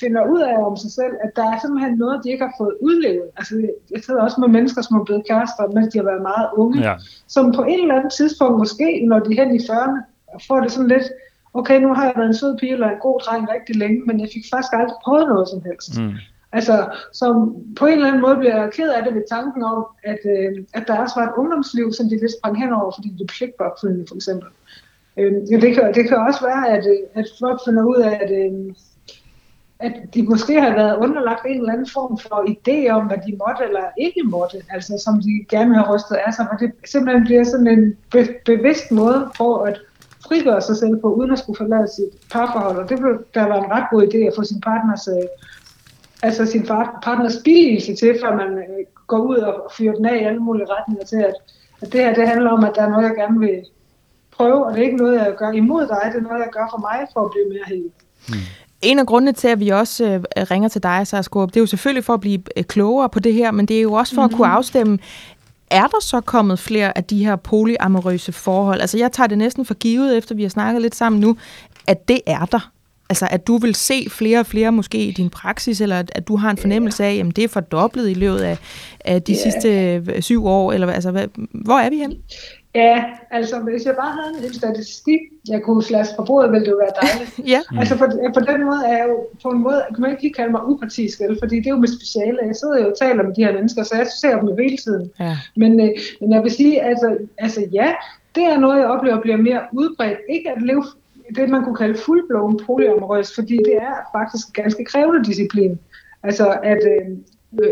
finder 0.00 0.22
ud 0.32 0.40
af 0.40 0.56
om 0.68 0.76
sig 0.76 0.92
selv, 1.00 1.14
at 1.24 1.30
der 1.36 1.46
er 1.52 1.58
simpelthen 1.58 1.94
noget, 1.98 2.20
de 2.24 2.30
ikke 2.30 2.44
har 2.44 2.54
fået 2.58 2.74
udlevet. 2.86 3.28
Altså, 3.36 3.54
jeg 3.92 4.00
sidder 4.04 4.20
også 4.22 4.38
med 4.40 4.48
mennesker, 4.48 4.82
som 4.82 4.96
er 5.00 5.04
blevet 5.04 5.26
kærester, 5.28 5.72
mens 5.74 5.88
de 5.92 5.98
har 5.98 6.04
været 6.04 6.22
meget 6.22 6.48
unge, 6.56 6.78
ja. 6.88 6.94
som 7.26 7.52
på 7.58 7.62
et 7.62 7.80
eller 7.82 7.98
andet 7.98 8.12
tidspunkt, 8.12 8.58
måske 8.58 8.88
når 9.10 9.18
de 9.18 9.30
er 9.32 9.44
hen 9.44 9.54
i 9.54 9.58
40'erne, 9.58 10.00
får 10.48 10.60
det 10.60 10.72
sådan 10.72 10.88
lidt, 10.88 11.06
okay, 11.54 11.80
nu 11.80 11.94
har 11.94 12.04
jeg 12.04 12.14
været 12.16 12.28
en 12.28 12.40
sød 12.42 12.58
pige 12.58 12.72
eller 12.72 12.90
en 12.90 13.04
god 13.06 13.20
dreng 13.20 13.48
rigtig 13.54 13.76
længe, 13.76 14.02
men 14.06 14.20
jeg 14.20 14.28
fik 14.34 14.44
faktisk 14.52 14.72
aldrig 14.72 14.98
prøvet 15.04 15.26
noget 15.28 15.48
som 15.48 15.60
helst. 15.68 16.00
Mm. 16.00 16.14
Altså, 16.52 16.76
som 17.12 17.34
på 17.78 17.86
en 17.86 17.92
eller 17.92 18.08
anden 18.08 18.22
måde 18.22 18.36
bliver 18.36 18.70
ked 18.70 18.88
af 18.88 19.02
det 19.04 19.14
ved 19.14 19.24
tanken 19.30 19.62
om, 19.62 19.86
at, 20.02 20.22
øh, 20.34 20.64
at 20.74 20.84
der 20.88 20.98
også 21.02 21.14
var 21.20 21.26
et 21.26 21.34
ungdomsliv, 21.36 21.92
som 21.92 22.08
de 22.08 22.20
lidt 22.20 22.34
sprang 22.38 22.56
henover, 22.62 22.92
fordi 22.96 23.08
de 23.18 23.26
pligtopfyldende 23.26 24.06
for 24.08 24.14
eksempel. 24.14 24.48
Øh, 25.16 25.32
det, 25.62 25.74
kan, 25.74 25.94
det 25.94 26.08
kan 26.08 26.18
også 26.28 26.40
være, 26.50 26.68
at, 26.76 26.84
øh, 26.92 27.20
at 27.20 27.26
folk 27.40 27.60
finder 27.66 27.84
ud 27.84 27.96
af, 28.08 28.14
at, 28.22 28.30
øh, 28.40 28.74
at 29.84 30.14
de 30.14 30.22
måske 30.22 30.60
har 30.60 30.74
været 30.74 30.96
underlagt 30.96 31.46
en 31.46 31.58
eller 31.58 31.72
anden 31.72 31.90
form 31.92 32.18
for 32.18 32.38
idé 32.54 32.90
om, 32.96 33.06
hvad 33.06 33.16
de 33.26 33.32
måtte 33.42 33.64
eller 33.68 33.84
ikke 33.98 34.22
måtte, 34.22 34.56
altså 34.70 34.92
som 35.04 35.14
de 35.22 35.32
gerne 35.48 35.74
har 35.74 35.94
rystet 35.94 36.16
af 36.26 36.34
sig, 36.34 36.46
og 36.52 36.60
det 36.60 36.70
simpelthen 36.84 37.24
bliver 37.24 37.44
sådan 37.44 37.66
en 37.66 37.96
be- 38.12 38.34
bevidst 38.44 38.90
måde 38.90 39.30
på 39.38 39.56
at 39.56 39.80
frigøre 40.28 40.62
sig 40.62 40.76
selv 40.76 40.96
på, 41.00 41.14
uden 41.14 41.30
at 41.32 41.38
skulle 41.38 41.56
forlade 41.56 41.88
sit 41.96 42.12
parforhold, 42.32 42.76
og 42.76 42.88
det 42.88 42.98
blev, 42.98 43.24
der 43.34 43.46
var 43.46 43.58
en 43.62 43.72
ret 43.72 43.86
god 43.90 44.02
idé 44.02 44.18
at 44.18 44.32
få 44.36 44.42
sin 44.44 44.60
partners, 44.60 45.08
øh, 45.08 45.28
altså 46.22 46.46
sin 46.46 46.66
partners 47.02 47.36
billigelse 47.44 47.94
til, 47.94 48.18
før 48.22 48.36
man 48.36 48.58
øh, 48.58 48.84
går 49.06 49.18
ud 49.18 49.36
og 49.36 49.72
fyrer 49.76 49.94
den 49.94 50.06
af 50.06 50.16
i 50.16 50.24
alle 50.24 50.40
mulige 50.40 50.66
retninger 50.74 51.04
til, 51.04 51.16
at, 51.16 51.34
at 51.82 51.92
det 51.92 52.00
her 52.00 52.14
det 52.14 52.28
handler 52.28 52.50
om, 52.50 52.64
at 52.64 52.72
der 52.74 52.82
er 52.82 52.90
noget, 52.90 53.04
jeg 53.04 53.16
gerne 53.16 53.38
vil 53.40 53.64
prøve, 54.36 54.66
og 54.66 54.72
det 54.72 54.80
er 54.80 54.84
ikke 54.84 54.96
noget, 54.96 55.14
jeg 55.14 55.34
gør 55.36 55.50
imod 55.50 55.86
dig, 55.86 56.02
det 56.12 56.18
er 56.18 56.28
noget, 56.28 56.38
jeg 56.38 56.52
gør 56.52 56.66
for 56.70 56.80
mig 56.88 56.98
for 57.12 57.20
at 57.24 57.30
blive 57.30 57.48
mere 57.48 57.66
helt. 57.66 57.98
Mm. 58.28 58.63
En 58.84 58.98
af 58.98 59.06
grundene 59.06 59.32
til, 59.32 59.48
at 59.48 59.60
vi 59.60 59.68
også 59.68 60.04
øh, 60.04 60.20
ringer 60.50 60.68
til 60.68 60.82
dig, 60.82 61.06
Sarskåb, 61.06 61.50
det 61.50 61.56
er 61.56 61.60
jo 61.60 61.66
selvfølgelig 61.66 62.04
for 62.04 62.14
at 62.14 62.20
blive 62.20 62.42
øh, 62.56 62.64
klogere 62.64 63.08
på 63.08 63.20
det 63.20 63.34
her, 63.34 63.50
men 63.50 63.66
det 63.66 63.78
er 63.78 63.82
jo 63.82 63.92
også 63.92 64.14
for 64.14 64.22
mm-hmm. 64.22 64.34
at 64.34 64.36
kunne 64.36 64.48
mhm. 64.48 64.56
afstemme, 64.56 64.98
er 65.70 65.86
der 65.86 66.00
så 66.00 66.20
kommet 66.20 66.58
flere 66.58 66.98
af 66.98 67.04
de 67.04 67.24
her 67.24 67.36
polyamorøse 67.36 68.32
forhold? 68.32 68.80
Altså 68.80 68.98
jeg 68.98 69.12
tager 69.12 69.26
det 69.26 69.38
næsten 69.38 69.64
for 69.64 69.74
givet, 69.74 70.16
efter 70.16 70.34
vi 70.34 70.42
har 70.42 70.48
snakket 70.48 70.82
lidt 70.82 70.94
sammen 70.94 71.20
nu, 71.20 71.36
at 71.86 72.08
det 72.08 72.20
er 72.26 72.44
der. 72.44 72.70
Altså 73.08 73.28
at 73.30 73.46
du 73.46 73.58
vil 73.58 73.74
se 73.74 74.06
flere 74.10 74.40
og 74.40 74.46
flere 74.46 74.72
måske 74.72 74.98
i 74.98 75.12
din 75.12 75.30
praksis, 75.30 75.80
eller 75.80 75.98
at, 75.98 76.12
at 76.14 76.28
du 76.28 76.36
har 76.36 76.50
en 76.50 76.56
fornemmelse 76.56 77.04
af, 77.04 77.14
at 77.14 77.36
det 77.36 77.44
er 77.44 77.48
fordoblet 77.48 78.10
i 78.10 78.14
løbet 78.14 78.40
af, 78.40 78.58
af 79.00 79.22
de 79.22 79.32
yeah. 79.32 79.42
sidste 79.42 79.94
øh, 79.94 80.22
syv 80.22 80.46
år, 80.46 80.72
eller 80.72 80.92
altså 80.92 81.10
hvad, 81.10 81.26
hvor 81.50 81.78
er 81.78 81.90
vi 81.90 81.96
hen? 81.96 82.12
Ja, 82.74 83.04
altså 83.30 83.60
hvis 83.60 83.84
jeg 83.86 83.94
bare 83.96 84.12
havde 84.12 84.46
en 84.46 84.54
statistik, 84.54 85.20
jeg 85.48 85.62
kunne 85.62 85.82
slaske 85.82 86.14
på 86.16 86.24
bordet, 86.24 86.52
ville 86.52 86.64
det 86.64 86.70
jo 86.70 86.76
være 86.76 86.96
dejligt. 87.02 87.40
ja. 87.52 87.60
Altså 87.78 87.98
på, 87.98 88.06
på 88.34 88.40
den 88.40 88.64
måde 88.64 88.80
er 88.86 88.96
jeg 88.96 89.06
jo, 89.08 89.26
på 89.42 89.48
en 89.48 89.62
måde, 89.62 89.82
kan 89.94 90.00
man 90.00 90.10
ikke 90.10 90.22
lige 90.22 90.34
kalde 90.34 90.50
mig 90.50 90.68
upartisk, 90.68 91.20
vel? 91.20 91.38
fordi 91.42 91.56
det 91.56 91.66
er 91.66 91.70
jo 91.70 91.76
med 91.76 91.88
speciale. 91.88 92.38
Jeg 92.46 92.56
sidder 92.56 92.78
jo 92.80 92.86
og 92.90 92.98
taler 92.98 93.22
med 93.22 93.34
de 93.34 93.44
her 93.44 93.52
mennesker, 93.52 93.82
så 93.82 93.96
jeg 93.96 94.06
ser 94.06 94.38
dem 94.38 94.48
jo 94.48 94.56
hele 94.56 94.76
tiden. 94.76 95.10
Ja. 95.20 95.36
Men, 95.56 95.80
øh, 95.80 95.90
men 96.20 96.32
jeg 96.32 96.42
vil 96.42 96.50
sige, 96.50 96.82
altså, 96.82 97.18
altså 97.38 97.60
ja, 97.72 97.94
det 98.34 98.44
er 98.44 98.58
noget, 98.58 98.78
jeg 98.78 98.86
oplever 98.86 99.20
bliver 99.20 99.36
mere 99.36 99.60
udbredt. 99.72 100.18
Ikke 100.28 100.50
at 100.50 100.62
leve 100.62 100.84
det, 101.36 101.48
man 101.48 101.64
kunne 101.64 101.76
kalde 101.76 101.98
fuldblåen 101.98 102.60
polyamorøs, 102.66 103.34
fordi 103.34 103.56
det 103.56 103.76
er 103.76 103.94
faktisk 104.12 104.46
en 104.46 104.62
ganske 104.62 104.84
krævende 104.84 105.24
disciplin. 105.24 105.78
Altså 106.22 106.58
at, 106.62 106.82
øh, 106.92 107.16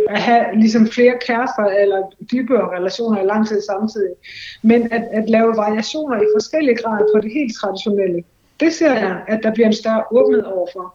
at 0.09 0.21
have 0.21 0.45
ligesom 0.55 0.87
flere 0.87 1.15
kærester 1.27 1.65
eller 1.65 2.01
dybere 2.33 2.77
relationer 2.77 3.23
i 3.23 3.27
lang 3.27 3.49
tid 3.49 3.61
samtidig. 3.61 4.15
Men 4.63 4.93
at, 4.93 5.05
at 5.13 5.31
lave 5.31 5.57
variationer 5.57 6.17
i 6.17 6.27
forskellige 6.35 6.77
grader 6.77 7.07
på 7.15 7.21
det 7.21 7.33
helt 7.33 7.55
traditionelle, 7.55 8.23
det 8.61 8.73
ser 8.73 8.95
jeg, 8.95 9.23
at 9.29 9.41
der 9.43 9.55
bliver 9.55 9.67
en 9.67 9.73
større 9.73 10.05
åbenhed 10.11 10.45
overfor. 10.45 10.95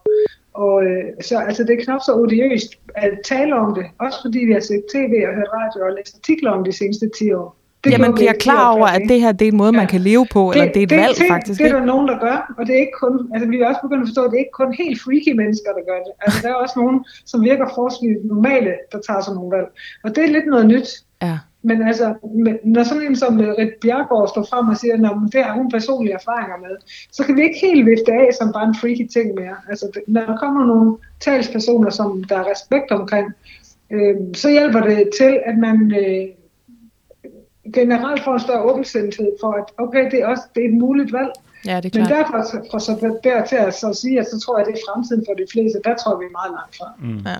Og 0.54 0.84
øh, 0.84 1.04
så 1.20 1.38
altså, 1.38 1.64
det 1.64 1.78
er 1.78 1.84
knap 1.84 2.00
så 2.06 2.12
odiøst 2.14 2.72
at 2.94 3.18
tale 3.24 3.54
om 3.56 3.74
det, 3.74 3.86
også 3.98 4.18
fordi 4.24 4.38
vi 4.38 4.52
har 4.52 4.60
set 4.60 4.84
tv 4.94 5.12
og 5.28 5.34
hørt 5.34 5.50
radio 5.52 5.84
og 5.86 5.92
læst 5.96 6.16
artikler 6.16 6.50
om 6.50 6.64
de 6.64 6.72
seneste 6.72 7.10
10 7.18 7.32
år. 7.32 7.57
Det 7.84 7.90
ja, 7.92 7.98
man 7.98 8.14
bliver 8.14 8.32
klar 8.32 8.70
over, 8.74 8.86
at 8.86 9.02
det 9.08 9.20
her 9.20 9.32
det 9.32 9.48
er 9.48 9.52
en 9.52 9.56
måde, 9.56 9.72
ja. 9.74 9.80
man 9.82 9.86
kan 9.86 10.00
leve 10.00 10.26
på, 10.32 10.50
det, 10.54 10.60
eller 10.60 10.72
det 10.72 10.80
er 10.80 10.86
et 10.88 10.90
det, 10.90 10.98
valg 10.98 11.16
det, 11.18 11.26
faktisk. 11.28 11.60
Det 11.60 11.70
er 11.70 11.78
der 11.78 11.84
nogen, 11.84 12.08
der 12.08 12.18
gør, 12.26 12.54
og 12.58 12.66
det 12.66 12.72
er 12.74 12.80
ikke 12.86 12.98
kun, 13.02 13.14
altså 13.34 13.48
vi 13.48 13.60
er 13.60 13.68
også 13.68 13.80
begyndt 13.82 14.02
at 14.02 14.08
forstå, 14.08 14.22
at 14.24 14.30
det 14.30 14.36
er 14.36 14.44
ikke 14.46 14.58
kun 14.62 14.72
helt 14.82 14.96
freaky 15.04 15.32
mennesker, 15.42 15.70
der 15.78 15.84
gør 15.90 15.98
det. 16.06 16.12
Altså 16.24 16.38
der 16.42 16.48
er 16.48 16.58
også 16.64 16.76
nogen, 16.82 17.04
som 17.26 17.38
virker 17.50 17.66
forholdsvis 17.74 18.16
normale, 18.24 18.72
der 18.92 18.98
tager 19.06 19.20
sådan 19.20 19.36
nogle 19.38 19.56
valg. 19.56 19.68
Og 20.04 20.08
det 20.14 20.22
er 20.24 20.30
lidt 20.36 20.46
noget 20.46 20.66
nyt. 20.66 20.88
Ja. 21.22 21.38
Men 21.62 21.82
altså, 21.82 22.14
når 22.64 22.82
sådan 22.82 23.06
en 23.06 23.16
som 23.16 23.40
øh, 23.40 23.54
Rit 23.58 23.74
Bjergård 23.82 24.28
står 24.28 24.44
frem 24.50 24.68
og 24.68 24.76
siger, 24.76 24.94
at 24.94 25.32
det 25.32 25.44
har 25.44 25.54
hun 25.54 25.70
personlige 25.70 26.14
erfaringer 26.14 26.56
med, 26.56 26.74
så 27.12 27.24
kan 27.24 27.36
vi 27.36 27.42
ikke 27.42 27.58
helt 27.66 27.86
vifte 27.86 28.12
af 28.12 28.28
som 28.38 28.52
bare 28.52 28.68
en 28.68 28.78
freaky 28.80 29.06
ting 29.06 29.34
mere. 29.34 29.56
Altså, 29.70 30.00
når 30.06 30.20
der 30.20 30.36
kommer 30.36 30.66
nogle 30.66 30.96
talspersoner, 31.20 31.90
som 31.90 32.24
der 32.24 32.36
er 32.38 32.50
respekt 32.50 32.90
omkring, 32.90 33.26
øh, 33.90 34.16
så 34.34 34.50
hjælper 34.50 34.80
det 34.80 35.10
til, 35.20 35.40
at 35.44 35.58
man 35.58 35.92
øh, 36.00 36.28
generelt 37.72 38.24
får 38.24 38.34
en 38.34 38.40
større 38.40 38.62
åbensindhed 38.62 39.30
for, 39.40 39.52
at 39.52 39.64
okay, 39.78 40.10
det 40.10 40.18
er 40.22 40.26
også 40.26 40.42
det 40.54 40.64
er 40.64 40.68
et 40.68 40.74
muligt 40.74 41.12
valg. 41.12 41.32
Ja, 41.66 41.76
det 41.76 41.84
er 41.84 41.90
klart. 41.90 42.08
Men 42.08 42.18
derfor 42.18 42.38
for 42.70 42.78
så 42.78 43.18
der 43.24 43.46
til 43.46 43.56
at 43.56 43.74
så 43.74 43.98
sige, 44.02 44.20
at 44.20 44.26
så 44.26 44.40
tror 44.40 44.58
jeg, 44.58 44.66
at 44.66 44.72
det 44.72 44.80
er 44.80 44.92
fremtiden 44.92 45.24
for 45.28 45.34
de 45.34 45.46
fleste. 45.52 45.78
Der 45.84 45.94
tror 46.02 46.18
vi 46.18 46.24
meget 46.32 46.52
langt 46.58 46.76
fra. 46.78 46.86
Mm. 46.98 47.22
Ja. 47.26 47.36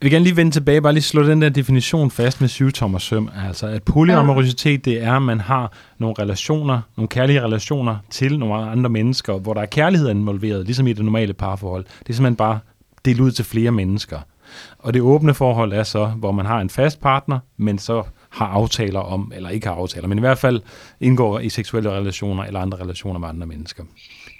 Jeg 0.00 0.06
vil 0.06 0.12
gerne 0.12 0.24
lige 0.24 0.36
vende 0.36 0.50
tilbage, 0.50 0.82
bare 0.82 0.92
lige 0.92 1.02
slå 1.02 1.22
den 1.22 1.42
der 1.42 1.48
definition 1.48 2.10
fast 2.10 2.40
med 2.40 2.48
syvtommer 2.48 2.98
søm. 2.98 3.30
Altså, 3.48 3.66
at 3.66 3.82
polyamorositet, 3.82 4.84
det 4.84 5.02
er, 5.02 5.12
at 5.12 5.22
man 5.22 5.40
har 5.40 5.72
nogle 5.98 6.14
relationer, 6.18 6.80
nogle 6.96 7.08
kærlige 7.08 7.42
relationer 7.42 7.96
til 8.10 8.38
nogle 8.38 8.54
andre 8.54 8.90
mennesker, 8.90 9.38
hvor 9.38 9.54
der 9.54 9.60
er 9.60 9.66
kærlighed 9.66 10.10
involveret, 10.10 10.64
ligesom 10.64 10.86
i 10.86 10.92
det 10.92 11.04
normale 11.04 11.32
parforhold. 11.32 11.84
Det 11.84 12.08
er 12.08 12.12
simpelthen 12.12 12.36
bare 12.36 12.58
delt 13.04 13.20
ud 13.20 13.30
til 13.30 13.44
flere 13.44 13.70
mennesker. 13.70 14.18
Og 14.78 14.94
det 14.94 15.02
åbne 15.02 15.34
forhold 15.34 15.72
er 15.72 15.82
så, 15.82 16.06
hvor 16.06 16.32
man 16.32 16.46
har 16.46 16.60
en 16.60 16.70
fast 16.70 17.00
partner, 17.00 17.38
men 17.56 17.78
så 17.78 18.02
har 18.30 18.46
aftaler 18.46 19.00
om, 19.00 19.32
eller 19.36 19.48
ikke 19.48 19.66
har 19.66 19.74
aftaler, 19.74 20.08
men 20.08 20.18
i 20.18 20.20
hvert 20.20 20.38
fald 20.38 20.60
indgår 21.00 21.38
i 21.38 21.48
seksuelle 21.48 21.90
relationer 21.90 22.44
eller 22.44 22.60
andre 22.60 22.78
relationer 22.78 23.18
med 23.20 23.28
andre 23.28 23.46
mennesker. 23.46 23.84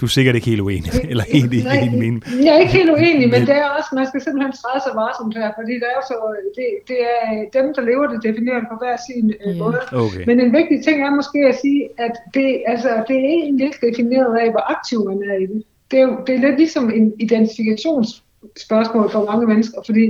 Du 0.00 0.06
er 0.06 0.08
sikkert 0.08 0.34
ikke 0.34 0.46
helt 0.46 0.60
uenig, 0.60 0.90
eller 1.10 1.24
helt 1.32 1.52
i 1.52 1.62
Nej, 1.62 1.88
min... 2.02 2.22
Jeg 2.44 2.54
er 2.54 2.58
ikke 2.58 2.72
helt 2.72 2.90
uenig, 2.90 3.26
men 3.34 3.40
det 3.48 3.56
er 3.62 3.68
også, 3.78 3.88
man 4.00 4.06
skal 4.06 4.20
simpelthen 4.20 4.52
træde 4.60 4.80
sig 4.86 4.92
varsomt 5.02 5.34
her, 5.40 5.50
fordi 5.58 5.74
det 5.82 5.88
er 5.96 6.02
så, 6.10 6.16
det, 6.56 6.66
det 6.90 6.98
er 7.16 7.24
dem, 7.58 7.66
der 7.76 7.82
lever 7.90 8.06
det, 8.10 8.18
definerer 8.28 8.62
på 8.70 8.74
hver 8.82 8.96
sin 9.08 9.26
øh, 9.44 9.56
måde. 9.62 9.80
Okay. 10.04 10.24
Men 10.28 10.36
en 10.44 10.52
vigtig 10.58 10.78
ting 10.86 10.96
er 11.06 11.12
måske 11.20 11.38
at 11.52 11.56
sige, 11.64 11.82
at 12.06 12.14
det, 12.36 12.48
altså, 12.72 12.90
det 13.08 13.16
er 13.24 13.28
egentlig 13.42 13.64
ikke 13.68 13.80
defineret 13.88 14.32
af, 14.42 14.48
hvor 14.54 14.64
aktiv 14.74 14.98
man 15.10 15.18
er 15.30 15.36
i 15.44 15.46
det. 15.52 15.62
Det 15.90 15.98
er, 16.00 16.06
jo, 16.08 16.14
det 16.26 16.32
er 16.34 16.40
lidt 16.46 16.56
ligesom 16.62 16.84
en 16.98 17.06
identifikations 17.24 18.10
spørgsmål 18.56 19.10
for 19.10 19.24
mange 19.24 19.46
mennesker, 19.46 19.82
fordi 19.86 20.04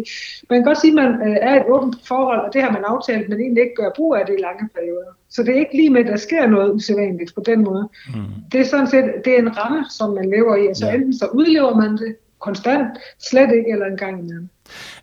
man 0.51 0.59
kan 0.59 0.65
godt 0.65 0.81
sige, 0.81 0.91
at 0.91 0.95
man 1.05 1.29
øh, 1.29 1.37
er 1.41 1.55
et 1.61 1.67
åbent 1.69 1.97
forhold, 2.05 2.41
og 2.41 2.51
det 2.53 2.63
har 2.63 2.73
man 2.73 2.85
aftalt, 2.85 3.29
men 3.29 3.41
egentlig 3.41 3.63
ikke 3.63 3.75
gør 3.77 3.91
brug 3.97 4.15
af 4.15 4.27
det 4.27 4.35
i 4.39 4.43
lange 4.43 4.69
perioder. 4.75 5.13
Så 5.29 5.43
det 5.43 5.51
er 5.55 5.59
ikke 5.59 5.77
lige 5.77 5.91
med, 5.91 6.01
at 6.01 6.07
der 6.07 6.17
sker 6.17 6.47
noget 6.47 6.73
usædvanligt 6.73 7.35
på 7.35 7.43
den 7.47 7.65
måde. 7.65 7.89
Mm. 8.15 8.23
Det 8.53 8.61
er 8.61 8.65
sådan 8.65 8.87
set 8.87 9.05
det 9.25 9.35
er 9.35 9.39
en 9.39 9.57
ramme, 9.57 9.85
som 9.91 10.11
man 10.15 10.31
lever 10.31 10.57
i, 10.57 10.67
altså 10.67 10.87
ja. 10.87 10.95
enten 10.95 11.19
så 11.19 11.27
udlever 11.27 11.75
man 11.77 11.91
det 11.97 12.17
konstant, 12.39 12.89
slet 13.31 13.51
ikke, 13.55 13.73
eller 13.73 13.87
en 13.87 13.97
gang 13.97 14.19
imellem. 14.21 14.49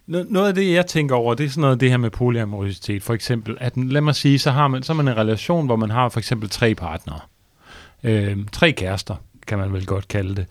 Noget 0.08 0.48
af 0.48 0.56
det, 0.56 0.74
jeg 0.74 0.86
tænker 0.86 1.16
over, 1.16 1.34
det 1.34 1.46
er 1.46 1.50
sådan 1.50 1.62
noget 1.62 1.80
det 1.80 1.90
her 1.90 1.98
med 1.98 2.10
polyamorositet. 2.10 3.04
For 3.04 3.14
eksempel, 3.14 3.58
at 3.60 3.78
lad 3.78 4.02
mig 4.02 4.16
sige, 4.16 4.40
så 4.40 4.52
har 4.52 4.68
man, 4.68 4.84
så 4.84 4.94
har 4.94 5.04
man 5.04 5.14
en 5.14 5.18
relation, 5.18 5.66
hvor 5.66 5.76
man 5.76 5.90
har 5.90 6.10
for 6.10 6.20
eksempel 6.20 6.50
tre 6.50 6.76
partnere. 6.76 7.20
Øh, 8.04 8.38
tre 8.52 8.72
kærester, 8.72 9.16
kan 9.48 9.58
man 9.58 9.74
vel 9.74 9.86
godt 9.86 10.08
kalde 10.08 10.36
det. 10.36 10.46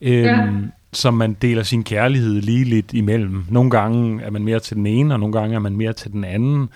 Øh, 0.00 0.22
ja 0.22 0.48
som 0.92 1.14
man 1.14 1.34
deler 1.42 1.62
sin 1.62 1.84
kærlighed 1.84 2.40
lige 2.40 2.64
lidt 2.64 2.92
imellem. 2.92 3.44
Nogle 3.50 3.70
gange 3.70 4.22
er 4.22 4.30
man 4.30 4.44
mere 4.44 4.60
til 4.60 4.76
den 4.76 4.86
ene, 4.86 5.14
og 5.14 5.20
nogle 5.20 5.32
gange 5.40 5.54
er 5.54 5.58
man 5.58 5.76
mere 5.76 5.92
til 5.92 6.12
den 6.12 6.24
anden. 6.24 6.68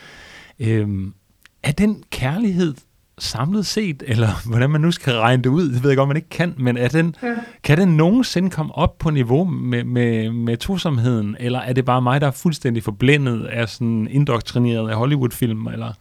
Øhm, 0.61 1.15
er 1.63 1.73
den 1.73 2.03
kærlighed 2.11 2.75
samlet 3.19 3.67
set, 3.67 4.03
eller 4.07 4.29
hvordan 4.49 4.71
man 4.71 4.81
nu 4.81 4.91
skal 4.91 5.15
regne 5.15 5.43
det 5.43 5.51
ud, 5.51 5.73
det 5.73 5.83
ved 5.83 5.91
jeg 5.91 5.97
godt, 5.97 6.09
man 6.09 6.17
ikke 6.17 6.29
kan, 6.29 6.55
men 6.59 6.77
er 6.77 6.89
den, 6.89 7.15
ja. 7.23 7.35
kan 7.63 7.79
den 7.79 7.97
nogensinde 7.97 8.51
komme 8.51 8.75
op 8.75 8.99
på 8.99 9.11
niveau 9.11 9.45
med, 9.45 9.85
med, 9.85 10.31
med 10.31 10.57
tosomheden, 10.57 11.37
eller 11.41 11.59
er 11.59 11.73
det 11.73 11.85
bare 11.85 12.03
mig, 12.03 12.21
der 12.21 12.27
er 12.27 12.31
fuldstændig 12.31 12.83
forblændet 12.83 13.45
af 13.45 13.69
sådan 13.69 14.09
indoktrineret 14.11 14.91
af 14.91 14.97
Hollywood-film, 14.97 15.67
eller, 15.67 15.93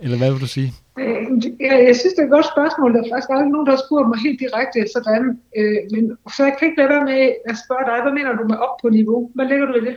eller 0.00 0.16
hvad 0.16 0.32
vil 0.32 0.40
du 0.40 0.46
sige? 0.46 0.72
Øh, 1.00 1.22
ja, 1.66 1.74
jeg 1.88 1.96
synes, 2.00 2.12
det 2.14 2.22
er 2.22 2.28
et 2.30 2.36
godt 2.38 2.48
spørgsmål. 2.54 2.88
Der 2.94 3.00
er 3.02 3.08
faktisk 3.12 3.30
aldrig 3.34 3.50
nogen, 3.54 3.66
der 3.68 3.74
har 3.76 3.82
spurgt 3.86 4.08
mig 4.10 4.18
helt 4.26 4.38
direkte 4.44 4.78
sådan. 4.96 5.24
Øh, 5.58 5.78
men, 5.92 6.02
så 6.36 6.40
jeg 6.48 6.54
kan 6.58 6.64
ikke 6.68 6.78
lade 6.80 6.90
være 6.94 7.04
med 7.12 7.22
at 7.50 7.56
spørge 7.64 7.84
dig, 7.90 7.96
hvad 8.04 8.14
mener 8.18 8.32
du 8.40 8.44
med 8.52 8.58
op 8.66 8.74
på 8.82 8.88
niveau? 8.98 9.20
Hvad 9.36 9.46
lægger 9.50 9.66
du 9.66 9.74
i 9.80 9.84
det? 9.88 9.96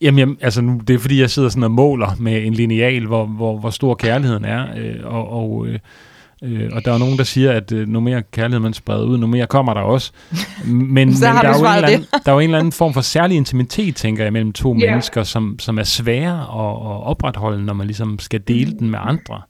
Jamen, 0.00 0.18
jamen 0.18 0.36
altså 0.40 0.60
nu, 0.62 0.80
det 0.88 0.94
er 0.94 0.98
fordi, 0.98 1.20
jeg 1.20 1.30
sidder 1.30 1.48
sådan 1.48 1.62
og 1.62 1.70
måler 1.70 2.10
med 2.20 2.46
en 2.46 2.54
lineal, 2.54 3.06
hvor, 3.06 3.24
hvor, 3.26 3.58
hvor 3.58 3.70
stor 3.70 3.94
kærligheden 3.94 4.44
er, 4.44 4.62
øh, 4.78 4.96
og, 5.04 5.24
og, 5.40 5.66
øh, 5.66 5.78
øh, 6.42 6.70
og 6.72 6.84
der 6.84 6.92
er 6.94 6.98
nogen, 6.98 7.18
der 7.18 7.24
siger, 7.24 7.52
at 7.52 7.72
øh, 7.72 7.88
nu 7.88 8.00
mere 8.00 8.22
kærlighed 8.32 8.60
man 8.60 8.72
spreder 8.74 9.04
ud, 9.04 9.18
nu 9.18 9.26
mere 9.26 9.46
kommer 9.46 9.74
der 9.74 9.80
også. 9.80 10.12
Men, 10.64 11.14
Så 11.14 11.26
men 11.26 11.32
har 11.34 11.42
der, 11.42 11.48
er 11.48 11.58
jo 11.58 11.78
en 11.78 11.84
anden, 11.84 12.06
der 12.24 12.30
er 12.30 12.34
jo 12.34 12.38
en 12.38 12.44
eller 12.44 12.58
anden 12.58 12.72
form 12.72 12.92
for 12.94 13.00
særlig 13.00 13.36
intimitet, 13.36 13.96
tænker 13.96 14.22
jeg, 14.24 14.32
mellem 14.32 14.52
to 14.52 14.74
Ja. 14.78 14.90
mennesker, 14.90 15.22
som, 15.22 15.58
som 15.58 15.78
er 15.78 15.82
svære 15.82 16.32
at, 16.40 16.70
at 16.92 17.02
opretholde, 17.06 17.64
når 17.64 17.74
man 17.74 17.86
ligesom 17.86 18.18
skal 18.18 18.40
dele 18.48 18.72
den 18.78 18.90
med 18.90 18.98
andre. 19.02 19.40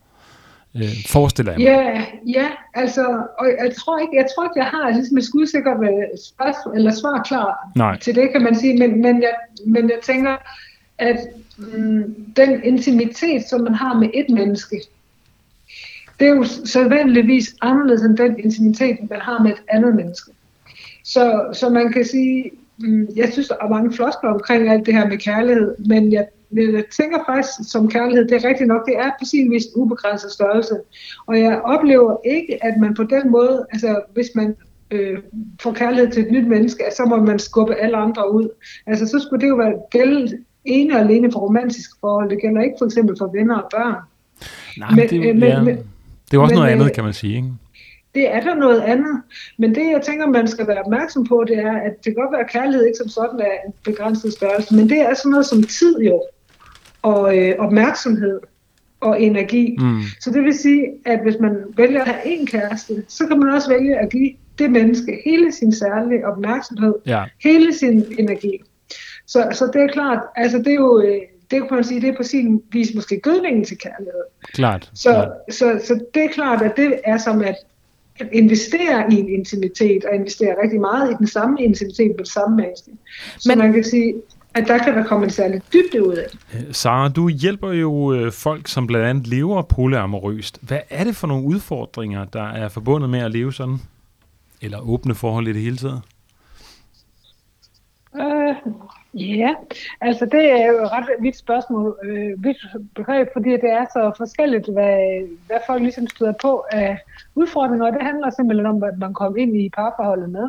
Øh, 0.76 0.82
forestiller 1.06 1.52
jeg 1.52 1.58
mig. 1.58 1.66
Ja, 1.66 2.04
ja, 2.40 2.48
altså, 2.74 3.26
og 3.38 3.46
jeg 3.64 3.74
tror 3.76 3.98
ikke, 3.98 4.16
jeg 4.16 4.26
tror 4.34 4.44
ikke, 4.44 4.58
jeg 4.58 4.66
har 4.66 4.90
ligesom 4.90 5.18
et 5.18 5.24
skudsikkert 5.24 5.76
spørgsmål, 6.26 6.76
eller 6.76 6.92
svar 6.92 7.22
klar 7.22 7.70
Nej. 7.76 7.98
til 7.98 8.14
det, 8.14 8.30
kan 8.32 8.42
man 8.42 8.54
sige, 8.54 8.78
men, 8.78 9.02
men, 9.02 9.22
jeg, 9.22 9.34
men 9.66 9.90
jeg 9.90 9.98
tænker, 10.02 10.36
at 10.98 11.18
mm, 11.58 12.14
den 12.36 12.64
intimitet, 12.64 13.44
som 13.48 13.60
man 13.60 13.74
har 13.74 13.98
med 13.98 14.08
et 14.14 14.30
menneske, 14.30 14.80
det 16.20 16.28
er 16.28 16.34
jo 16.34 16.44
sædvanligvis 16.44 17.54
anderledes 17.60 18.02
end 18.02 18.16
den 18.16 18.38
intimitet, 18.38 19.10
man 19.10 19.20
har 19.20 19.42
med 19.42 19.50
et 19.50 19.62
andet 19.68 19.94
menneske. 19.94 20.30
Så, 21.04 21.44
så 21.52 21.68
man 21.68 21.92
kan 21.92 22.04
sige, 22.04 22.50
mm, 22.78 23.08
jeg 23.16 23.32
synes, 23.32 23.48
der 23.48 23.54
er 23.60 23.68
mange 23.68 23.92
floskler 23.92 24.30
omkring 24.30 24.70
alt 24.70 24.86
det 24.86 24.94
her 24.94 25.08
med 25.08 25.18
kærlighed, 25.18 25.74
men 25.78 26.12
jeg, 26.12 26.26
jeg 26.56 26.84
tænker 26.96 27.18
faktisk 27.26 27.70
som 27.72 27.88
kærlighed, 27.88 28.28
det 28.28 28.44
er 28.44 28.48
rigtigt 28.48 28.68
nok, 28.68 28.86
det 28.86 28.96
er 28.98 29.10
på 29.20 29.24
sin 29.24 29.50
vis 29.50 29.64
en 29.64 29.70
ubegrænset 29.82 30.30
størrelse. 30.30 30.74
Og 31.26 31.40
jeg 31.40 31.60
oplever 31.64 32.16
ikke, 32.24 32.64
at 32.64 32.74
man 32.80 32.94
på 32.94 33.02
den 33.02 33.30
måde, 33.30 33.66
altså 33.72 34.00
hvis 34.14 34.26
man 34.34 34.56
øh, 34.90 35.18
får 35.62 35.72
kærlighed 35.72 36.10
til 36.10 36.22
et 36.26 36.32
nyt 36.32 36.48
menneske, 36.48 36.84
så 36.96 37.04
må 37.04 37.16
man 37.16 37.38
skubbe 37.38 37.74
alle 37.74 37.96
andre 37.96 38.34
ud. 38.34 38.48
Altså 38.86 39.06
så 39.06 39.18
skulle 39.18 39.40
det 39.40 39.48
jo 39.48 39.54
være 39.56 39.74
gælde 39.90 40.38
ene 40.64 40.94
og 40.94 41.00
alene 41.00 41.32
for 41.32 41.40
romantisk 41.40 41.90
forhold. 42.00 42.30
Det 42.30 42.40
gælder 42.40 42.62
ikke 42.62 42.76
for 42.78 42.84
eksempel 42.86 43.16
for 43.18 43.30
venner 43.38 43.58
og 43.58 43.68
børn. 43.70 43.94
Nej, 44.78 44.90
men, 44.90 45.08
det, 45.08 45.24
er 45.24 45.28
øh, 45.30 45.36
men- 45.36 45.48
ja, 45.48 45.62
men- 45.62 45.76
det 45.76 46.34
er 46.34 46.38
jo 46.38 46.42
også 46.42 46.54
men, 46.54 46.58
noget 46.60 46.72
andet, 46.72 46.84
øh, 46.84 46.92
kan 46.92 47.04
man 47.04 47.12
sige. 47.12 47.36
Ikke? 47.36 47.48
det 48.14 48.34
er 48.34 48.40
der 48.40 48.54
noget 48.54 48.80
andet. 48.80 49.22
Men 49.58 49.74
det, 49.74 49.90
jeg 49.92 50.02
tænker, 50.02 50.26
man 50.26 50.48
skal 50.48 50.66
være 50.66 50.82
opmærksom 50.82 51.26
på, 51.26 51.44
det 51.48 51.58
er, 51.58 51.72
at 51.72 51.92
det 51.96 52.04
kan 52.04 52.14
godt 52.14 52.32
være, 52.32 52.40
at 52.40 52.50
kærlighed 52.50 52.86
ikke 52.86 52.98
som 52.98 53.08
sådan 53.08 53.40
er 53.40 53.66
en 53.66 53.72
begrænset 53.84 54.32
størrelse, 54.32 54.74
men 54.76 54.88
det 54.88 55.00
er 55.00 55.14
sådan 55.14 55.30
noget 55.30 55.46
som 55.46 55.62
tid 55.62 55.98
jo, 56.00 56.22
og 57.04 57.38
øh, 57.38 57.54
opmærksomhed 57.58 58.40
og 59.00 59.22
energi. 59.22 59.76
Mm. 59.80 60.00
Så 60.20 60.30
det 60.30 60.42
vil 60.42 60.54
sige, 60.54 60.86
at 61.06 61.20
hvis 61.22 61.34
man 61.40 61.56
vælger 61.76 62.00
at 62.00 62.06
have 62.08 62.26
en 62.26 62.46
kæreste, 62.46 63.04
så 63.08 63.26
kan 63.26 63.38
man 63.38 63.54
også 63.54 63.68
vælge 63.68 63.98
at 63.98 64.10
give 64.10 64.30
det 64.58 64.70
menneske 64.70 65.22
hele 65.24 65.52
sin 65.52 65.72
særlige 65.72 66.26
opmærksomhed, 66.26 66.94
Ja. 67.06 67.24
hele 67.42 67.74
sin 67.74 68.04
energi. 68.18 68.62
Så, 69.26 69.48
så 69.52 69.70
det 69.72 69.82
er 69.82 69.88
klart, 69.88 70.18
altså 70.36 70.58
det 70.58 70.68
er 70.68 70.74
jo, 70.74 71.00
øh, 71.02 71.20
det 71.50 71.68
kan 71.68 71.68
man 71.70 71.84
sige, 71.84 72.00
det 72.00 72.08
er 72.08 72.16
på 72.16 72.22
sin 72.22 72.62
vis 72.72 72.94
måske 72.94 73.20
gødningen 73.20 73.64
til 73.64 73.78
kærlighed. 73.78 74.22
Klart. 74.54 74.90
Så, 74.94 75.10
klart. 75.10 75.28
så, 75.50 75.80
så 75.86 76.00
det 76.14 76.24
er 76.24 76.28
klart, 76.28 76.62
at 76.62 76.76
det 76.76 77.00
er 77.04 77.18
som 77.18 77.40
at 77.42 77.56
at 78.20 78.28
investere 78.32 79.12
i 79.12 79.14
en 79.14 79.28
intimitet, 79.28 80.04
og 80.04 80.14
investere 80.14 80.54
rigtig 80.62 80.80
meget 80.80 81.10
i 81.10 81.14
den 81.18 81.26
samme 81.26 81.62
intimitet 81.62 82.06
med 82.16 82.18
det 82.24 82.28
samme 82.28 82.56
menneske. 82.56 82.90
Så 83.38 83.48
Men, 83.48 83.58
man 83.58 83.72
kan 83.72 83.84
sige, 83.84 84.14
at 84.54 84.68
der 84.68 84.78
kan 84.78 84.96
der 84.96 85.04
komme 85.04 85.24
en 85.24 85.30
særlig 85.30 85.62
dybde 85.72 86.08
ud 86.08 86.14
af. 86.14 86.26
Øh, 86.54 86.72
Sara, 86.72 87.08
du 87.08 87.28
hjælper 87.28 87.72
jo 87.72 88.12
øh, 88.12 88.32
folk, 88.32 88.68
som 88.68 88.86
blandt 88.86 89.06
andet 89.06 89.26
lever 89.26 89.62
polyamorøst. 89.62 90.58
Hvad 90.62 90.80
er 90.90 91.04
det 91.04 91.16
for 91.16 91.26
nogle 91.26 91.44
udfordringer, 91.44 92.24
der 92.24 92.48
er 92.48 92.68
forbundet 92.68 93.10
med 93.10 93.20
at 93.20 93.30
leve 93.30 93.52
sådan? 93.52 93.78
Eller 94.62 94.78
åbne 94.80 95.14
forhold 95.14 95.48
i 95.48 95.52
det 95.52 95.62
hele 95.62 95.76
taget? 95.76 96.02
Øh, 98.16 98.72
Ja, 99.16 99.54
altså 100.00 100.26
det 100.26 100.50
er 100.50 100.66
jo 100.66 100.82
et 100.82 100.92
ret 100.92 101.08
vidt 101.20 101.36
spørgsmål, 101.36 101.98
øh, 102.04 102.44
vidt 102.44 102.56
begreb, 102.94 103.28
fordi 103.32 103.50
det 103.50 103.70
er 103.70 103.84
så 103.92 104.12
forskelligt, 104.16 104.72
hvad, 104.72 105.28
hvad 105.46 105.56
folk 105.66 105.82
ligesom 105.82 106.06
støder 106.06 106.32
på 106.42 106.64
af 106.72 106.98
udfordringer, 107.34 107.86
og 107.86 107.92
det 107.92 108.02
handler 108.02 108.30
simpelthen 108.30 108.66
om, 108.66 108.82
at 108.82 108.98
man 108.98 109.14
kommer 109.14 109.38
ind 109.38 109.56
i 109.56 109.70
parforholdet 109.76 110.30
med, 110.30 110.48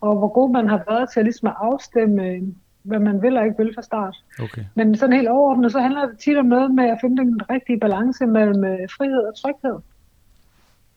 og 0.00 0.18
hvor 0.18 0.28
god 0.28 0.52
man 0.52 0.68
har 0.68 0.82
været 0.88 1.10
til 1.10 1.20
at, 1.20 1.26
ligesom 1.26 1.48
at 1.48 1.54
afstemme, 1.60 2.40
hvad 2.82 2.98
man 2.98 3.22
vil 3.22 3.36
og 3.36 3.44
ikke 3.44 3.56
vil 3.58 3.74
fra 3.74 3.82
start. 3.82 4.16
Okay. 4.42 4.64
Men 4.74 4.96
sådan 4.96 5.16
helt 5.16 5.28
overordnet, 5.28 5.72
så 5.72 5.80
handler 5.80 6.06
det 6.06 6.18
tit 6.18 6.36
om 6.36 6.46
noget 6.46 6.74
med 6.74 6.84
at 6.84 6.98
finde 7.00 7.22
den 7.22 7.40
rigtige 7.50 7.80
balance 7.80 8.26
mellem 8.26 8.64
øh, 8.64 8.78
frihed 8.96 9.18
og 9.18 9.34
tryghed 9.42 9.78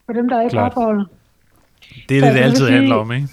for 0.06 0.12
dem, 0.12 0.28
der 0.28 0.36
er 0.36 0.46
i 0.46 0.48
parforholdet. 0.48 1.06
Det 2.08 2.18
er 2.18 2.24
det, 2.24 2.34
det 2.34 2.40
altid 2.40 2.66
sige, 2.66 2.76
handler 2.76 2.96
om, 2.96 3.12
ikke? 3.12 3.28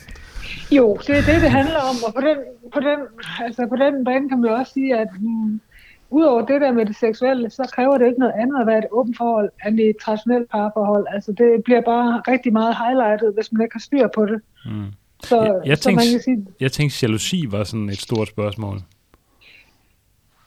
Jo, 0.72 0.98
det 1.08 1.18
er 1.18 1.22
det, 1.22 1.42
det 1.42 1.52
handler 1.52 1.80
om, 1.92 1.96
og 2.08 2.14
på 2.14 2.22
den, 2.22 2.38
på 2.74 2.80
den, 2.80 3.00
altså 3.40 3.68
på 3.68 3.76
den 3.76 4.04
bane 4.06 4.30
kan 4.30 4.40
man 4.40 4.50
jo 4.50 4.56
også 4.56 4.74
sige, 4.74 4.98
at 4.98 5.08
mm, 5.20 5.62
udover 6.10 6.46
det 6.46 6.62
der 6.62 6.72
med 6.72 6.86
det 6.86 6.96
seksuelle, 6.96 7.50
så 7.50 7.70
kræver 7.76 7.98
det 7.98 8.06
ikke 8.06 8.20
noget 8.20 8.34
andet 8.42 8.62
at 8.62 8.68
være 8.68 8.78
et 8.78 8.88
åbent 8.92 9.18
forhold 9.18 9.50
end 9.68 9.80
et 9.80 9.96
traditionelt 10.04 10.50
parforhold. 10.50 11.06
Altså 11.10 11.32
det 11.32 11.64
bliver 11.64 11.82
bare 11.82 12.22
rigtig 12.28 12.54
meget 12.54 12.76
highlightet, 12.78 13.34
hvis 13.34 13.52
man 13.52 13.62
ikke 13.62 13.76
har 13.76 13.80
styr 13.80 14.08
på 14.16 14.26
det. 14.26 14.42
Mm. 14.66 14.92
Så, 15.24 15.42
jeg, 15.42 15.62
jeg, 15.66 15.78
så 15.78 15.84
tænkte, 15.84 16.06
man 16.06 16.12
kan 16.12 16.22
sige, 16.22 16.48
jeg 16.60 16.72
tænkte, 16.72 16.98
jalousi 17.02 17.48
var 17.52 17.64
sådan 17.64 17.90
et 17.90 18.02
stort 18.02 18.28
spørgsmål. 18.28 18.78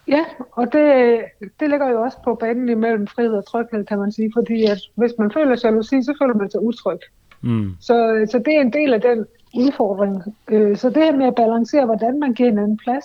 Ja, 0.09 0.25
og 0.53 0.73
det, 0.73 1.19
det 1.61 1.71
ligger 1.71 1.89
jo 1.89 2.03
også 2.03 2.19
på 2.25 2.35
banen 2.35 2.69
imellem 2.69 3.07
frihed 3.07 3.33
og 3.33 3.47
tryghed, 3.47 3.85
kan 3.85 3.99
man 3.99 4.13
sige, 4.13 4.31
fordi 4.37 4.65
at 4.65 4.79
hvis 4.95 5.13
man 5.19 5.31
føler 5.35 5.61
jalousi, 5.65 6.03
så 6.03 6.15
føler 6.23 6.35
man 6.35 6.51
sig 6.51 6.63
utryg. 6.63 6.99
Mm. 7.41 7.71
Så, 7.81 8.27
så 8.31 8.39
det 8.39 8.57
er 8.57 8.61
en 8.61 8.73
del 8.73 8.95
af 8.95 9.01
den 9.01 9.27
udfordring. 9.55 10.23
Øh, 10.49 10.77
så 10.77 10.89
det 10.89 11.03
her 11.03 11.17
med 11.17 11.27
at 11.27 11.35
balancere, 11.35 11.85
hvordan 11.85 12.21
man 12.21 12.35
giver 12.35 12.65
en 12.65 12.77
plads 12.77 13.05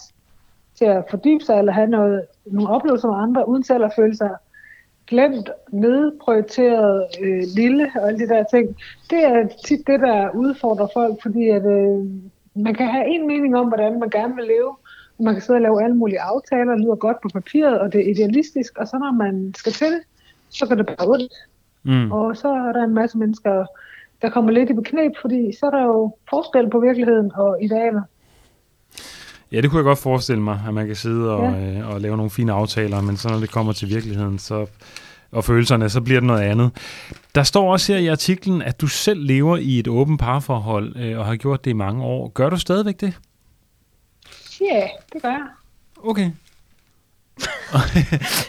til 0.77 0.85
at 0.85 1.03
fordybe 1.09 1.43
sig 1.43 1.59
eller 1.59 1.71
have 1.71 1.87
noget, 1.87 2.25
nogle 2.45 2.69
oplevelser 2.69 3.07
med 3.07 3.17
andre, 3.17 3.47
uden 3.47 3.63
selv 3.63 3.83
at 3.83 3.91
føle 3.95 4.15
sig 4.15 4.29
glemt, 5.07 5.49
nedprioriteret, 5.71 7.05
øh, 7.21 7.43
lille 7.55 7.91
og 7.95 8.07
alle 8.07 8.19
de 8.19 8.27
der 8.27 8.43
ting, 8.43 8.75
det 9.09 9.23
er 9.23 9.47
tit 9.65 9.87
det, 9.87 9.99
der 9.99 10.29
udfordrer 10.35 10.87
folk, 10.93 11.21
fordi 11.21 11.49
at, 11.49 11.65
øh, 11.65 12.05
man 12.55 12.73
kan 12.73 12.87
have 12.87 13.07
en 13.07 13.27
mening 13.27 13.57
om, 13.57 13.67
hvordan 13.67 13.99
man 13.99 14.09
gerne 14.09 14.35
vil 14.35 14.45
leve, 14.45 14.75
og 15.17 15.23
man 15.23 15.33
kan 15.33 15.41
sidde 15.41 15.57
og 15.57 15.61
lave 15.61 15.83
alle 15.83 15.95
mulige 15.95 16.21
aftaler, 16.21 16.71
det 16.71 16.81
lyder 16.81 16.95
godt 16.95 17.21
på 17.21 17.29
papiret, 17.33 17.79
og 17.79 17.93
det 17.93 18.01
er 18.01 18.11
idealistisk, 18.11 18.77
og 18.77 18.87
så 18.87 18.97
når 18.97 19.11
man 19.11 19.53
skal 19.57 19.71
til 19.71 19.87
det, 19.87 20.01
så 20.49 20.65
går 20.67 20.75
det 20.75 20.85
bare 20.85 21.09
ud. 21.09 21.29
Mm. 21.83 22.11
Og 22.11 22.37
så 22.37 22.47
er 22.47 22.71
der 22.73 22.83
en 22.83 22.93
masse 22.93 23.17
mennesker, 23.17 23.65
der 24.21 24.29
kommer 24.29 24.51
lidt 24.51 24.69
i 24.69 24.73
beknæb, 24.73 25.11
fordi 25.21 25.51
så 25.59 25.65
er 25.65 25.71
der 25.71 25.83
jo 25.83 26.15
forskel 26.29 26.69
på 26.69 26.79
virkeligheden 26.79 27.31
og 27.35 27.63
idealer. 27.63 28.01
Ja, 29.51 29.61
det 29.61 29.69
kunne 29.69 29.77
jeg 29.77 29.83
godt 29.83 29.99
forestille 29.99 30.41
mig, 30.41 30.61
at 30.67 30.73
man 30.73 30.87
kan 30.87 30.95
sidde 30.95 31.31
og, 31.35 31.53
ja. 31.53 31.79
øh, 31.79 31.89
og 31.89 32.01
lave 32.01 32.17
nogle 32.17 32.29
fine 32.29 32.51
aftaler, 32.51 33.01
men 33.01 33.17
så 33.17 33.29
når 33.29 33.39
det 33.39 33.51
kommer 33.51 33.73
til 33.73 33.89
virkeligheden 33.89 34.39
så, 34.39 34.65
og 35.31 35.43
følelserne, 35.43 35.89
så 35.89 36.01
bliver 36.01 36.19
det 36.19 36.27
noget 36.27 36.41
andet. 36.41 36.71
Der 37.35 37.43
står 37.43 37.71
også 37.71 37.93
her 37.93 37.99
i 37.99 38.07
artiklen, 38.07 38.61
at 38.61 38.81
du 38.81 38.87
selv 38.87 39.25
lever 39.25 39.57
i 39.57 39.79
et 39.79 39.87
åbent 39.87 40.19
parforhold 40.19 40.95
øh, 40.95 41.19
og 41.19 41.25
har 41.25 41.35
gjort 41.35 41.65
det 41.65 41.71
i 41.71 41.73
mange 41.73 42.03
år. 42.03 42.27
Gør 42.27 42.49
du 42.49 42.57
stadigvæk 42.57 43.01
det? 43.01 43.13
Ja, 44.61 44.87
det 45.13 45.21
gør 45.21 45.29
jeg. 45.29 45.47
Okay. 46.03 46.31
og, 47.71 47.81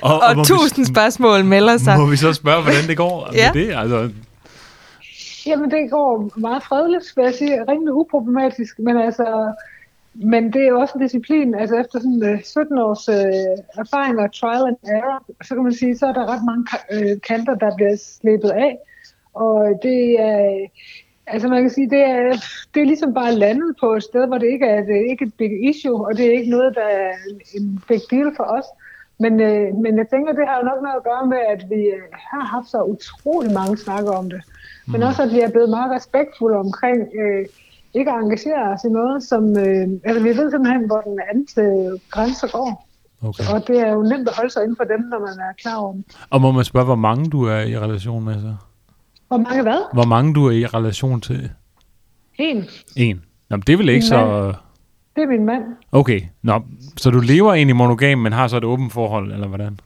og, 0.02 0.20
og, 0.20 0.36
og 0.36 0.46
tusind 0.46 0.86
vi, 0.86 0.92
spørgsmål 0.92 1.44
melder 1.44 1.78
sig. 1.78 1.98
Må 1.98 2.06
vi 2.06 2.16
så 2.16 2.32
spørge, 2.32 2.62
hvordan 2.62 2.86
det 2.88 2.96
går 2.96 3.30
ja. 3.34 3.52
med 3.52 3.62
det? 3.62 3.74
Altså, 3.76 4.10
Jamen, 5.46 5.70
det 5.70 5.90
går 5.90 6.30
meget 6.36 6.62
fredeligt, 6.62 7.12
vil 7.16 7.24
jeg 7.24 7.34
sige. 7.34 7.64
Rimelig 7.68 7.92
uproblematisk, 7.94 8.78
men 8.78 8.96
altså... 8.96 9.52
Men 10.22 10.52
det 10.52 10.62
er 10.62 10.72
også 10.72 10.94
en 10.94 11.02
disciplin, 11.02 11.54
altså 11.54 11.76
efter 11.76 11.98
sådan 11.98 12.34
uh, 12.34 12.42
17 12.42 12.78
års 12.78 13.08
uh, 13.08 13.80
erfaring 13.82 14.20
og 14.20 14.34
trial 14.34 14.66
and 14.66 14.76
error, 14.82 15.24
så 15.42 15.54
kan 15.54 15.64
man 15.64 15.72
sige, 15.72 15.98
så 15.98 16.06
er 16.06 16.12
der 16.12 16.32
ret 16.32 16.44
mange 16.44 16.64
uh, 16.94 17.20
kanter, 17.28 17.54
der 17.54 17.76
bliver 17.76 17.96
slippet 17.96 18.50
af. 18.50 18.78
Og 19.34 19.80
det 19.82 20.20
er, 20.20 20.66
altså 21.26 21.48
man 21.48 21.62
kan 21.62 21.70
sige, 21.70 21.90
det 21.90 22.02
er, 22.02 22.32
det 22.74 22.80
er 22.82 22.86
ligesom 22.86 23.14
bare 23.14 23.34
landet 23.34 23.76
på 23.80 23.94
et 23.94 24.02
sted, 24.02 24.26
hvor 24.26 24.38
det 24.38 24.46
ikke 24.46 24.66
er, 24.66 24.80
det 24.84 24.96
er 24.96 25.10
ikke 25.10 25.24
et 25.24 25.34
big 25.34 25.68
issue, 25.68 26.06
og 26.06 26.16
det 26.16 26.26
er 26.26 26.32
ikke 26.38 26.50
noget, 26.50 26.74
der 26.74 26.88
er 27.04 27.12
en 27.56 27.82
big 27.88 28.00
deal 28.10 28.32
for 28.36 28.44
os. 28.44 28.64
Men, 29.20 29.40
øh, 29.40 29.74
men 29.74 29.98
jeg 29.98 30.06
tænker, 30.08 30.32
det 30.32 30.48
har 30.48 30.56
jo 30.58 30.64
nok 30.64 30.82
noget 30.82 30.96
at 30.96 31.04
gøre 31.10 31.26
med, 31.26 31.42
at 31.54 31.62
vi 31.70 31.92
har 32.12 32.44
haft 32.54 32.68
så 32.70 32.82
utrolig 32.82 33.52
mange 33.52 33.76
snakker 33.76 34.12
om 34.12 34.30
det. 34.30 34.40
Mm. 34.86 34.92
Men 34.92 35.02
også, 35.02 35.22
at 35.22 35.32
vi 35.32 35.40
er 35.40 35.50
blevet 35.50 35.70
meget 35.70 35.90
respektfulde 35.96 36.56
omkring 36.56 36.98
øh, 37.20 37.46
ikke 37.94 38.10
at 38.10 38.22
engagere 38.22 38.72
os 38.72 38.84
i 38.84 38.88
noget, 38.88 39.22
som... 39.22 39.56
Øh, 39.56 39.88
altså, 40.04 40.22
vi 40.22 40.28
ved 40.28 40.50
simpelthen, 40.50 40.86
hvor 40.86 41.00
den 41.00 41.18
anden 41.30 41.46
øh, 41.64 41.98
grænse 42.10 42.48
går. 42.52 42.88
Okay. 43.22 43.44
Og 43.54 43.68
det 43.68 43.80
er 43.80 43.92
jo 43.92 44.02
nemt 44.02 44.28
at 44.28 44.36
holde 44.36 44.50
sig 44.50 44.62
inden 44.62 44.76
for 44.76 44.84
dem, 44.84 45.00
når 45.00 45.18
man 45.18 45.28
er 45.28 45.52
klar 45.62 45.76
over 45.76 45.92
dem. 45.92 46.04
Og 46.30 46.40
må 46.40 46.52
man 46.52 46.64
spørge, 46.64 46.86
hvor 46.86 46.94
mange 46.94 47.30
du 47.30 47.44
er 47.44 47.60
i 47.60 47.78
relation 47.78 48.24
med 48.24 48.34
så? 48.34 48.54
Hvor 49.28 49.36
mange 49.36 49.62
hvad? 49.62 49.80
Hvor 49.92 50.04
mange 50.04 50.34
du 50.34 50.46
er 50.46 50.50
i 50.50 50.66
relation 50.66 51.20
til? 51.20 51.50
En. 52.38 52.64
En. 52.96 53.22
Nå, 53.50 53.56
men 53.56 53.62
det 53.66 53.72
er 53.72 53.76
vel 53.76 53.88
ikke 53.88 54.06
så... 54.06 54.52
Det 55.16 55.22
er 55.22 55.28
min 55.28 55.44
mand. 55.44 55.62
Okay. 55.92 56.20
Nå, 56.42 56.62
så 56.96 57.10
du 57.10 57.20
lever 57.20 57.54
egentlig 57.54 57.76
monogam, 57.76 58.18
men 58.18 58.32
har 58.32 58.48
så 58.48 58.56
et 58.56 58.64
åbent 58.64 58.92
forhold, 58.92 59.32
eller 59.32 59.48
hvordan? 59.48 59.80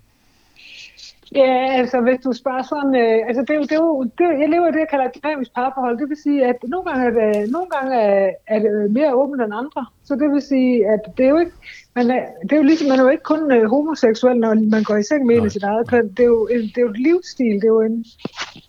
Ja, 1.34 1.72
altså 1.80 2.00
hvis 2.00 2.20
du 2.24 2.32
spørger 2.32 2.62
sådan, 2.62 2.94
øh, 3.04 3.28
altså 3.28 3.42
det, 3.48 3.54
det, 3.70 3.70
det, 3.70 4.10
det, 4.18 4.26
jeg 4.40 4.48
lever 4.54 4.68
i 4.68 4.72
det, 4.72 4.80
jeg 4.84 4.90
kalder 4.90 5.06
et 5.06 5.16
dynamisk 5.18 5.50
parforhold. 5.54 5.98
Det 5.98 6.08
vil 6.08 6.20
sige, 6.26 6.46
at 6.50 6.56
nogle 6.72 6.84
gange 6.88 7.02
er 7.08 7.14
det, 7.18 7.50
nogle 7.50 7.68
gange 7.74 7.92
er, 7.96 8.30
er 8.46 8.58
det 8.58 8.90
mere 8.90 9.14
åbent 9.14 9.42
end 9.42 9.54
andre. 9.62 9.86
Så 10.04 10.14
det 10.14 10.28
vil 10.32 10.42
sige, 10.42 10.86
at 10.94 11.02
det 11.16 11.24
er 11.24 11.30
jo 11.30 11.38
ikke, 11.38 11.52
man 11.96 12.10
er, 12.10 12.22
det 12.42 12.52
er 12.52 12.56
jo 12.56 12.62
ligesom, 12.62 12.88
man 12.88 12.98
er 12.98 13.02
jo 13.02 13.08
ikke 13.08 13.28
kun 13.32 13.42
uh, 13.56 13.64
homoseksuel, 13.74 14.36
når 14.36 14.54
man 14.54 14.82
går 14.82 14.96
i 14.96 15.02
seng 15.02 15.26
med 15.26 15.36
en 15.36 15.50
sit 15.50 15.62
eget 15.62 15.88
køn. 15.88 16.08
Det 16.16 16.20
er, 16.20 16.32
jo 16.36 16.46
en, 16.46 16.60
det 16.60 16.78
er 16.78 16.82
jo 16.82 16.90
et 16.90 17.00
livsstil, 17.06 17.54
det 17.62 17.64
er 17.64 17.74
jo, 17.78 17.80
en, 17.80 18.04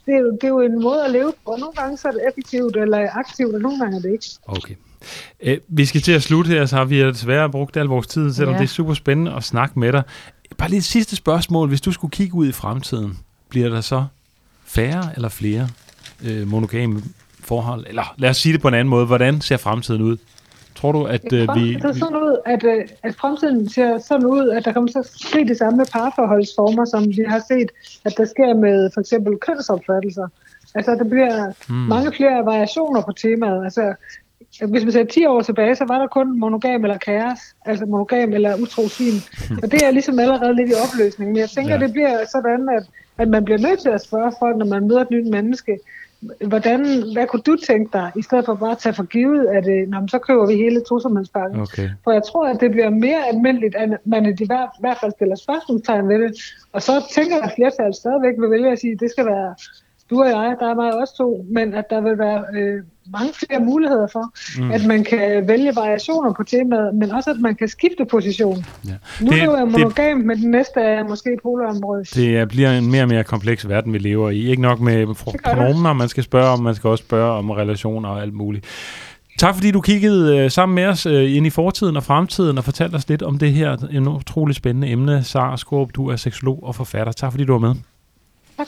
det, 0.05 0.13
er 0.17 0.19
jo, 0.19 0.31
det 0.31 0.43
er 0.43 0.53
jo 0.57 0.59
en 0.59 0.81
måde 0.81 1.05
at 1.05 1.11
leve 1.11 1.31
på. 1.31 1.51
Og 1.51 1.59
nogle 1.59 1.73
gange 1.73 1.97
så 1.97 2.07
er 2.07 2.11
det 2.11 2.21
effektivt 2.29 2.75
eller 2.75 2.99
aktivt, 3.13 3.55
og 3.55 3.61
nogle 3.61 3.79
gange 3.79 3.97
er 3.97 4.01
det 4.01 4.11
ikke. 4.11 4.25
Okay. 4.47 4.75
Æ, 5.41 5.57
vi 5.67 5.85
skal 5.85 6.01
til 6.01 6.11
at 6.11 6.23
slutte 6.23 6.49
her, 6.49 6.65
så 6.65 6.75
har 6.75 6.85
vi 6.85 6.99
desværre 6.99 7.49
brugt 7.49 7.77
al 7.77 7.85
vores 7.85 8.07
tid, 8.07 8.33
selvom 8.33 8.53
ja. 8.53 8.59
det 8.59 8.65
er 8.65 8.69
super 8.69 8.93
spændende 8.93 9.33
at 9.35 9.43
snakke 9.43 9.79
med 9.79 9.91
dig. 9.91 10.03
Bare 10.57 10.69
lige 10.69 10.77
et 10.77 10.83
sidste 10.83 11.15
spørgsmål. 11.15 11.67
Hvis 11.67 11.81
du 11.81 11.91
skulle 11.91 12.11
kigge 12.11 12.35
ud 12.35 12.47
i 12.47 12.51
fremtiden, 12.51 13.17
bliver 13.49 13.69
der 13.69 13.81
så 13.81 14.05
færre 14.65 15.09
eller 15.15 15.29
flere 15.29 15.67
øh, 16.25 16.47
monogame 16.47 17.01
forhold? 17.39 17.85
Eller 17.87 18.13
lad 18.17 18.29
os 18.29 18.37
sige 18.37 18.53
det 18.53 18.61
på 18.61 18.67
en 18.67 18.73
anden 18.73 18.89
måde. 18.89 19.05
Hvordan 19.05 19.41
ser 19.41 19.57
fremtiden 19.57 20.01
ud? 20.01 20.17
Tror 20.75 20.91
du, 20.91 21.03
at 21.03 21.33
øh, 21.33 21.55
vi... 21.55 21.73
Det 21.73 21.81
ser 21.81 21.93
sådan 21.93 22.17
ud, 22.17 22.37
at, 22.45 22.63
øh, 22.63 22.85
at 23.03 23.15
fremtiden 23.15 23.69
ser 23.69 23.99
sådan 24.07 24.25
ud, 24.25 24.49
at 24.49 24.65
der 24.65 24.73
kommer 24.73 24.91
til 24.91 24.99
at 24.99 25.09
ske 25.19 25.45
det 25.47 25.57
samme 25.57 25.85
parforholdsformer, 25.93 26.85
som 26.85 27.07
vi 27.07 27.23
har 27.27 27.41
set, 27.47 27.69
at 28.05 28.13
der 28.17 28.25
sker 28.25 28.53
med 28.55 28.89
for 28.93 29.01
eksempel 29.01 29.37
kønsopfattelser. 29.37 30.27
Altså, 30.75 30.91
der 30.91 31.03
bliver 31.03 31.53
mm. 31.69 31.75
mange 31.75 32.11
flere 32.17 32.45
variationer 32.45 33.01
på 33.01 33.11
temaet. 33.11 33.63
Altså, 33.65 33.93
hvis 34.61 34.83
man 34.83 34.91
ser 34.91 35.03
10 35.03 35.25
år 35.25 35.41
tilbage, 35.41 35.75
så 35.75 35.85
var 35.87 35.99
der 35.99 36.07
kun 36.07 36.39
monogam 36.39 36.83
eller 36.83 36.97
kaos, 36.97 37.39
altså 37.65 37.85
monogam 37.85 38.33
eller 38.33 38.55
utro 38.61 38.87
svin. 38.87 39.19
Og 39.63 39.71
det 39.71 39.85
er 39.85 39.91
ligesom 39.91 40.19
allerede 40.19 40.55
lidt 40.55 40.69
i 40.69 40.73
opløsning. 40.73 41.31
Men 41.31 41.37
jeg 41.37 41.49
tænker, 41.49 41.73
ja. 41.73 41.79
det 41.79 41.93
bliver 41.93 42.25
sådan, 42.31 42.69
at, 42.77 42.83
at 43.17 43.27
man 43.27 43.45
bliver 43.45 43.57
nødt 43.57 43.79
til 43.79 43.89
at 43.89 44.01
spørge 44.01 44.31
folk, 44.39 44.57
når 44.57 44.65
man 44.65 44.87
møder 44.87 45.01
et 45.01 45.11
nyt 45.11 45.27
menneske, 45.31 45.79
hvordan, 46.47 46.79
hvad 47.13 47.27
kunne 47.27 47.41
du 47.41 47.55
tænke 47.55 47.89
dig, 47.93 48.11
i 48.15 48.21
stedet 48.21 48.45
for 48.45 48.55
bare 48.55 48.71
at 48.71 48.77
tage 48.77 48.93
for 48.93 49.03
givet, 49.03 49.47
at 49.47 49.67
øh, 49.67 49.87
nå, 49.87 49.97
så 50.07 50.19
køber 50.19 50.47
vi 50.47 50.55
hele 50.55 50.81
tosomhedspakken. 50.89 51.59
Okay. 51.61 51.89
For 52.03 52.11
jeg 52.11 52.23
tror, 52.23 52.47
at 52.47 52.61
det 52.61 52.71
bliver 52.71 52.89
mere 52.89 53.27
almindeligt, 53.27 53.75
at 53.75 53.89
man 54.05 54.25
i 54.25 54.45
hvert, 54.45 54.69
hvert 54.79 54.97
fald 55.01 55.11
stiller 55.11 55.35
spørgsmålstegn 55.35 56.09
ved 56.09 56.19
det. 56.23 56.31
Og 56.73 56.81
så 56.81 56.91
tænker 57.15 57.35
jeg, 57.35 57.43
at 57.43 57.51
flertallet 57.55 57.95
stadigvæk 57.95 58.33
vil 58.39 58.51
vælge 58.51 58.71
at 58.71 58.79
sige, 58.79 58.93
at 58.93 58.99
det 58.99 59.11
skal 59.11 59.25
være 59.25 59.55
du 60.09 60.21
og 60.21 60.27
jeg, 60.27 60.55
der 60.59 60.69
er 60.69 60.75
mig 60.75 60.93
også 61.01 61.17
to, 61.17 61.45
men 61.49 61.73
at 61.73 61.85
der 61.89 62.01
vil 62.01 62.17
være 62.17 62.43
øh, 62.53 62.83
mange 63.11 63.33
flere 63.33 63.59
muligheder 63.59 64.07
for, 64.07 64.33
mm. 64.61 64.71
at 64.71 64.85
man 64.85 65.03
kan 65.03 65.47
vælge 65.47 65.75
variationer 65.75 66.33
på 66.33 66.43
temaet, 66.43 66.95
men 66.95 67.11
også 67.11 67.29
at 67.29 67.39
man 67.39 67.55
kan 67.55 67.67
skifte 67.67 68.05
position. 68.05 68.65
Ja. 68.87 68.91
Nu 69.21 69.31
det, 69.31 69.41
er 69.41 69.57
jeg 69.57 69.67
monogam, 69.67 70.17
det, 70.17 70.25
men 70.25 70.37
den 70.37 70.51
næste 70.51 70.79
er 70.79 71.03
måske 71.07 71.37
polarområdet. 71.43 72.15
Det 72.15 72.47
bliver 72.47 72.77
en 72.77 72.91
mere 72.91 73.03
og 73.03 73.07
mere 73.07 73.23
kompleks 73.23 73.69
verden, 73.69 73.93
vi 73.93 73.97
lever 73.97 74.29
i. 74.29 74.49
Ikke 74.49 74.61
nok 74.61 74.79
med 74.79 75.07
pronomener, 75.43 75.93
man 75.93 76.09
skal 76.09 76.23
spørge 76.23 76.47
om, 76.49 76.59
man 76.59 76.75
skal 76.75 76.87
også 76.87 77.03
spørge 77.03 77.31
om 77.31 77.49
relationer 77.49 78.09
og 78.09 78.21
alt 78.21 78.33
muligt. 78.33 78.65
Tak 79.39 79.55
fordi 79.55 79.71
du 79.71 79.81
kiggede 79.81 80.37
øh, 80.37 80.51
sammen 80.51 80.75
med 80.75 80.85
os 80.85 81.05
øh, 81.05 81.35
ind 81.35 81.47
i 81.47 81.49
fortiden 81.49 81.97
og 81.97 82.03
fremtiden 82.03 82.57
og 82.57 82.63
fortalte 82.63 82.95
os 82.95 83.09
lidt 83.09 83.21
om 83.21 83.37
det 83.37 83.51
her 83.51 83.77
en 83.91 84.07
utrolig 84.07 84.55
spændende 84.55 84.87
emne. 84.87 85.23
Sara 85.23 85.57
Skorp, 85.57 85.89
du 85.95 86.09
er 86.09 86.15
seksolog 86.15 86.63
og 86.63 86.75
forfatter. 86.75 87.13
Tak 87.13 87.31
fordi 87.31 87.45
du 87.45 87.51
var 87.51 87.59
med. 87.59 87.75
Tak. 88.57 88.67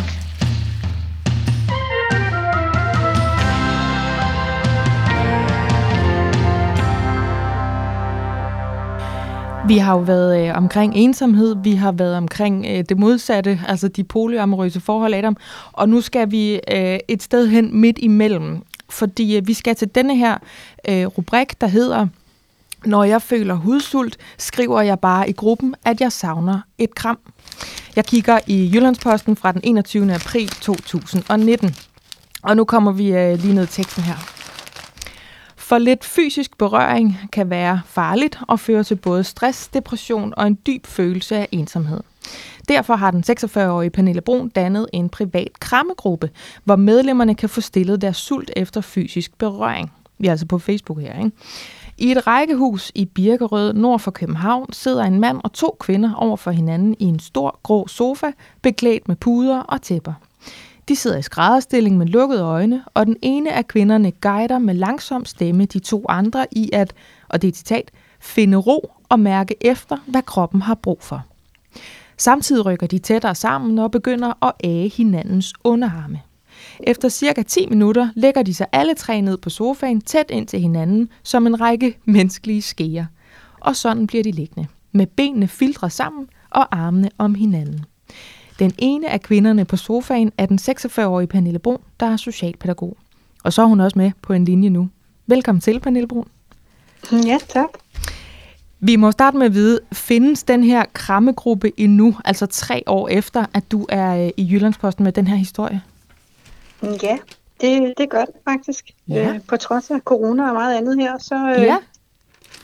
Vi 9.68 9.78
har 9.78 9.94
jo 9.94 10.00
været 10.00 10.48
øh, 10.48 10.58
omkring 10.58 10.96
ensomhed, 10.96 11.56
vi 11.64 11.72
har 11.72 11.92
været 11.92 12.18
omkring 12.18 12.66
øh, 12.70 12.84
det 12.90 13.00
modsatte, 13.00 13.60
altså 13.68 13.88
de 13.88 14.04
polyamorøse 14.04 14.80
forhold, 14.80 15.14
Adam, 15.14 15.38
og 15.72 15.90
nu 15.90 16.02
skal 16.02 16.32
vi 16.32 16.54
øh, 16.72 17.00
et 17.08 17.24
sted 17.24 17.48
hen 17.48 17.82
midt 17.82 17.98
imellem, 18.00 18.62
fordi 18.90 19.38
øh, 19.38 19.48
vi 19.48 19.54
skal 19.54 19.76
til 19.76 19.96
denne 19.96 20.16
her 20.16 20.38
øh, 20.90 21.06
rubrik, 21.06 21.62
der 21.62 21.68
hedder 21.68 22.08
Når 22.86 23.04
jeg 23.04 23.22
føler 23.22 23.56
hudsult, 23.56 24.18
skriver 24.38 24.82
jeg 24.82 25.00
bare 25.00 25.30
i 25.30 25.34
gruppen, 25.34 25.76
at 25.86 26.02
jeg 26.02 26.12
savner 26.12 26.60
et 26.78 26.96
kram. 26.96 27.20
Jeg 27.96 28.06
kigger 28.06 28.40
i 28.48 28.72
Jyllandsposten 28.74 29.36
fra 29.36 29.52
den 29.52 29.62
21. 29.64 30.14
april 30.14 30.48
2019. 30.48 31.76
Og 32.44 32.58
nu 32.58 32.64
kommer 32.64 32.92
vi 32.92 33.14
øh, 33.14 33.40
lige 33.40 33.56
ned 33.56 33.64
i 33.64 33.68
teksten 33.68 34.04
her. 34.04 34.45
For 35.66 35.78
lidt 35.78 36.06
fysisk 36.06 36.58
berøring 36.58 37.18
kan 37.32 37.50
være 37.50 37.82
farligt 37.86 38.40
og 38.48 38.60
føre 38.60 38.84
til 38.84 38.96
både 38.96 39.24
stress, 39.24 39.68
depression 39.68 40.34
og 40.38 40.48
en 40.48 40.58
dyb 40.68 40.88
følelse 40.88 41.36
af 41.36 41.48
ensomhed. 41.52 42.00
Derfor 42.68 42.96
har 42.96 43.12
den 43.12 43.24
46-årige 43.30 43.90
Pernille 43.90 44.22
Brun 44.22 44.50
dannet 44.50 44.88
en 44.94 45.10
privat 45.10 45.60
krammegruppe, 45.60 46.30
hvor 46.64 46.76
medlemmerne 46.76 47.36
kan 47.36 47.50
få 47.50 47.62
stillet 47.62 48.02
deres 48.02 48.18
sult 48.18 48.52
efter 48.56 48.82
fysisk 48.82 49.38
berøring. 49.38 49.92
Vi 50.18 50.28
er 50.28 50.32
altså 50.32 50.46
på 50.46 50.60
Facebook 50.60 51.00
her, 51.02 51.18
ikke? 51.18 51.32
I 51.98 52.12
et 52.12 52.28
rækkehus 52.28 52.92
i 52.96 53.06
Birkerød 53.06 53.74
nord 53.74 54.00
for 54.00 54.12
København 54.12 54.74
sidder 54.74 55.04
en 55.04 55.20
mand 55.20 55.42
og 55.44 55.54
to 55.54 55.78
kvinder 55.80 56.14
over 56.14 56.38
for 56.38 56.52
hinanden 56.52 56.96
i 57.00 57.06
en 57.06 57.20
stor 57.20 57.60
grå 57.64 57.88
sofa, 57.88 58.32
beklædt 58.62 59.08
med 59.08 59.16
puder 59.16 59.60
og 59.60 59.82
tæpper. 59.82 60.14
De 60.88 60.96
sidder 60.96 61.18
i 61.18 61.22
skrædderstilling 61.22 61.98
med 61.98 62.06
lukkede 62.06 62.42
øjne, 62.42 62.84
og 62.94 63.06
den 63.06 63.18
ene 63.22 63.54
af 63.54 63.68
kvinderne 63.68 64.12
guider 64.12 64.60
med 64.60 64.74
langsom 64.74 65.26
stemme 65.26 65.66
de 65.66 65.80
to 65.80 66.06
andre 66.10 66.48
i 66.52 66.70
at, 66.74 66.94
og 67.30 67.42
det 67.42 67.48
er 67.48 67.52
citat, 67.52 67.92
finde 68.20 68.58
ro 68.58 68.92
og 69.10 69.20
mærke 69.20 69.56
efter, 69.62 69.98
hvad 70.08 70.22
kroppen 70.22 70.62
har 70.62 70.76
brug 70.76 71.02
for. 71.02 71.26
Samtidig 72.18 72.66
rykker 72.66 72.88
de 72.88 73.00
tættere 73.00 73.36
sammen 73.36 73.80
og 73.80 73.92
begynder 73.92 74.46
at 74.46 74.54
æge 74.64 74.90
hinandens 74.90 75.54
underarme. 75.64 76.22
Efter 76.80 77.10
cirka 77.10 77.44
10 77.44 77.66
minutter 77.70 78.10
lægger 78.16 78.44
de 78.44 78.54
sig 78.54 78.68
alle 78.72 78.94
tre 78.94 79.22
ned 79.22 79.38
på 79.38 79.50
sofaen 79.50 80.02
tæt 80.02 80.26
ind 80.30 80.48
til 80.48 80.60
hinanden 80.60 81.10
som 81.24 81.48
en 81.48 81.62
række 81.62 81.98
menneskelige 82.06 82.62
skeer. 82.62 83.06
Og 83.60 83.76
sådan 83.76 84.08
bliver 84.08 84.24
de 84.24 84.32
liggende, 84.32 84.68
med 84.92 85.08
benene 85.08 85.48
filtre 85.48 85.90
sammen 85.90 86.28
og 86.50 86.78
armene 86.78 87.10
om 87.18 87.36
hinanden. 87.36 87.86
Den 88.60 88.72
ene 88.78 89.10
af 89.10 89.22
kvinderne 89.22 89.66
på 89.66 89.78
sofaen 89.78 90.32
er 90.38 90.46
den 90.46 90.60
46-årige 90.62 91.28
Pernille 91.28 91.60
Brun, 91.60 91.82
der 92.00 92.06
er 92.06 92.18
socialpædagog. 92.18 92.98
Og 93.44 93.54
så 93.54 93.62
er 93.62 93.66
hun 93.66 93.80
også 93.80 94.00
med 94.00 94.12
på 94.22 94.34
en 94.34 94.46
linje 94.46 94.70
nu. 94.70 94.90
Velkommen 95.28 95.62
til, 95.62 95.80
Pernille 95.80 96.08
Brun. 96.08 96.28
Ja, 97.12 97.38
tak. 97.48 97.70
Vi 98.80 98.96
må 98.96 99.12
starte 99.12 99.38
med 99.38 99.46
at 99.46 99.54
vide, 99.54 99.80
findes 99.92 100.44
den 100.44 100.64
her 100.64 100.86
krammegruppe 100.94 101.72
endnu, 101.78 102.16
altså 102.26 102.46
tre 102.46 102.84
år 102.88 103.08
efter, 103.08 103.46
at 103.54 103.72
du 103.72 103.86
er 103.90 104.26
øh, 104.26 104.32
i 104.38 104.48
Jyllandsposten 104.52 105.04
med 105.04 105.12
den 105.12 105.28
her 105.28 105.36
historie? 105.36 105.82
Ja, 106.84 107.18
det, 107.62 107.94
det 107.98 108.10
gør 108.10 108.26
det 108.26 108.36
faktisk. 108.50 108.92
Ja. 109.08 109.34
Øh, 109.34 109.40
på 109.48 109.58
trods 109.58 109.92
af 109.92 110.00
corona 110.00 110.48
og 110.48 110.54
meget 110.54 110.78
andet 110.78 110.98
her, 110.98 111.18
så... 111.20 111.56
Øh, 111.58 111.62
ja. 111.62 111.78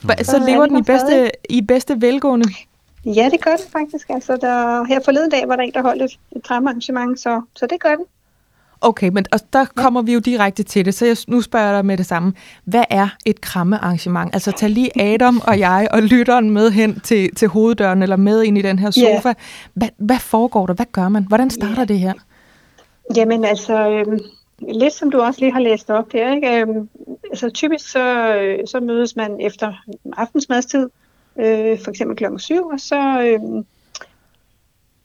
Så, 0.02 0.24
så 0.24 0.44
lever 0.46 0.66
den 0.66 0.78
i 0.78 0.82
bedste, 0.82 1.30
i 1.48 1.60
bedste 1.60 2.00
velgående? 2.00 2.46
Ja, 3.04 3.28
det 3.32 3.40
gør 3.40 3.56
det 3.56 3.66
faktisk. 3.72 4.10
Altså, 4.10 4.36
der, 4.36 4.84
her 4.84 5.00
forleden 5.04 5.30
dag 5.30 5.48
var 5.48 5.56
der 5.56 5.62
en, 5.62 5.72
der 5.72 5.82
holdt 5.82 6.02
et, 6.02 6.18
et 6.36 6.42
krammearrangement, 6.42 7.20
så, 7.20 7.42
så 7.56 7.66
det 7.66 7.80
gør 7.80 7.94
den. 7.96 8.04
Okay, 8.80 9.08
men 9.08 9.26
og 9.32 9.38
der 9.52 9.64
kommer 9.64 10.02
vi 10.02 10.12
jo 10.12 10.18
direkte 10.18 10.62
til 10.62 10.84
det, 10.84 10.94
så 10.94 11.06
jeg, 11.06 11.16
nu 11.28 11.40
spørger 11.40 11.66
jeg 11.66 11.74
dig 11.74 11.86
med 11.86 11.96
det 11.96 12.06
samme. 12.06 12.32
Hvad 12.64 12.84
er 12.90 13.08
et 13.26 13.40
krammearrangement? 13.40 14.34
Altså 14.34 14.52
tag 14.52 14.70
lige 14.70 15.00
Adam 15.00 15.40
og 15.46 15.58
jeg 15.58 15.88
og 15.90 16.02
lytteren 16.02 16.50
med 16.50 16.70
hen 16.70 17.00
til, 17.00 17.34
til 17.34 17.48
hoveddøren, 17.48 18.02
eller 18.02 18.16
med 18.16 18.42
ind 18.42 18.58
i 18.58 18.62
den 18.62 18.78
her 18.78 18.90
sofa. 18.90 19.28
Yeah. 19.28 19.34
Hvad, 19.74 19.88
hvad 19.96 20.18
foregår 20.18 20.66
der? 20.66 20.74
Hvad 20.74 20.86
gør 20.92 21.08
man? 21.08 21.24
Hvordan 21.24 21.50
starter 21.50 21.78
yeah. 21.78 21.88
det 21.88 21.98
her? 21.98 22.12
Jamen 23.16 23.44
altså, 23.44 23.88
øhm, 23.90 24.18
lidt 24.68 24.92
som 24.92 25.10
du 25.10 25.20
også 25.20 25.40
lige 25.40 25.52
har 25.52 25.60
læst 25.60 25.90
op 25.90 26.12
der, 26.12 26.34
ikke? 26.34 26.60
Øhm, 26.60 26.88
altså 27.30 27.50
typisk 27.50 27.90
så, 27.90 28.36
øh, 28.36 28.58
så 28.66 28.80
mødes 28.80 29.16
man 29.16 29.40
efter 29.40 29.72
aftensmadstid, 30.16 30.88
øh, 31.36 31.78
for 31.84 31.90
eksempel 31.90 32.16
klokken 32.16 32.40
7, 32.40 32.66
og 32.66 32.80
så, 32.80 33.20
øhm, 33.22 33.66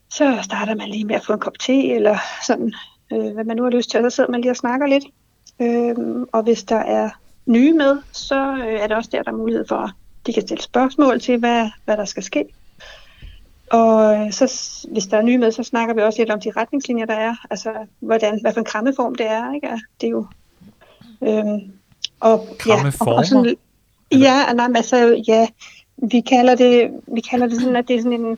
så 0.09 0.39
starter 0.43 0.75
man 0.75 0.89
lige 0.89 1.05
med 1.05 1.15
at 1.15 1.25
få 1.25 1.34
en 1.34 1.39
kop 1.39 1.59
te, 1.59 1.93
eller 1.93 2.17
sådan, 2.47 2.73
øh, 3.13 3.34
hvad 3.34 3.43
man 3.43 3.57
nu 3.57 3.63
har 3.63 3.69
lyst 3.69 3.89
til, 3.89 4.05
og 4.05 4.11
så 4.11 4.15
sidder 4.15 4.32
man 4.32 4.41
lige 4.41 4.51
og 4.51 4.57
snakker 4.57 4.88
lidt. 4.88 5.05
Øhm, 5.61 6.25
og 6.32 6.43
hvis 6.43 6.63
der 6.63 6.75
er 6.75 7.09
nye 7.45 7.73
med, 7.73 7.97
så 8.11 8.55
øh, 8.67 8.80
er 8.80 8.88
det 8.88 8.97
også 8.97 9.09
der, 9.11 9.23
der 9.23 9.32
er 9.32 9.36
mulighed 9.36 9.65
for, 9.67 9.75
at 9.75 9.91
de 10.25 10.34
kan 10.34 10.41
stille 10.41 10.63
spørgsmål 10.63 11.19
til, 11.19 11.38
hvad, 11.38 11.69
hvad 11.86 11.97
der 11.97 12.05
skal 12.05 12.23
ske. 12.23 12.45
Og 13.71 14.15
øh, 14.15 14.32
så, 14.32 14.45
hvis 14.91 15.05
der 15.05 15.17
er 15.17 15.21
nye 15.21 15.38
med, 15.38 15.51
så 15.51 15.63
snakker 15.63 15.93
vi 15.95 16.01
også 16.01 16.19
lidt 16.21 16.32
om 16.32 16.39
de 16.39 16.51
retningslinjer, 16.57 17.05
der 17.05 17.13
er. 17.13 17.36
Altså, 17.49 17.73
hvordan, 17.99 18.41
hvad 18.41 18.53
for 18.53 18.59
en 18.59 18.65
krammeform 18.65 19.15
det 19.15 19.25
er. 19.25 19.53
Ikke? 19.53 19.67
Det 20.01 20.07
er 20.07 20.11
jo... 20.11 20.25
Øhm, 21.21 21.71
og, 22.19 22.47
ja, 22.67 22.91
og, 22.99 23.15
og 23.15 23.25
sådan, 23.25 23.55
ja, 24.11 24.53
nej, 24.53 24.67
altså, 24.75 25.23
ja, 25.28 25.47
vi 25.98 26.20
kalder 26.20 26.56
det, 26.56 26.91
vi 27.08 27.22
kalder 27.22 27.48
det 27.48 27.62
sådan, 27.62 27.76
at 27.76 27.88
det 27.88 27.95
er 27.95 28.02
sådan 28.02 28.22
en 28.22 28.38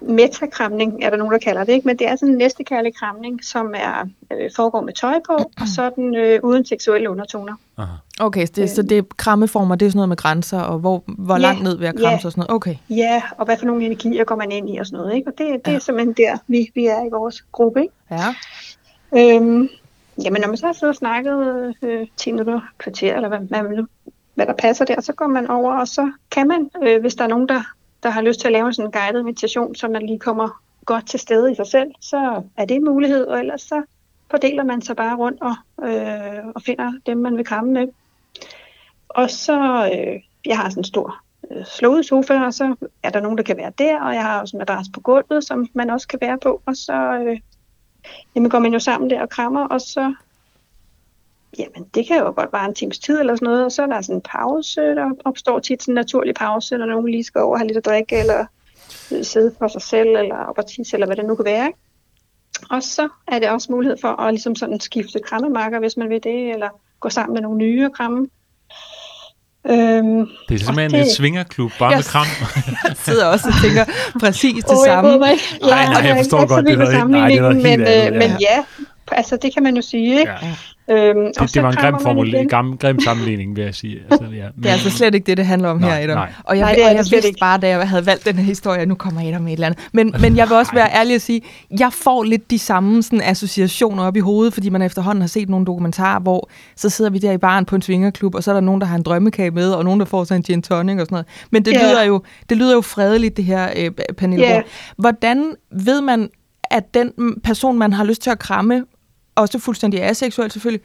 metakramning, 0.00 1.04
er 1.04 1.10
der 1.10 1.16
nogen, 1.16 1.32
der 1.32 1.38
kalder 1.38 1.64
det, 1.64 1.72
ikke? 1.72 1.86
men 1.88 1.98
det 1.98 2.08
er 2.08 2.16
sådan 2.16 2.28
en 2.28 2.38
næstekærlig 2.38 2.96
kramning, 2.96 3.44
som 3.44 3.74
er, 3.74 4.08
øh, 4.32 4.50
foregår 4.56 4.80
med 4.80 4.92
tøj 4.92 5.14
på, 5.26 5.32
og 5.32 5.68
så 5.76 5.90
den 5.96 6.14
øh, 6.14 6.40
uden 6.42 6.64
seksuelle 6.64 7.10
undertoner. 7.10 7.54
Aha. 7.78 7.92
Okay, 8.20 8.46
så 8.46 8.52
det, 8.56 8.62
øh, 8.62 8.68
så 8.68 8.82
det 8.82 8.98
er 8.98 9.02
krammeformer, 9.16 9.74
det 9.74 9.86
er 9.86 9.90
sådan 9.90 9.98
noget 9.98 10.08
med 10.08 10.16
grænser, 10.16 10.60
og 10.60 10.78
hvor, 10.78 11.02
hvor 11.06 11.34
ja, 11.34 11.40
langt 11.40 11.62
ned 11.62 11.78
ved 11.78 11.86
at 11.86 11.94
kramme 11.94 12.08
ja, 12.08 12.14
og 12.14 12.20
sådan 12.32 12.40
noget? 12.40 12.50
Okay. 12.50 12.76
Ja, 12.90 13.22
og 13.38 13.44
hvad 13.44 13.56
for 13.56 13.66
nogle 13.66 13.84
energier 13.84 14.24
går 14.24 14.36
man 14.36 14.52
ind 14.52 14.74
i 14.74 14.78
og 14.78 14.86
sådan 14.86 14.98
noget, 14.98 15.14
ikke? 15.14 15.30
og 15.30 15.38
det, 15.38 15.46
det 15.64 15.70
ja. 15.70 15.76
er 15.76 15.80
simpelthen 15.80 16.14
der, 16.14 16.38
vi, 16.46 16.70
vi 16.74 16.86
er 16.86 17.04
i 17.06 17.08
vores 17.10 17.44
gruppe. 17.52 17.80
Ikke? 17.80 17.94
Ja. 18.10 18.34
Øhm, 19.16 19.68
jamen, 20.24 20.40
når 20.40 20.48
man 20.48 20.56
så 20.56 20.66
har 20.66 20.72
siddet 20.72 20.88
og 20.88 20.96
snakket 20.96 21.74
øh, 21.82 22.06
10 22.16 22.32
minutter, 22.32 22.60
kvarter, 22.78 23.16
eller 23.16 23.28
hvad, 23.28 23.38
hvad, 23.38 23.84
hvad 24.40 24.46
der 24.46 24.62
passer 24.62 24.84
der, 24.84 25.00
så 25.00 25.12
går 25.12 25.26
man 25.26 25.46
over, 25.46 25.72
og 25.74 25.88
så 25.88 26.12
kan 26.30 26.48
man, 26.48 26.70
øh, 26.82 27.00
hvis 27.00 27.14
der 27.14 27.24
er 27.24 27.28
nogen, 27.28 27.48
der 27.48 27.62
der 28.02 28.10
har 28.10 28.22
lyst 28.22 28.40
til 28.40 28.48
at 28.48 28.52
lave 28.52 28.72
sådan 28.72 28.88
en 28.88 28.92
guided 28.92 29.22
meditation, 29.22 29.74
så 29.74 29.88
man 29.88 30.06
lige 30.06 30.18
kommer 30.18 30.62
godt 30.84 31.06
til 31.06 31.20
stede 31.20 31.52
i 31.52 31.54
sig 31.54 31.66
selv, 31.66 31.90
så 32.00 32.42
er 32.56 32.64
det 32.64 32.74
en 32.74 32.84
mulighed, 32.84 33.26
og 33.26 33.38
ellers 33.38 33.62
så 33.62 33.82
fordeler 34.30 34.64
man 34.64 34.82
sig 34.82 34.96
bare 34.96 35.16
rundt 35.16 35.42
og, 35.42 35.54
øh, 35.88 36.46
og 36.54 36.62
finder 36.62 36.92
dem, 37.06 37.18
man 37.18 37.36
vil 37.36 37.44
kramme 37.44 37.72
med. 37.72 37.88
Og 39.08 39.30
så, 39.30 39.90
øh, 39.94 40.22
jeg 40.46 40.58
har 40.58 40.68
sådan 40.68 40.80
en 40.80 40.84
stor 40.84 41.16
øh, 41.50 41.64
slået 41.64 42.06
sofa, 42.06 42.44
og 42.44 42.54
så 42.54 42.74
er 43.02 43.10
der 43.10 43.20
nogen, 43.20 43.38
der 43.38 43.44
kan 43.44 43.56
være 43.56 43.72
der, 43.78 44.00
og 44.00 44.14
jeg 44.14 44.22
har 44.22 44.40
også 44.40 44.56
en 44.56 44.58
madras 44.58 44.86
på 44.94 45.00
gulvet, 45.00 45.44
som 45.44 45.68
man 45.74 45.90
også 45.90 46.08
kan 46.08 46.18
være 46.22 46.38
på, 46.38 46.62
og 46.66 46.76
så 46.76 47.22
øh, 47.26 47.40
jamen, 48.34 48.50
går 48.50 48.58
man 48.58 48.72
jo 48.72 48.78
sammen 48.78 49.10
der 49.10 49.22
og 49.22 49.30
krammer, 49.30 49.66
og 49.66 49.80
så 49.80 50.14
Jamen, 51.58 51.88
det 51.94 52.06
kan 52.06 52.18
jo 52.18 52.32
godt 52.36 52.52
være 52.52 52.64
en 52.64 52.74
times 52.74 52.98
tid 52.98 53.20
eller 53.20 53.34
sådan 53.34 53.46
noget, 53.46 53.64
og 53.64 53.72
så 53.72 53.82
er 53.82 53.86
der 53.86 54.00
sådan 54.00 54.16
en 54.16 54.22
pause, 54.22 54.80
der 54.80 55.10
opstår 55.24 55.58
tit 55.58 55.82
sådan 55.82 55.92
en 55.92 55.94
naturlig 55.94 56.34
pause, 56.34 56.78
når 56.78 56.86
nogen 56.86 57.08
lige 57.08 57.24
skal 57.24 57.40
over 57.40 57.52
og 57.52 57.58
have 57.58 57.66
lidt 57.66 57.78
at 57.78 57.84
drikke, 57.84 58.18
eller 58.18 58.46
sidde 59.22 59.54
for 59.58 59.68
sig 59.68 59.82
selv, 59.82 60.08
eller 60.08 60.36
op 60.36 60.58
og 60.58 60.66
tisse, 60.66 60.96
eller 60.96 61.06
hvad 61.06 61.16
det 61.16 61.24
nu 61.24 61.34
kan 61.34 61.44
være. 61.44 61.66
Ikke? 61.66 61.78
Og 62.70 62.82
så 62.82 63.08
er 63.28 63.38
det 63.38 63.50
også 63.50 63.72
mulighed 63.72 63.96
for 64.00 64.08
at 64.08 64.34
ligesom 64.34 64.56
sådan 64.56 64.80
skifte 64.80 65.20
krammemarker, 65.24 65.78
hvis 65.78 65.96
man 65.96 66.08
vil 66.08 66.22
det, 66.24 66.50
eller 66.50 66.68
gå 67.00 67.08
sammen 67.08 67.34
med 67.34 67.42
nogle 67.42 67.58
nye 67.58 67.90
kramme. 67.94 68.28
Øhm, 69.66 70.26
det 70.48 70.54
er 70.54 70.58
simpelthen 70.58 70.90
det... 70.90 71.00
en 71.00 71.10
svingerklub, 71.10 71.72
bare 71.78 71.96
med 71.96 72.02
kram. 72.02 72.26
jeg 72.88 72.96
sidder 72.96 73.26
også 73.26 73.48
og 73.48 73.54
tænker 73.62 73.84
præcis 74.20 74.64
det 74.64 74.78
oh, 74.78 74.84
samme. 74.84 75.18
Nej, 75.18 75.38
nej, 75.62 76.02
jeg 76.04 76.16
forstår 76.16 76.46
godt, 76.46 76.66
det 76.66 76.72
er 76.72 76.76
noget, 76.76 77.10
nej, 77.10 77.28
det 77.28 77.36
er 77.36 77.40
noget 77.40 77.66
helt 77.66 77.78
men, 77.78 77.88
andet. 77.88 78.18
Men 78.18 78.30
ja, 78.40 78.64
altså 79.12 79.36
det 79.42 79.54
kan 79.54 79.62
man 79.62 79.76
jo 79.76 79.82
sige, 79.82 80.18
ikke? 80.20 80.32
Ja. 80.42 80.54
Øhm, 80.90 81.32
det, 81.40 81.54
det 81.54 81.62
var 81.62 81.70
en 81.70 81.76
grim, 81.76 81.94
formule, 82.00 82.48
grim, 82.48 82.78
grim 82.78 83.00
sammenligning, 83.00 83.56
vil 83.56 83.64
jeg 83.64 83.74
sige. 83.74 83.98
Altså, 84.10 84.24
ja. 84.24 84.28
Men, 84.28 84.62
det 84.62 84.68
er 84.68 84.72
altså 84.72 84.90
slet 84.90 85.14
ikke 85.14 85.26
det, 85.26 85.36
det 85.36 85.46
handler 85.46 85.68
om 85.68 85.78
nej, 85.78 85.90
her, 85.90 86.04
Adam. 86.04 86.16
Nej. 86.16 86.32
Og 86.44 86.58
jeg, 86.58 86.64
nej, 86.64 86.74
det 86.74 86.84
og 86.84 86.90
jeg 86.90 87.04
vidste 87.10 87.28
ikke. 87.28 87.40
bare, 87.40 87.58
da 87.58 87.68
jeg 87.68 87.88
havde 87.88 88.06
valgt 88.06 88.26
den 88.26 88.36
her 88.36 88.44
historie, 88.44 88.86
nu 88.86 88.94
kommer 88.94 89.28
Adam 89.28 89.42
med 89.42 89.52
et 89.52 89.56
eller 89.56 89.66
andet. 89.66 89.88
Men, 89.92 90.14
men 90.20 90.36
jeg 90.36 90.48
vil 90.48 90.56
også 90.56 90.72
være 90.80 90.94
ærlig 90.94 91.14
at 91.14 91.22
sige, 91.22 91.42
jeg 91.78 91.92
får 91.92 92.22
lidt 92.24 92.50
de 92.50 92.58
samme 92.58 93.02
sådan, 93.02 93.20
associationer 93.20 94.04
op 94.04 94.16
i 94.16 94.20
hovedet, 94.20 94.54
fordi 94.54 94.68
man 94.68 94.82
efterhånden 94.82 95.22
har 95.22 95.28
set 95.28 95.48
nogle 95.48 95.66
dokumentarer, 95.66 96.20
hvor 96.20 96.48
så 96.76 96.88
sidder 96.88 97.10
vi 97.10 97.18
der 97.18 97.32
i 97.32 97.38
baren 97.38 97.64
på 97.64 97.76
en 97.76 97.82
svingerklub, 97.82 98.34
og 98.34 98.44
så 98.44 98.50
er 98.50 98.54
der 98.54 98.60
nogen, 98.60 98.80
der 98.80 98.86
har 98.86 98.96
en 98.96 99.02
drømmekage 99.02 99.50
med, 99.50 99.72
og 99.72 99.84
nogen, 99.84 100.00
der 100.00 100.06
får 100.06 100.24
sig 100.24 100.36
en 100.36 100.42
gin 100.42 100.62
tonic 100.62 101.00
og 101.00 101.06
sådan 101.06 101.14
noget. 101.14 101.26
Men 101.50 101.64
det, 101.64 101.74
yeah. 101.76 101.90
lyder, 101.90 102.02
jo, 102.02 102.22
det 102.48 102.56
lyder 102.56 102.74
jo 102.74 102.80
fredeligt, 102.80 103.36
det 103.36 103.44
her, 103.44 103.68
øh, 103.76 103.90
Pernille 104.18 104.46
yeah. 104.46 104.62
Hvordan 104.96 105.54
ved 105.70 106.00
man, 106.00 106.30
at 106.70 106.94
den 106.94 107.12
person, 107.44 107.78
man 107.78 107.92
har 107.92 108.04
lyst 108.04 108.22
til 108.22 108.30
at 108.30 108.38
kramme, 108.38 108.84
også 109.40 109.58
fuldstændig 109.58 110.02
aseksuel 110.02 110.50
selvfølgelig, 110.50 110.84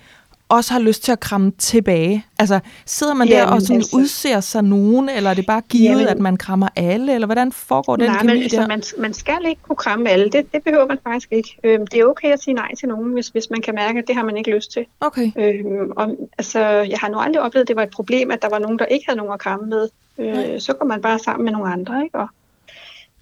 også 0.50 0.74
har 0.74 0.80
lyst 0.80 1.04
til 1.04 1.12
at 1.12 1.20
kramme 1.20 1.52
tilbage? 1.58 2.26
Altså, 2.40 2.60
sidder 2.86 3.14
man 3.14 3.28
Jamen, 3.28 3.48
der 3.48 3.54
og 3.56 3.62
sådan 3.62 3.76
altså, 3.76 3.98
udser 3.98 4.40
sig 4.40 4.64
nogen, 4.64 5.10
eller 5.10 5.30
er 5.30 5.34
det 5.34 5.46
bare 5.46 5.62
givet, 5.70 5.90
Jamen, 5.90 6.08
at 6.08 6.20
man 6.20 6.38
krammer 6.38 6.68
alle, 6.76 7.14
eller 7.14 7.28
hvordan 7.28 7.52
foregår 7.52 7.96
den 7.96 8.06
nej, 8.06 8.22
kemi 8.22 8.34
men, 8.34 8.44
altså, 8.44 8.62
der? 8.62 8.68
Man, 8.68 8.84
man 8.98 9.14
skal 9.14 9.38
ikke 9.46 9.62
kunne 9.62 9.76
kramme 9.76 10.10
alle, 10.10 10.30
det, 10.30 10.54
det 10.54 10.64
behøver 10.64 10.88
man 10.88 10.98
faktisk 11.04 11.32
ikke. 11.32 11.58
Øhm, 11.64 11.88
det 11.88 12.00
er 12.00 12.06
okay 12.06 12.32
at 12.34 12.44
sige 12.44 12.54
nej 12.54 12.76
til 12.76 12.88
nogen, 12.88 13.14
hvis, 13.14 13.28
hvis 13.28 13.50
man 13.50 13.62
kan 13.62 13.76
mærke, 13.76 14.00
at 14.00 14.08
det 14.08 14.16
har 14.16 14.24
man 14.24 14.38
ikke 14.38 14.56
lyst 14.56 14.72
til. 14.72 14.86
Okay. 15.00 15.32
Øhm, 15.38 15.92
og, 15.96 16.18
altså, 16.38 16.60
jeg 16.60 16.98
har 17.02 17.10
nu 17.10 17.20
aldrig 17.20 17.42
oplevet, 17.42 17.64
at 17.64 17.68
det 17.68 17.76
var 17.76 17.84
et 17.84 17.90
problem, 17.90 18.32
at 18.32 18.42
der 18.42 18.50
var 18.50 18.60
nogen, 18.60 18.80
der 18.80 18.86
ikke 18.86 19.06
havde 19.08 19.18
nogen 19.18 19.34
at 19.34 19.40
kramme 19.40 19.66
med. 19.66 19.90
Øh, 20.18 20.60
så 20.62 20.74
går 20.74 20.86
man 20.86 21.02
bare 21.02 21.20
sammen 21.20 21.44
med 21.46 21.54
nogle 21.54 21.74
andre, 21.74 22.04
ikke? 22.04 22.18
Og, 22.18 22.28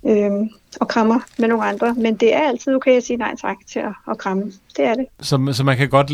øh, 0.05 0.31
og 0.81 0.87
krammer 0.87 1.19
med 1.37 1.47
nogle 1.47 1.65
andre. 1.65 1.93
Men 1.93 2.15
det 2.15 2.35
er 2.35 2.39
altid 2.39 2.75
okay 2.75 2.97
at 2.97 3.03
sige 3.03 3.17
nej 3.17 3.35
tak 3.41 3.55
til 3.71 3.79
at, 3.79 3.93
at 4.11 4.17
kramme. 4.17 4.43
Det 4.77 4.85
er 4.85 4.93
det. 4.93 5.05
Så, 5.21 5.49
så 5.51 5.63
man 5.63 5.77
kan 5.77 5.89
godt... 5.89 6.11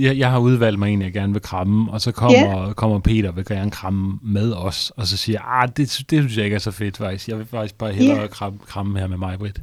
Jeg, 0.00 0.18
jeg 0.18 0.30
har 0.30 0.38
udvalgt 0.38 0.78
mig 0.78 0.92
en, 0.92 1.02
jeg 1.02 1.12
gerne 1.12 1.32
vil 1.32 1.42
kramme, 1.42 1.92
og 1.92 2.00
så 2.00 2.12
kommer, 2.12 2.62
yeah. 2.64 2.74
kommer 2.74 2.98
Peter 2.98 3.28
og 3.28 3.36
vil 3.36 3.44
gerne 3.44 3.70
kramme 3.70 4.18
med 4.22 4.52
os, 4.52 4.92
og 4.96 5.06
så 5.06 5.16
siger 5.16 5.40
ah, 5.62 5.68
det, 5.68 5.76
det 5.76 5.88
synes 6.08 6.36
jeg 6.36 6.44
ikke 6.44 6.54
er 6.54 6.58
så 6.58 6.70
fedt 6.70 6.96
faktisk. 6.96 7.28
Jeg 7.28 7.38
vil 7.38 7.46
faktisk 7.46 7.78
bare 7.78 7.92
hellere 7.92 8.18
yeah. 8.18 8.28
kramme, 8.28 8.58
kramme 8.66 8.98
her 8.98 9.06
med 9.06 9.16
mig, 9.16 9.38
Britt. 9.38 9.60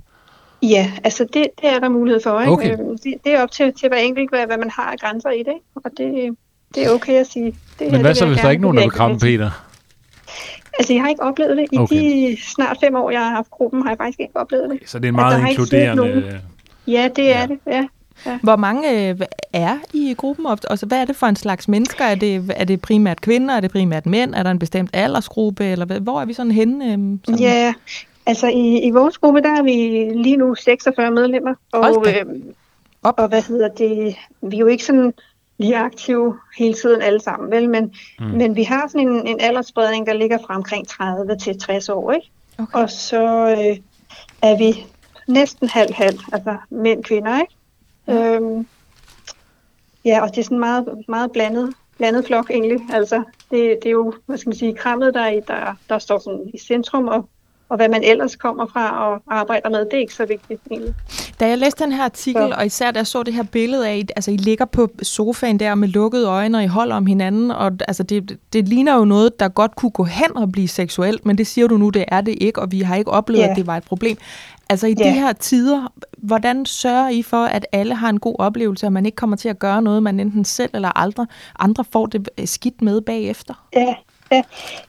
Ja, 0.61 0.91
altså 1.03 1.23
det, 1.33 1.47
det 1.61 1.69
er 1.69 1.79
der 1.79 1.89
mulighed 1.89 2.21
for. 2.23 2.39
Ikke? 2.39 2.51
Okay. 2.51 2.73
Øhm, 2.73 2.97
det, 2.97 3.13
det 3.23 3.33
er 3.33 3.43
op 3.43 3.51
til, 3.51 3.73
til 3.73 3.89
hver 3.89 3.97
enkelt, 3.97 4.29
hvad, 4.29 4.45
hvad 4.45 4.57
man 4.57 4.69
har 4.69 4.91
af 4.91 4.99
grænser 4.99 5.29
i 5.29 5.39
det. 5.39 5.53
Og 5.75 5.91
det, 5.97 6.37
det 6.75 6.85
er 6.85 6.89
okay 6.89 7.13
at 7.13 7.27
sige. 7.27 7.55
Det 7.79 7.91
Men 7.91 8.01
hvad 8.01 8.15
så, 8.15 8.25
hvis 8.25 8.37
der 8.37 8.45
er 8.45 8.51
ikke 8.51 8.61
nogen, 8.61 8.77
der 8.77 8.83
vil 8.83 8.91
kramme 8.91 9.19
Peter? 9.19 9.51
Altså, 10.79 10.93
jeg 10.93 11.01
har 11.01 11.09
ikke 11.09 11.23
oplevet 11.23 11.57
det. 11.57 11.65
I 11.71 11.77
okay. 11.77 11.95
de 11.95 12.37
snart 12.41 12.77
fem 12.79 12.95
år, 12.95 13.11
jeg 13.11 13.19
har 13.19 13.29
haft 13.29 13.49
gruppen, 13.49 13.81
har 13.81 13.89
jeg 13.89 13.97
faktisk 13.97 14.19
ikke 14.19 14.37
oplevet 14.37 14.69
det. 14.69 14.89
Så 14.89 14.99
det 14.99 15.05
er 15.05 15.09
en 15.09 15.15
meget 15.15 15.47
inkluderende... 15.49 16.41
Ja, 16.87 17.09
det 17.15 17.35
er 17.35 17.39
ja. 17.39 17.45
det, 17.47 17.59
ja. 17.67 17.87
Ja. 18.25 18.39
Hvor 18.43 18.55
mange 18.55 19.09
øh, 19.09 19.19
er 19.53 19.77
i 19.93 20.13
gruppen? 20.17 20.45
Altså, 20.69 20.85
hvad 20.85 21.01
er 21.01 21.05
det 21.05 21.15
for 21.15 21.27
en 21.27 21.35
slags 21.35 21.67
mennesker? 21.67 22.05
Er 22.05 22.15
det, 22.15 22.51
er 22.55 22.65
det 22.65 22.81
primært 22.81 23.21
kvinder? 23.21 23.55
Er 23.55 23.59
det 23.59 23.71
primært 23.71 24.05
mænd? 24.05 24.35
Er 24.35 24.43
der 24.43 24.51
en 24.51 24.59
bestemt 24.59 24.89
aldersgruppe? 24.93 25.65
Eller 25.65 25.99
hvor 25.99 26.21
er 26.21 26.25
vi 26.25 26.33
sådan 26.33 26.51
henne? 26.51 26.93
Øhm, 26.93 27.19
sådan? 27.25 27.39
Ja, 27.39 27.73
altså 28.25 28.47
i, 28.47 28.79
i 28.79 28.91
vores 28.91 29.17
gruppe, 29.17 29.41
der 29.41 29.49
er 29.49 29.63
vi 29.63 29.71
lige 30.23 30.37
nu 30.37 30.55
46 30.55 31.11
medlemmer. 31.11 31.55
Og, 31.71 32.05
øh, 32.07 32.25
og 33.01 33.27
hvad 33.27 33.41
hedder 33.41 33.67
det? 33.67 34.15
Vi 34.41 34.55
er 34.55 34.59
jo 34.59 34.67
ikke 34.67 34.85
sådan 34.85 35.13
lige 35.57 35.77
aktive 35.77 36.39
hele 36.57 36.73
tiden 36.73 37.01
alle 37.01 37.19
sammen, 37.19 37.51
vel? 37.51 37.69
Men, 37.69 37.95
mm. 38.19 38.25
men 38.25 38.55
vi 38.55 38.63
har 38.63 38.87
sådan 38.87 39.07
en, 39.07 39.27
en 39.27 39.39
aldersspredning, 39.39 40.07
der 40.07 40.13
ligger 40.13 40.37
fra 40.47 40.55
omkring 40.55 40.87
30 40.87 41.35
til 41.35 41.59
60 41.59 41.89
år, 41.89 42.11
ikke? 42.11 42.31
Okay. 42.57 42.79
Og 42.79 42.89
så 42.89 43.23
øh, 43.49 43.77
er 44.41 44.57
vi 44.57 44.85
næsten 45.27 45.69
halv-halv, 45.69 46.19
altså 46.33 46.57
mænd 46.69 46.99
og 46.99 47.05
kvinder, 47.05 47.41
ikke? 47.41 47.55
Ja. 48.07 48.35
Øhm, 48.35 48.67
ja, 50.05 50.21
og 50.21 50.29
det 50.29 50.37
er 50.37 50.43
sådan 50.43 50.59
meget, 50.59 51.03
meget 51.07 51.31
blandet, 51.31 51.73
blandet 51.97 52.25
flok 52.25 52.49
egentlig. 52.49 52.79
Altså, 52.93 53.23
det, 53.51 53.77
det 53.83 53.85
er 53.85 53.91
jo, 53.91 54.13
hvad 54.25 54.37
skal 54.37 54.49
man 54.49 54.57
sige, 54.57 54.75
krammet, 54.75 55.13
der, 55.13 55.39
der, 55.47 55.75
der 55.89 55.99
står 55.99 56.17
sådan 56.19 56.51
i 56.53 56.57
centrum, 56.57 57.07
og 57.07 57.29
og 57.73 57.77
hvad 57.77 57.89
man 57.89 58.03
ellers 58.03 58.35
kommer 58.35 58.65
fra 58.65 59.05
og 59.07 59.21
arbejder 59.27 59.69
med, 59.69 59.79
det 59.79 59.93
er 59.93 59.99
ikke 59.99 60.13
så 60.13 60.25
vigtigt 60.25 60.61
egentlig. 60.71 60.93
Da 61.39 61.47
jeg 61.47 61.57
læste 61.57 61.83
den 61.83 61.91
her 61.91 62.03
artikel, 62.03 62.49
så. 62.49 62.55
og 62.57 62.65
især 62.65 62.91
da 62.91 62.99
jeg 62.99 63.07
så 63.07 63.23
det 63.23 63.33
her 63.33 63.43
billede 63.43 63.87
af, 63.87 64.05
altså 64.15 64.31
I 64.31 64.37
ligger 64.37 64.65
på 64.65 64.89
sofaen 65.01 65.59
der 65.59 65.75
med 65.75 65.87
lukkede 65.87 66.27
øjne, 66.27 66.57
og 66.57 66.63
I 66.63 66.67
holder 66.67 66.95
om 66.95 67.05
hinanden, 67.05 67.51
og 67.51 67.71
altså 67.87 68.03
det, 68.03 68.37
det 68.53 68.67
ligner 68.67 68.95
jo 68.95 69.05
noget, 69.05 69.39
der 69.39 69.47
godt 69.47 69.75
kunne 69.75 69.91
gå 69.91 70.03
hen 70.03 70.37
og 70.37 70.51
blive 70.51 70.67
seksuelt, 70.67 71.25
men 71.25 71.37
det 71.37 71.47
siger 71.47 71.67
du 71.67 71.77
nu, 71.77 71.89
det 71.89 72.05
er 72.07 72.21
det 72.21 72.35
ikke, 72.41 72.61
og 72.61 72.71
vi 72.71 72.81
har 72.81 72.95
ikke 72.95 73.11
oplevet, 73.11 73.41
yeah. 73.41 73.51
at 73.51 73.57
det 73.57 73.67
var 73.67 73.77
et 73.77 73.83
problem. 73.83 74.17
Altså 74.69 74.87
i 74.87 74.95
yeah. 75.01 75.09
de 75.09 75.19
her 75.19 75.33
tider, 75.33 75.91
hvordan 76.17 76.65
sørger 76.65 77.09
I 77.09 77.21
for, 77.21 77.45
at 77.45 77.65
alle 77.71 77.95
har 77.95 78.09
en 78.09 78.19
god 78.19 78.35
oplevelse, 78.39 78.85
og 78.85 78.93
man 78.93 79.05
ikke 79.05 79.15
kommer 79.15 79.35
til 79.35 79.49
at 79.49 79.59
gøre 79.59 79.81
noget, 79.81 80.03
man 80.03 80.19
enten 80.19 80.45
selv 80.45 80.69
eller 80.73 80.97
andre, 80.97 81.27
andre 81.59 81.83
får 81.91 82.05
det 82.05 82.29
skidt 82.45 82.81
med 82.81 83.01
bagefter? 83.01 83.67
Ja, 83.75 83.95
ja. 84.31 84.41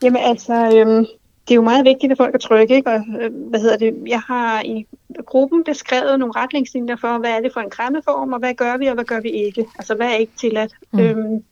Jamen 0.03 0.23
altså, 0.23 0.55
øhm, 0.75 1.07
det 1.49 1.51
er 1.51 1.55
jo 1.55 1.63
meget 1.63 1.85
vigtigt, 1.85 2.13
at 2.13 2.19
folk 2.19 2.35
er 2.35 2.39
trygge, 2.39 2.75
ikke? 2.75 2.91
Og, 2.91 3.07
øh, 3.21 3.49
hvad 3.49 3.61
hedder 3.61 3.77
det? 3.77 3.95
Jeg 4.07 4.21
har 4.21 4.63
i 4.63 4.87
gruppen 5.27 5.65
beskrevet 5.65 6.19
nogle 6.19 6.33
retningslinjer 6.37 6.97
for, 6.97 7.19
hvad 7.19 7.31
er 7.31 7.41
det 7.41 7.53
for 7.53 7.61
en 7.61 7.71
krammeform, 7.71 8.33
og 8.33 8.39
hvad 8.39 8.55
gør 8.55 8.77
vi, 8.77 8.87
og 8.87 8.95
hvad 8.95 9.05
gør 9.05 9.21
vi 9.21 9.31
ikke? 9.31 9.67
Altså, 9.79 9.95
hvad 9.95 10.07
er 10.07 10.15
ikke 10.15 10.33
tilladt? 10.41 10.73
Mm. 10.93 10.99
Øhm, 10.99 11.45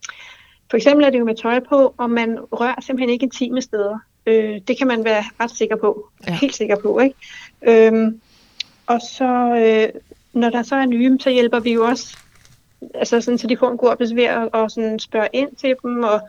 for 0.71 0.77
eksempel 0.77 1.07
er 1.07 1.11
det 1.11 1.19
jo 1.19 1.25
med 1.25 1.35
tøj 1.35 1.61
på, 1.61 1.95
og 1.97 2.11
man 2.11 2.39
rører 2.53 2.81
simpelthen 2.81 3.11
ikke 3.11 3.25
intime 3.25 3.63
steder. 3.63 3.99
Øh, 4.27 4.61
det 4.69 4.79
kan 4.79 4.87
man 4.87 5.05
være 5.05 5.25
ret 5.41 5.51
sikker 5.51 5.77
på. 5.77 6.09
Ja. 6.27 6.33
Helt 6.33 6.55
sikker 6.55 6.77
på, 6.77 6.99
ikke? 6.99 7.17
Øhm, 7.63 8.21
og 8.87 9.01
så, 9.01 9.55
øh, 9.57 10.01
når 10.33 10.51
der 10.51 10.63
så 10.63 10.77
er 10.77 10.87
nye, 10.87 11.19
så 11.21 11.31
hjælper 11.31 11.61
vi 11.61 11.73
jo 11.73 11.85
også, 11.85 12.17
altså 12.95 13.21
sådan, 13.21 13.39
så 13.39 13.47
de 13.47 13.57
får 13.57 13.71
en 13.71 13.77
god 13.77 13.89
oplevelse 13.89 14.17
ved 14.17 14.25
at 14.25 14.49
og 14.53 14.71
sådan 14.71 14.99
spørge 14.99 15.29
ind 15.33 15.57
til 15.57 15.75
dem, 15.83 16.03
og 16.03 16.21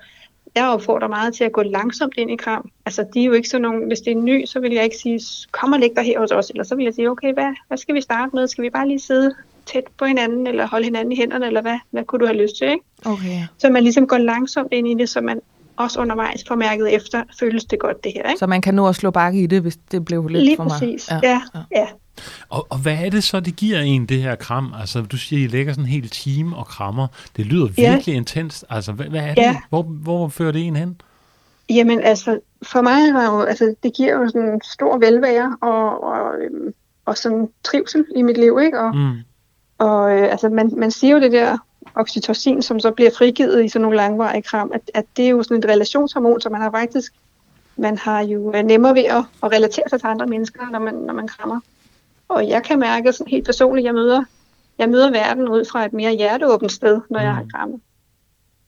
jeg 0.55 0.69
opfordrer 0.69 1.07
meget 1.07 1.33
til 1.33 1.43
at 1.43 1.51
gå 1.51 1.63
langsomt 1.63 2.13
ind 2.17 2.31
i 2.31 2.35
kram. 2.35 2.69
Altså, 2.85 3.05
de 3.13 3.21
er 3.21 3.25
jo 3.25 3.31
ikke 3.31 3.49
sådan 3.49 3.61
nogen, 3.61 3.87
hvis 3.87 3.99
det 3.99 4.11
er 4.11 4.15
ny, 4.15 4.45
så 4.45 4.59
vil 4.59 4.71
jeg 4.71 4.83
ikke 4.83 4.97
sige, 4.97 5.19
kom 5.51 5.73
og 5.73 5.79
læg 5.79 5.89
dig 5.95 6.03
her 6.03 6.19
hos 6.19 6.31
os, 6.31 6.49
eller 6.49 6.63
så 6.63 6.75
vil 6.75 6.83
jeg 6.83 6.93
sige, 6.93 7.09
okay, 7.09 7.33
hvad, 7.33 7.53
hvad 7.67 7.77
skal 7.77 7.95
vi 7.95 8.01
starte 8.01 8.35
med? 8.35 8.47
Skal 8.47 8.63
vi 8.63 8.69
bare 8.69 8.87
lige 8.87 8.99
sidde 8.99 9.35
tæt 9.65 9.83
på 9.97 10.05
hinanden, 10.05 10.47
eller 10.47 10.67
holde 10.67 10.85
hinanden 10.85 11.11
i 11.11 11.15
hænderne, 11.15 11.47
eller 11.47 11.61
hvad, 11.61 11.77
hvad 11.91 12.03
kunne 12.03 12.19
du 12.19 12.25
have 12.25 12.37
lyst 12.37 12.57
til, 12.57 12.67
ikke? 12.67 12.85
Okay. 13.05 13.41
Så 13.57 13.69
man 13.69 13.83
ligesom 13.83 14.07
går 14.07 14.17
langsomt 14.17 14.73
ind 14.73 14.87
i 14.87 14.93
det, 14.93 15.09
så 15.09 15.21
man 15.21 15.39
også 15.77 15.99
undervejs 16.01 16.43
får 16.47 16.55
mærket 16.55 16.95
efter, 16.95 17.23
føles 17.39 17.65
det 17.65 17.79
godt 17.79 18.03
det 18.03 18.11
her, 18.15 18.29
ikke? 18.29 18.39
Så 18.39 18.47
man 18.47 18.61
kan 18.61 18.73
nå 18.73 18.87
at 18.87 18.95
slå 18.95 19.11
bakke 19.11 19.43
i 19.43 19.47
det, 19.47 19.61
hvis 19.61 19.77
det 19.91 20.05
blev 20.05 20.27
lidt 20.27 20.43
lige 20.43 20.55
for 20.55 20.63
meget. 20.63 20.81
Lige 20.81 20.91
præcis, 20.91 21.11
ja. 21.11 21.19
ja. 21.23 21.41
ja. 21.75 21.87
Og, 22.49 22.67
og 22.69 22.77
hvad 22.77 22.97
er 23.05 23.09
det 23.09 23.23
så, 23.23 23.39
det 23.39 23.55
giver 23.55 23.79
en, 23.79 24.05
det 24.05 24.21
her 24.21 24.35
kram? 24.35 24.73
Altså, 24.79 25.01
du 25.01 25.17
siger, 25.17 25.43
I 25.43 25.47
lægger 25.47 25.73
sådan 25.73 25.83
en 25.83 25.89
hel 25.89 26.09
time 26.09 26.55
og 26.55 26.65
krammer. 26.65 27.07
Det 27.37 27.45
lyder 27.45 27.67
virkelig 27.67 28.07
ja. 28.07 28.17
intenst. 28.17 28.65
Altså, 28.69 28.91
hvad, 28.91 29.05
hvad 29.05 29.21
er 29.21 29.33
det? 29.33 29.41
Ja. 29.41 29.57
Hvor, 29.69 29.83
hvor 29.83 30.27
fører 30.27 30.51
det 30.51 30.67
en 30.67 30.75
hen? 30.75 31.01
Jamen 31.69 32.01
altså, 32.01 32.39
for 32.63 32.81
mig 32.81 33.13
var 33.13 33.25
jo, 33.25 33.41
altså, 33.41 33.75
det 33.83 33.93
giver 33.93 34.13
jo 34.13 34.27
sådan 34.27 34.49
en 34.49 34.61
stor 34.63 34.97
velvære 34.97 35.57
og, 35.61 36.03
og, 36.03 36.33
øhm, 36.41 36.73
og 37.05 37.17
sådan 37.17 37.49
trivsel 37.63 38.05
i 38.15 38.21
mit 38.21 38.37
liv, 38.37 38.59
ikke? 38.63 38.79
Og, 38.79 38.95
mm. 38.95 39.17
og 39.77 40.11
øh, 40.11 40.31
altså, 40.31 40.49
man, 40.49 40.71
man 40.77 40.91
siger 40.91 41.13
jo 41.13 41.19
det 41.21 41.31
der 41.31 41.57
oxytocin, 41.95 42.61
som 42.61 42.79
så 42.79 42.91
bliver 42.91 43.11
frigivet 43.17 43.65
i 43.65 43.67
sådan 43.67 43.81
nogle 43.81 43.97
langvarige 43.97 44.41
kram, 44.41 44.71
at, 44.73 44.91
at 44.93 45.05
det 45.17 45.25
er 45.25 45.29
jo 45.29 45.43
sådan 45.43 45.57
et 45.57 45.65
relationshormon, 45.65 46.41
så 46.41 46.49
man 46.49 46.61
har 46.61 46.71
faktisk, 46.71 47.13
man 47.77 47.97
har 47.97 48.21
jo 48.21 48.53
øh, 48.55 48.63
nemmere 48.63 48.95
ved 48.95 49.03
at, 49.03 49.23
at 49.43 49.51
relatere 49.51 49.89
sig 49.89 49.99
til 49.99 50.07
andre 50.07 50.25
mennesker, 50.27 50.69
når 50.71 50.79
man, 50.79 50.93
når 50.93 51.13
man 51.13 51.27
krammer. 51.27 51.59
Og 52.35 52.47
jeg 52.47 52.63
kan 52.63 52.79
mærke 52.79 53.13
sådan 53.13 53.31
helt 53.31 53.45
personligt, 53.45 53.85
jeg 53.85 53.93
møder, 53.93 54.23
jeg 54.77 54.89
møder 54.89 55.11
verden 55.11 55.47
ud 55.47 55.65
fra 55.71 55.85
et 55.85 55.93
mere 55.93 56.11
hjerteåbent 56.15 56.71
sted, 56.71 57.01
når 57.09 57.19
mm. 57.19 57.25
jeg 57.25 57.35
har 57.35 57.45
krammet. 57.53 57.81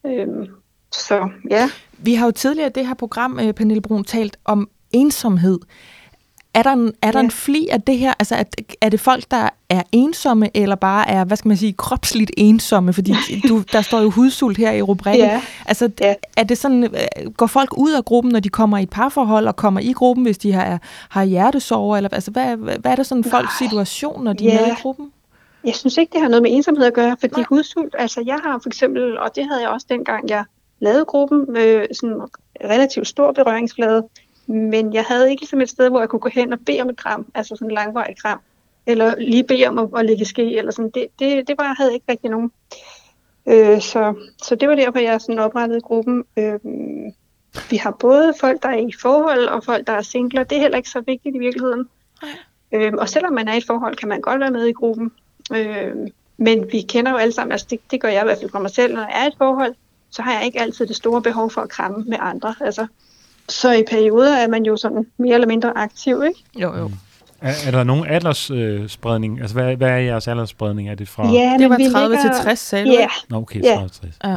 Øhm, 0.06 0.46
så 0.92 1.28
ja. 1.50 1.70
Vi 1.98 2.14
har 2.14 2.26
jo 2.26 2.32
tidligere 2.32 2.68
i 2.68 2.72
det 2.72 2.86
her 2.86 2.94
program, 2.94 3.38
øh, 3.40 3.52
Pernille 3.52 3.82
Brun, 3.82 4.04
talt 4.04 4.36
om 4.44 4.70
ensomhed. 4.92 5.58
Er 6.56 6.62
der 6.62 6.72
en, 6.72 6.92
er 7.02 7.12
der 7.12 7.18
ja. 7.18 7.24
en 7.24 7.30
fli 7.30 7.68
af 7.70 7.82
det 7.82 7.98
her? 7.98 8.14
Altså, 8.18 8.34
er, 8.34 8.44
er 8.80 8.88
det 8.88 9.00
folk, 9.00 9.24
der 9.30 9.48
er 9.68 9.82
ensomme, 9.92 10.50
eller 10.54 10.74
bare 10.74 11.08
er, 11.08 11.24
hvad 11.24 11.36
skal 11.36 11.48
man 11.48 11.56
sige, 11.56 11.72
kropsligt 11.72 12.30
ensomme? 12.36 12.92
Fordi 12.92 13.14
du, 13.48 13.62
der 13.72 13.80
står 13.80 14.00
jo 14.00 14.10
hudsult 14.10 14.56
her 14.56 14.72
i 14.72 14.82
rubrikken. 14.82 15.26
Ja. 15.26 15.42
Altså, 15.66 15.90
ja. 16.00 16.14
er 16.36 16.44
det 16.44 16.58
sådan, 16.58 16.84
øh, 16.84 17.32
går 17.32 17.46
folk 17.46 17.78
ud 17.78 17.92
af 17.92 18.04
gruppen, 18.04 18.32
når 18.32 18.40
de 18.40 18.48
kommer 18.48 18.78
i 18.78 18.82
et 18.82 18.90
parforhold, 18.90 19.46
og 19.46 19.56
kommer 19.56 19.80
i 19.80 19.92
gruppen, 19.92 20.24
hvis 20.24 20.38
de 20.38 20.52
har, 20.52 20.78
har 21.08 21.24
hjertesover? 21.24 21.96
Eller, 21.96 22.08
altså, 22.08 22.30
hvad, 22.30 22.56
hvad 22.56 22.92
er 22.92 22.96
det 22.96 23.06
sådan 23.06 23.24
folks 23.24 23.58
situation, 23.58 24.24
når 24.24 24.32
de 24.32 24.44
ja. 24.44 24.58
er 24.58 24.66
med 24.66 24.72
i 24.72 24.80
gruppen? 24.82 25.12
Jeg 25.64 25.74
synes 25.74 25.96
ikke, 25.96 26.12
det 26.12 26.20
har 26.20 26.28
noget 26.28 26.42
med 26.42 26.50
ensomhed 26.52 26.84
at 26.84 26.94
gøre, 26.94 27.16
fordi 27.20 27.42
hudsult, 27.48 27.94
altså 27.98 28.22
jeg 28.26 28.38
har 28.44 28.58
for 28.62 28.68
eksempel, 28.68 29.18
og 29.18 29.36
det 29.36 29.44
havde 29.44 29.60
jeg 29.60 29.70
også 29.70 29.86
dengang, 29.90 30.30
jeg 30.30 30.44
lavede 30.80 31.04
gruppen 31.04 31.44
med 31.52 31.86
sådan 31.94 32.20
relativt 32.64 33.08
stor 33.08 33.32
berøringsflade, 33.32 34.02
men 34.46 34.94
jeg 34.94 35.04
havde 35.04 35.30
ikke 35.30 35.42
ligesom 35.42 35.60
et 35.60 35.70
sted, 35.70 35.88
hvor 35.88 36.00
jeg 36.00 36.08
kunne 36.08 36.20
gå 36.20 36.28
hen 36.28 36.52
og 36.52 36.58
bede 36.66 36.80
om 36.80 36.88
et 36.88 36.96
kram, 36.96 37.26
altså 37.34 37.56
sådan 37.56 37.70
en 37.70 37.74
langvarig 37.74 38.16
kram, 38.22 38.40
eller 38.86 39.14
lige 39.18 39.44
bede 39.44 39.66
om 39.66 39.78
at, 39.78 39.88
at 39.96 40.06
lægge 40.06 40.24
ske, 40.24 40.56
eller 40.56 40.72
sådan. 40.72 40.90
Det, 40.90 41.06
det, 41.18 41.48
det 41.48 41.58
var, 41.58 41.74
havde 41.74 41.94
ikke 41.94 42.06
rigtig 42.08 42.30
nogen. 42.30 42.52
Øh, 43.46 43.80
så, 43.80 44.14
så 44.42 44.54
det 44.54 44.68
var 44.68 44.74
derfor, 44.74 44.98
jeg 44.98 45.20
sådan 45.20 45.38
oprettede 45.38 45.80
gruppen. 45.80 46.24
Øh, 46.36 46.60
vi 47.70 47.76
har 47.76 47.90
både 47.90 48.34
folk, 48.40 48.62
der 48.62 48.68
er 48.68 48.76
i 48.76 48.92
forhold, 49.00 49.46
og 49.46 49.64
folk, 49.64 49.86
der 49.86 49.92
er 49.92 50.02
singler. 50.02 50.44
Det 50.44 50.56
er 50.56 50.60
heller 50.60 50.76
ikke 50.76 50.90
så 50.90 51.00
vigtigt 51.00 51.36
i 51.36 51.38
virkeligheden. 51.38 51.88
Øh, 52.72 52.92
og 52.98 53.08
selvom 53.08 53.32
man 53.32 53.48
er 53.48 53.54
i 53.54 53.58
et 53.58 53.66
forhold, 53.66 53.96
kan 53.96 54.08
man 54.08 54.20
godt 54.20 54.40
være 54.40 54.50
med 54.50 54.66
i 54.66 54.72
gruppen. 54.72 55.12
Øh, 55.54 55.94
men 56.36 56.72
vi 56.72 56.80
kender 56.80 57.10
jo 57.10 57.16
alle 57.16 57.32
sammen, 57.32 57.52
altså 57.52 57.66
det, 57.70 57.80
det 57.90 58.00
gør 58.00 58.08
jeg 58.08 58.22
i 58.22 58.24
hvert 58.24 58.38
fald 58.38 58.50
fra 58.50 58.58
mig 58.58 58.70
selv, 58.70 58.94
når 58.94 59.00
jeg 59.00 59.20
er 59.20 59.24
i 59.24 59.28
et 59.28 59.34
forhold, 59.38 59.74
så 60.10 60.22
har 60.22 60.32
jeg 60.32 60.44
ikke 60.44 60.60
altid 60.60 60.86
det 60.86 60.96
store 60.96 61.22
behov 61.22 61.50
for 61.50 61.60
at 61.60 61.68
kramme 61.68 62.04
med 62.04 62.18
andre. 62.20 62.54
Altså, 62.60 62.86
så 63.48 63.72
i 63.72 63.82
perioder 63.90 64.36
er 64.36 64.48
man 64.48 64.62
jo 64.64 64.76
sådan 64.76 65.06
mere 65.18 65.34
eller 65.34 65.46
mindre 65.46 65.72
aktiv, 65.76 66.22
ikke? 66.26 66.44
Jo, 66.56 66.76
jo. 66.76 66.90
Er, 67.40 67.52
er 67.66 67.70
der 67.70 67.84
nogen 67.84 68.06
aldersspredning? 68.06 69.36
Øh, 69.38 69.42
altså, 69.42 69.54
hvad, 69.54 69.76
hvad 69.76 69.88
er 69.88 69.96
jeres 69.96 70.28
aldersspredning? 70.28 70.88
Er 70.88 70.94
det 70.94 71.08
fra... 71.08 71.28
Ja, 71.28 71.56
det 71.58 71.70
var 71.70 71.76
30 71.92 72.16
ligger... 72.16 72.34
til 72.34 72.44
60, 72.44 72.58
sagde 72.58 72.86
du? 72.86 72.90
Ja. 72.90 73.08
Nå, 73.28 73.36
okay, 73.36 73.62
30 73.62 73.88
til 73.88 74.00
60. 74.00 74.18
Ja. 74.24 74.30
ja. 74.30 74.36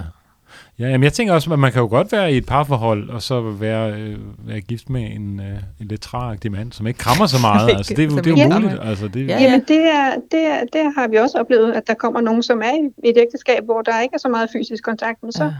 Ja, 0.79 0.87
jamen 0.87 1.03
jeg 1.03 1.13
tænker 1.13 1.33
også, 1.33 1.53
at 1.53 1.59
man 1.59 1.71
kan 1.71 1.81
jo 1.81 1.87
godt 1.87 2.11
være 2.11 2.33
i 2.33 2.37
et 2.37 2.45
parforhold, 2.45 3.09
og 3.09 3.21
så 3.21 3.41
være, 3.41 3.91
øh, 3.91 4.17
være 4.47 4.61
gift 4.61 4.89
med 4.89 5.01
en, 5.01 5.39
øh, 5.39 5.45
en 5.81 5.87
lidt 5.87 6.01
træagtig 6.01 6.51
mand, 6.51 6.71
som 6.71 6.87
ikke 6.87 6.99
krammer 6.99 7.27
så 7.27 7.37
meget. 7.49 7.69
altså, 7.69 7.93
det, 7.93 8.09
det, 8.11 8.23
det 8.23 8.39
er 8.39 8.43
jo 8.43 8.59
muligt. 8.59 8.79
Altså, 8.83 9.07
det, 9.07 9.27
ja, 9.27 9.33
ja. 9.33 9.43
Jamen 9.43 9.63
det, 9.67 9.81
er, 9.81 10.13
det, 10.31 10.45
er, 10.45 10.59
det 10.73 10.93
har 10.97 11.07
vi 11.07 11.15
også 11.15 11.37
oplevet, 11.37 11.73
at 11.73 11.87
der 11.87 11.93
kommer 11.93 12.21
nogen, 12.21 12.43
som 12.43 12.61
er 12.61 12.89
i 13.03 13.09
et 13.09 13.17
ægteskab, 13.17 13.65
hvor 13.65 13.81
der 13.81 14.01
ikke 14.01 14.13
er 14.13 14.19
så 14.19 14.29
meget 14.29 14.49
fysisk 14.53 14.83
kontakt, 14.83 15.23
men 15.23 15.31
så 15.31 15.43
ja 15.43 15.51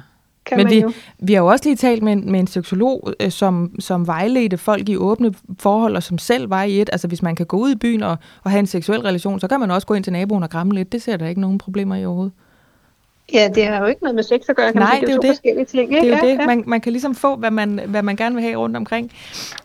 kan 0.50 0.58
Men 0.58 0.66
man 0.66 0.74
vi, 0.74 0.82
jo. 0.82 0.92
vi 1.20 1.34
har 1.34 1.42
jo 1.42 1.48
også 1.48 1.66
lige 1.66 1.76
talt 1.76 2.04
med, 2.04 2.16
med 2.16 2.40
en 2.40 2.48
seksolog, 2.48 3.14
øh, 3.20 3.32
som, 3.32 3.72
som 3.80 4.08
vejledte 4.08 4.58
folk 4.58 4.90
i 4.90 4.98
åbne 4.98 5.34
forhold, 5.60 5.96
og 5.96 6.04
som 6.04 6.18
selv 6.18 6.50
var 6.50 6.64
i 6.64 6.82
et. 6.82 6.90
Altså 6.92 7.08
hvis 7.08 7.22
man 7.22 7.36
kan 7.36 7.46
gå 7.46 7.58
ud 7.58 7.72
i 7.72 7.76
byen 7.76 8.04
og, 8.04 8.18
og 8.44 8.52
have 8.52 8.60
en 8.60 8.68
seksuel 8.68 9.02
relation, 9.02 9.40
så 9.40 9.48
kan 9.48 9.60
man 9.60 9.72
også 9.72 9.88
gå 9.88 9.94
ind 9.94 10.04
til 10.04 10.14
naboen 10.14 10.44
og 10.44 10.50
kramme 10.50 10.74
lidt. 10.74 10.92
Det 10.92 11.02
ser 11.02 11.18
der 11.18 11.28
ikke 11.28 11.42
nogen 11.42 11.58
problemer 11.58 11.96
i 11.96 12.06
overhovedet. 12.06 12.34
Ja, 13.34 13.50
det 13.56 13.66
har 13.66 13.80
jo 13.80 13.86
ikke 13.86 14.04
noget 14.04 14.16
med 14.16 14.24
sex 14.24 14.40
at 14.50 14.56
gøre, 14.56 14.72
kan 14.72 14.82
Nej, 14.82 14.92
man 14.92 15.00
sige. 15.00 15.06
det 15.06 15.12
er 15.12 15.16
jo 15.16 15.22
det. 15.22 15.30
forskellige 15.30 15.66
ting. 15.66 15.84
Ikke? 15.84 16.02
Det 16.02 16.14
er 16.14 16.18
jo 16.18 16.26
ja, 16.26 16.32
det. 16.32 16.40
Ja. 16.40 16.46
Man, 16.46 16.64
man 16.68 16.82
kan 16.82 16.92
ligesom 16.92 17.16
få, 17.16 17.36
hvad 17.36 17.52
man, 17.52 17.82
hvad 17.88 18.02
man 18.02 18.16
gerne 18.16 18.36
vil 18.36 18.44
have 18.44 18.56
rundt 18.56 18.78
omkring. 18.78 19.12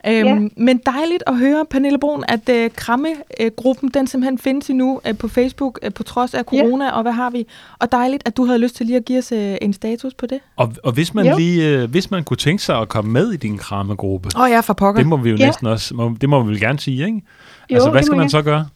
Øhm, 0.06 0.26
ja. 0.26 0.48
Men 0.56 0.80
dejligt 0.86 1.22
at 1.26 1.38
høre, 1.38 1.64
Pernille 1.70 1.98
Brun, 1.98 2.24
at 2.28 2.48
uh, 2.48 2.70
Kramme-gruppen, 2.76 3.90
den 3.94 4.06
simpelthen 4.06 4.38
findes 4.38 4.70
endnu 4.70 5.00
uh, 5.10 5.18
på 5.18 5.28
Facebook, 5.28 5.78
uh, 5.86 5.92
på 5.92 6.02
trods 6.02 6.34
af 6.34 6.44
corona, 6.44 6.84
ja. 6.84 6.90
og 6.90 7.02
hvad 7.02 7.12
har 7.12 7.30
vi? 7.30 7.46
Og 7.78 7.92
dejligt, 7.92 8.22
at 8.26 8.36
du 8.36 8.44
havde 8.44 8.58
lyst 8.58 8.76
til 8.76 8.86
lige 8.86 8.96
at 8.96 9.04
give 9.04 9.18
os 9.18 9.32
uh, 9.32 9.38
en 9.38 9.72
status 9.72 10.14
på 10.14 10.26
det. 10.26 10.38
Og, 10.56 10.72
og 10.82 10.92
hvis 10.92 11.14
man 11.14 11.26
jo. 11.26 11.36
lige, 11.36 11.82
uh, 11.82 11.90
hvis 11.90 12.10
man 12.10 12.24
kunne 12.24 12.36
tænke 12.36 12.62
sig 12.62 12.78
at 12.78 12.88
komme 12.88 13.12
med 13.12 13.32
i 13.32 13.36
din 13.36 13.58
Kramme-gruppe, 13.58 14.28
oh, 14.36 14.50
ja, 14.50 14.60
for 14.60 14.74
pokker. 14.74 15.00
det 15.00 15.08
må 15.08 15.16
vi 15.16 15.30
jo 15.30 15.36
ja. 15.36 15.46
næsten 15.46 15.66
også, 15.66 15.94
må, 15.94 16.16
det 16.20 16.28
må 16.28 16.42
vi 16.42 16.48
vel 16.48 16.60
gerne 16.60 16.78
sige, 16.78 17.06
ikke? 17.06 17.22
Jo, 17.70 17.74
altså, 17.74 17.90
hvad 17.90 18.02
skal 18.02 18.16
man 18.16 18.24
jeg. 18.24 18.30
så 18.30 18.42
gøre? 18.42 18.66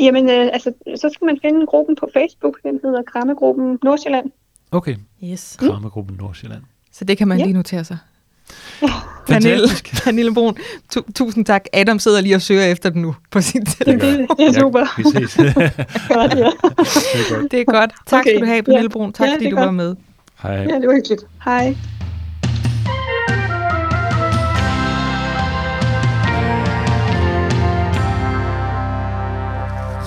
Jamen, 0.00 0.30
øh, 0.30 0.48
altså, 0.52 0.72
så 0.96 1.10
skal 1.14 1.24
man 1.24 1.38
finde 1.42 1.66
gruppen 1.66 1.96
på 1.96 2.08
Facebook. 2.12 2.62
Den 2.62 2.80
hedder 2.84 3.02
Krammegruppen 3.02 3.78
Nordsjælland. 3.82 4.30
Okay. 4.70 4.96
Yes. 5.24 5.56
Krammegruppen 5.60 6.16
Nordsjælland. 6.16 6.62
Så 6.92 7.04
det 7.04 7.18
kan 7.18 7.28
man 7.28 7.38
ja. 7.38 7.44
lige 7.44 7.54
notere 7.54 7.84
sig. 7.84 7.98
Pernille, 9.28 9.68
Pernille 10.04 10.34
Brun, 10.34 10.56
tu, 10.90 11.02
tusind 11.14 11.44
tak. 11.44 11.64
Adam 11.72 11.98
sidder 11.98 12.20
lige 12.20 12.34
og 12.34 12.42
søger 12.42 12.64
efter 12.64 12.90
den 12.90 13.02
nu 13.02 13.14
på 13.30 13.40
sin 13.40 13.66
telefon. 13.66 14.00
Det, 14.00 14.28
det 14.38 14.46
er 14.46 14.52
super. 14.52 14.80
Ja, 14.80 14.86
vi 14.96 15.26
ses. 15.26 15.38
ja. 15.38 15.44
det, 15.44 15.60
er 16.10 17.30
godt. 17.30 17.52
det 17.52 17.60
er 17.60 17.64
godt. 17.64 17.90
Tak 18.06 18.20
okay. 18.20 18.30
skal 18.30 18.40
du 18.40 18.46
have, 18.46 18.62
Pernille 18.62 18.90
Brun. 18.90 19.12
Tak 19.12 19.28
ja, 19.28 19.34
fordi 19.34 19.50
du 19.50 19.56
godt. 19.56 19.66
var 19.66 19.72
med. 19.72 19.96
Hej. 20.42 20.52
Ja, 20.52 20.78
det 20.80 20.88
var 20.88 20.94
hyggeligt. 20.94 21.24
Hej. 21.44 21.76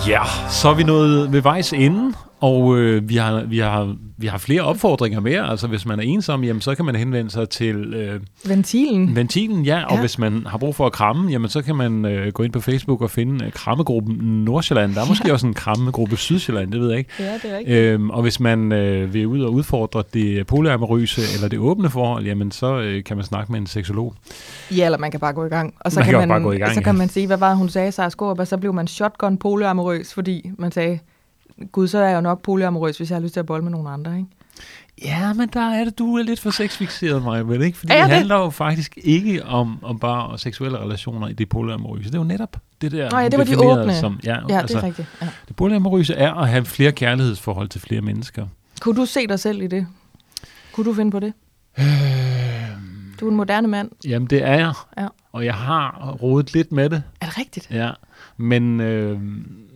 Ja, 0.08 0.24
så 0.50 0.70
er 0.70 0.74
vi 0.74 0.84
nået 0.84 1.32
ved 1.32 1.42
vejs 1.42 1.74
ende, 1.74 2.14
og 2.40 2.78
øh, 2.78 3.10
vi, 3.10 3.16
har, 3.16 3.44
vi, 3.44 3.58
har, 3.58 3.96
vi 4.20 4.28
har 4.28 4.38
flere 4.38 4.62
opfordringer 4.62 5.20
mere. 5.20 5.50
Altså 5.50 5.68
hvis 5.68 5.86
man 5.86 6.00
er 6.00 6.04
ensom, 6.04 6.44
jamen, 6.44 6.62
så 6.62 6.76
kan 6.76 6.86
man 6.86 6.96
henvende 6.96 7.32
sig 7.32 7.50
til... 7.50 7.94
Øh, 7.94 8.22
ventilen. 8.46 9.16
Ventilen, 9.16 9.66
ja. 9.66 9.84
Og 9.86 9.94
ja. 9.94 10.00
hvis 10.00 10.20
man 10.20 10.46
har 10.46 10.58
brug 10.58 10.76
for 10.76 10.86
at 10.86 10.92
kramme, 10.92 11.32
jamen, 11.32 11.50
så 11.50 11.62
kan 11.62 11.76
man 11.76 12.06
øh, 12.06 12.34
gå 12.34 12.44
ind 12.44 12.54
på 12.54 12.62
Facebook 12.62 13.02
og 13.02 13.12
finde 13.12 13.46
øh, 13.46 13.52
krammegruppen 13.52 14.46
Nordsjælland. 14.46 14.96
Der 14.96 15.02
er 15.02 15.08
måske 15.10 15.28
ja. 15.28 15.34
også 15.34 15.48
en 15.48 15.54
krammegruppe 15.54 16.18
Sydsjælland, 16.18 16.72
det 16.72 16.82
ved 16.82 16.90
jeg 16.90 16.98
ikke. 16.98 17.12
Ja, 17.20 17.34
det 17.34 17.52
er 17.54 17.58
rigtigt. 17.58 17.78
Øhm, 17.78 18.10
og 18.10 18.22
hvis 18.22 18.40
man 18.40 18.72
øh, 18.72 19.14
vil 19.14 19.28
ud 19.28 19.42
og 19.42 19.54
udfordre 19.54 20.04
det 20.14 20.48
polyamorøse 20.48 21.22
eller 21.36 21.48
det 21.48 21.60
åbne 21.60 21.90
forhold, 21.90 22.26
jamen 22.26 22.52
så 22.52 22.80
øh, 22.80 23.04
kan 23.04 23.18
man 23.18 23.26
snakke 23.26 23.52
med 23.52 23.60
en 23.60 23.68
seksolog. 23.68 24.14
Ja, 24.72 24.86
eller 24.86 24.98
man 24.98 25.12
kan 25.12 25.20
bare 25.20 25.34
gå 25.34 25.46
i 25.46 25.50
gang. 25.50 25.74
Og 25.80 25.92
så 25.92 26.00
man 26.00 26.06
kan, 26.06 26.12
kan 26.12 26.20
man, 26.20 26.30
bare 26.30 26.42
gå 26.42 26.52
i 26.52 26.58
gang, 26.58 26.74
så 26.74 26.82
kan 26.82 26.94
ja. 26.94 26.98
man 26.98 27.10
sige, 27.10 27.28
hvad 27.28 27.38
var 27.38 27.54
hun 27.54 27.70
sagde, 27.70 27.92
Sara 27.92 28.10
Skåb, 28.10 28.40
og 28.40 28.48
så 28.48 28.58
blev 28.58 28.74
man 28.74 28.88
shotgun 28.88 29.38
polyamorøs, 29.38 30.14
fordi 30.14 30.52
man 30.58 30.72
sagde, 30.72 31.00
gud, 31.72 31.88
så 31.88 31.98
er 31.98 32.08
jeg 32.08 32.16
jo 32.16 32.22
nok 32.22 32.42
polyamorøs, 32.42 32.98
hvis 32.98 33.10
jeg 33.10 33.16
har 33.16 33.22
lyst 33.22 33.34
til 33.34 33.40
at 33.40 33.46
bolle 33.46 33.64
med 33.64 33.72
nogle 33.72 33.90
andre, 33.90 34.18
ikke? 34.18 34.30
Ja, 35.04 35.34
men 35.34 35.50
der 35.54 35.70
er 35.70 35.84
det, 35.84 36.00
du 36.00 36.18
er 36.18 36.24
lidt 36.24 36.40
for 36.40 36.50
sexfixeret, 36.50 37.24
mig, 37.24 37.48
vel 37.48 37.62
ikke? 37.62 37.78
Fordi 37.78 37.94
det 37.94 38.02
handler 38.02 38.36
jo 38.36 38.50
faktisk 38.50 38.98
ikke 39.02 39.46
om, 39.46 39.80
om 39.84 40.00
bare 40.00 40.38
seksuelle 40.38 40.78
relationer 40.78 41.28
i 41.28 41.34
det 41.34 41.50
polyamorøse. 41.50 42.04
Det 42.04 42.16
er 42.16 42.20
jo 42.20 42.24
netop 42.24 42.58
det 42.82 42.92
der, 42.92 43.12
Nå, 43.12 43.18
ja, 43.18 43.30
det 43.30 43.38
var 43.40 43.46
de 43.46 43.58
åbne. 43.58 43.96
Som, 43.96 44.20
ja, 44.24 44.36
ja 44.36 44.42
det 44.48 44.54
altså, 44.54 44.78
er 44.78 44.84
rigtigt. 44.84 45.08
Ja. 45.22 45.28
Det 45.48 45.56
polyamorøse 45.56 46.14
er 46.14 46.34
at 46.34 46.50
have 46.50 46.66
flere 46.66 46.92
kærlighedsforhold 46.92 47.70
til 47.70 47.82
flere 47.82 48.02
mennesker. 48.02 48.48
Kunne 48.82 48.96
du 48.96 49.06
se 49.06 49.28
dig 49.28 49.40
selv 49.40 49.62
i 49.62 49.68
det? 49.68 49.88
Kunne 50.72 50.86
du 50.86 50.94
finde 50.94 51.12
på 51.12 51.20
det? 51.20 51.34
Øh... 51.80 51.86
Du 53.20 53.26
er 53.26 53.32
en 53.32 53.38
moderne 53.38 53.68
mand. 53.68 53.92
Jamen, 54.06 54.28
det 54.30 54.44
er 54.44 54.56
jeg. 54.56 54.74
Ja. 54.98 55.08
Og 55.32 55.46
jeg 55.46 55.54
har 55.54 56.18
rodet 56.22 56.54
lidt 56.54 56.72
med 56.72 56.90
det. 56.90 57.04
Er 57.22 57.26
det 57.26 57.38
rigtigt? 57.38 57.68
Ja. 57.72 57.92
Men, 58.38 58.80
øh, 58.80 59.20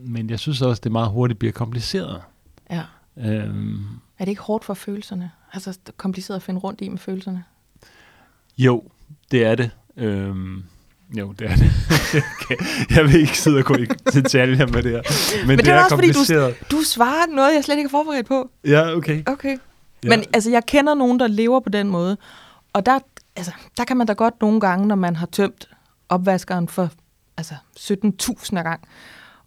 men 0.06 0.30
jeg 0.30 0.39
synes 0.39 0.62
også, 0.62 0.82
det 0.84 0.91
meget 0.91 1.10
hurtigt 1.10 1.39
bliver 1.39 1.52
kompliceret. 1.52 2.22
Ja. 2.70 2.84
Øhm, 3.18 3.86
er 4.20 4.26
det 4.26 4.28
ikke 4.28 4.41
hårdt 4.41 4.66
for 4.66 4.74
følelserne? 4.74 5.32
Altså 5.54 5.78
kompliceret 5.97 6.36
at 6.36 6.43
finde 6.43 6.60
rundt 6.60 6.82
i 6.82 6.89
med 6.89 6.97
følelserne? 6.97 7.43
Jo, 8.58 8.84
det 9.32 9.45
er 9.45 9.56
det. 9.56 9.72
Øhm, 9.97 10.64
jo, 11.18 11.32
det 11.32 11.52
er 11.52 11.56
det. 11.56 11.72
jeg 12.95 13.06
vil 13.06 13.16
ikke 13.16 13.38
sidde 13.38 13.58
og 13.58 13.66
gå 13.66 13.76
i 13.76 13.86
detaljer 14.14 14.68
med 14.68 14.84
det 14.84 14.91
her. 14.91 15.02
Men, 15.38 15.47
men 15.47 15.58
det, 15.58 15.66
det 15.66 15.72
er, 15.72 15.78
er 15.78 15.84
også 15.84 15.95
kompliceret. 15.95 16.56
fordi, 16.56 16.70
du, 16.72 16.78
du 16.78 16.84
svarer 16.84 17.36
noget, 17.36 17.54
jeg 17.54 17.64
slet 17.64 17.78
ikke 17.78 17.88
er 17.88 17.91
forberedt 17.91 18.28
på. 18.28 18.52
Ja, 18.66 18.95
okay. 18.95 19.24
Okay. 19.26 19.58
Ja. 20.04 20.10
Men 20.10 20.24
altså, 20.34 20.49
jeg 20.49 20.66
kender 20.66 20.93
nogen, 20.93 21.20
der 21.20 21.28
lever 21.28 21.60
på 21.60 21.70
den 21.70 21.89
måde. 21.89 22.18
Og 22.74 22.86
der, 22.86 22.99
altså, 23.36 23.52
der 23.78 23.84
kan 23.84 23.97
man 23.97 24.08
da 24.08 24.14
godt 24.14 24.41
nogle 24.41 24.60
gange, 24.60 24.88
når 24.88 24.95
man 24.95 25.16
har 25.16 25.26
tømt 25.26 25.70
opvaskeren 26.10 26.68
for 26.68 26.89
altså 27.38 27.56
17.000 27.80 28.56
gang, 28.56 28.82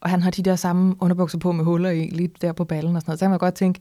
og 0.04 0.10
han 0.10 0.22
har 0.22 0.30
de 0.30 0.42
der 0.42 0.56
samme 0.56 0.94
underbukser 1.00 1.38
på 1.38 1.52
med 1.52 1.64
huller 1.64 1.90
i, 1.90 2.08
lige 2.12 2.30
der 2.40 2.52
på 2.52 2.64
ballen 2.64 2.96
og 2.96 3.02
sådan 3.02 3.10
noget, 3.10 3.18
så 3.18 3.24
kan 3.24 3.30
man 3.30 3.38
godt 3.38 3.54
tænke, 3.54 3.80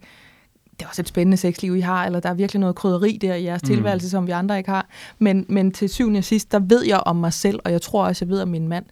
det 0.79 0.85
er 0.85 0.89
også 0.89 1.01
et 1.01 1.07
spændende 1.07 1.37
sexliv, 1.37 1.75
I 1.75 1.79
har, 1.79 2.05
eller 2.05 2.19
der 2.19 2.29
er 2.29 2.33
virkelig 2.33 2.59
noget 2.59 2.75
krydderi 2.75 3.17
der 3.21 3.35
i 3.35 3.43
jeres 3.43 3.63
mm. 3.63 3.67
tilværelse, 3.67 4.09
som 4.09 4.27
vi 4.27 4.31
andre 4.31 4.57
ikke 4.57 4.69
har. 4.69 4.87
Men, 5.19 5.45
men 5.49 5.71
til 5.71 5.89
syvende 5.89 6.17
og 6.17 6.23
sidst, 6.23 6.51
der 6.51 6.59
ved 6.59 6.85
jeg 6.85 6.99
om 7.05 7.15
mig 7.15 7.33
selv, 7.33 7.59
og 7.65 7.71
jeg 7.71 7.81
tror 7.81 8.05
også, 8.05 8.25
jeg 8.25 8.29
ved 8.29 8.41
om 8.41 8.47
min 8.47 8.67
mand, 8.67 8.85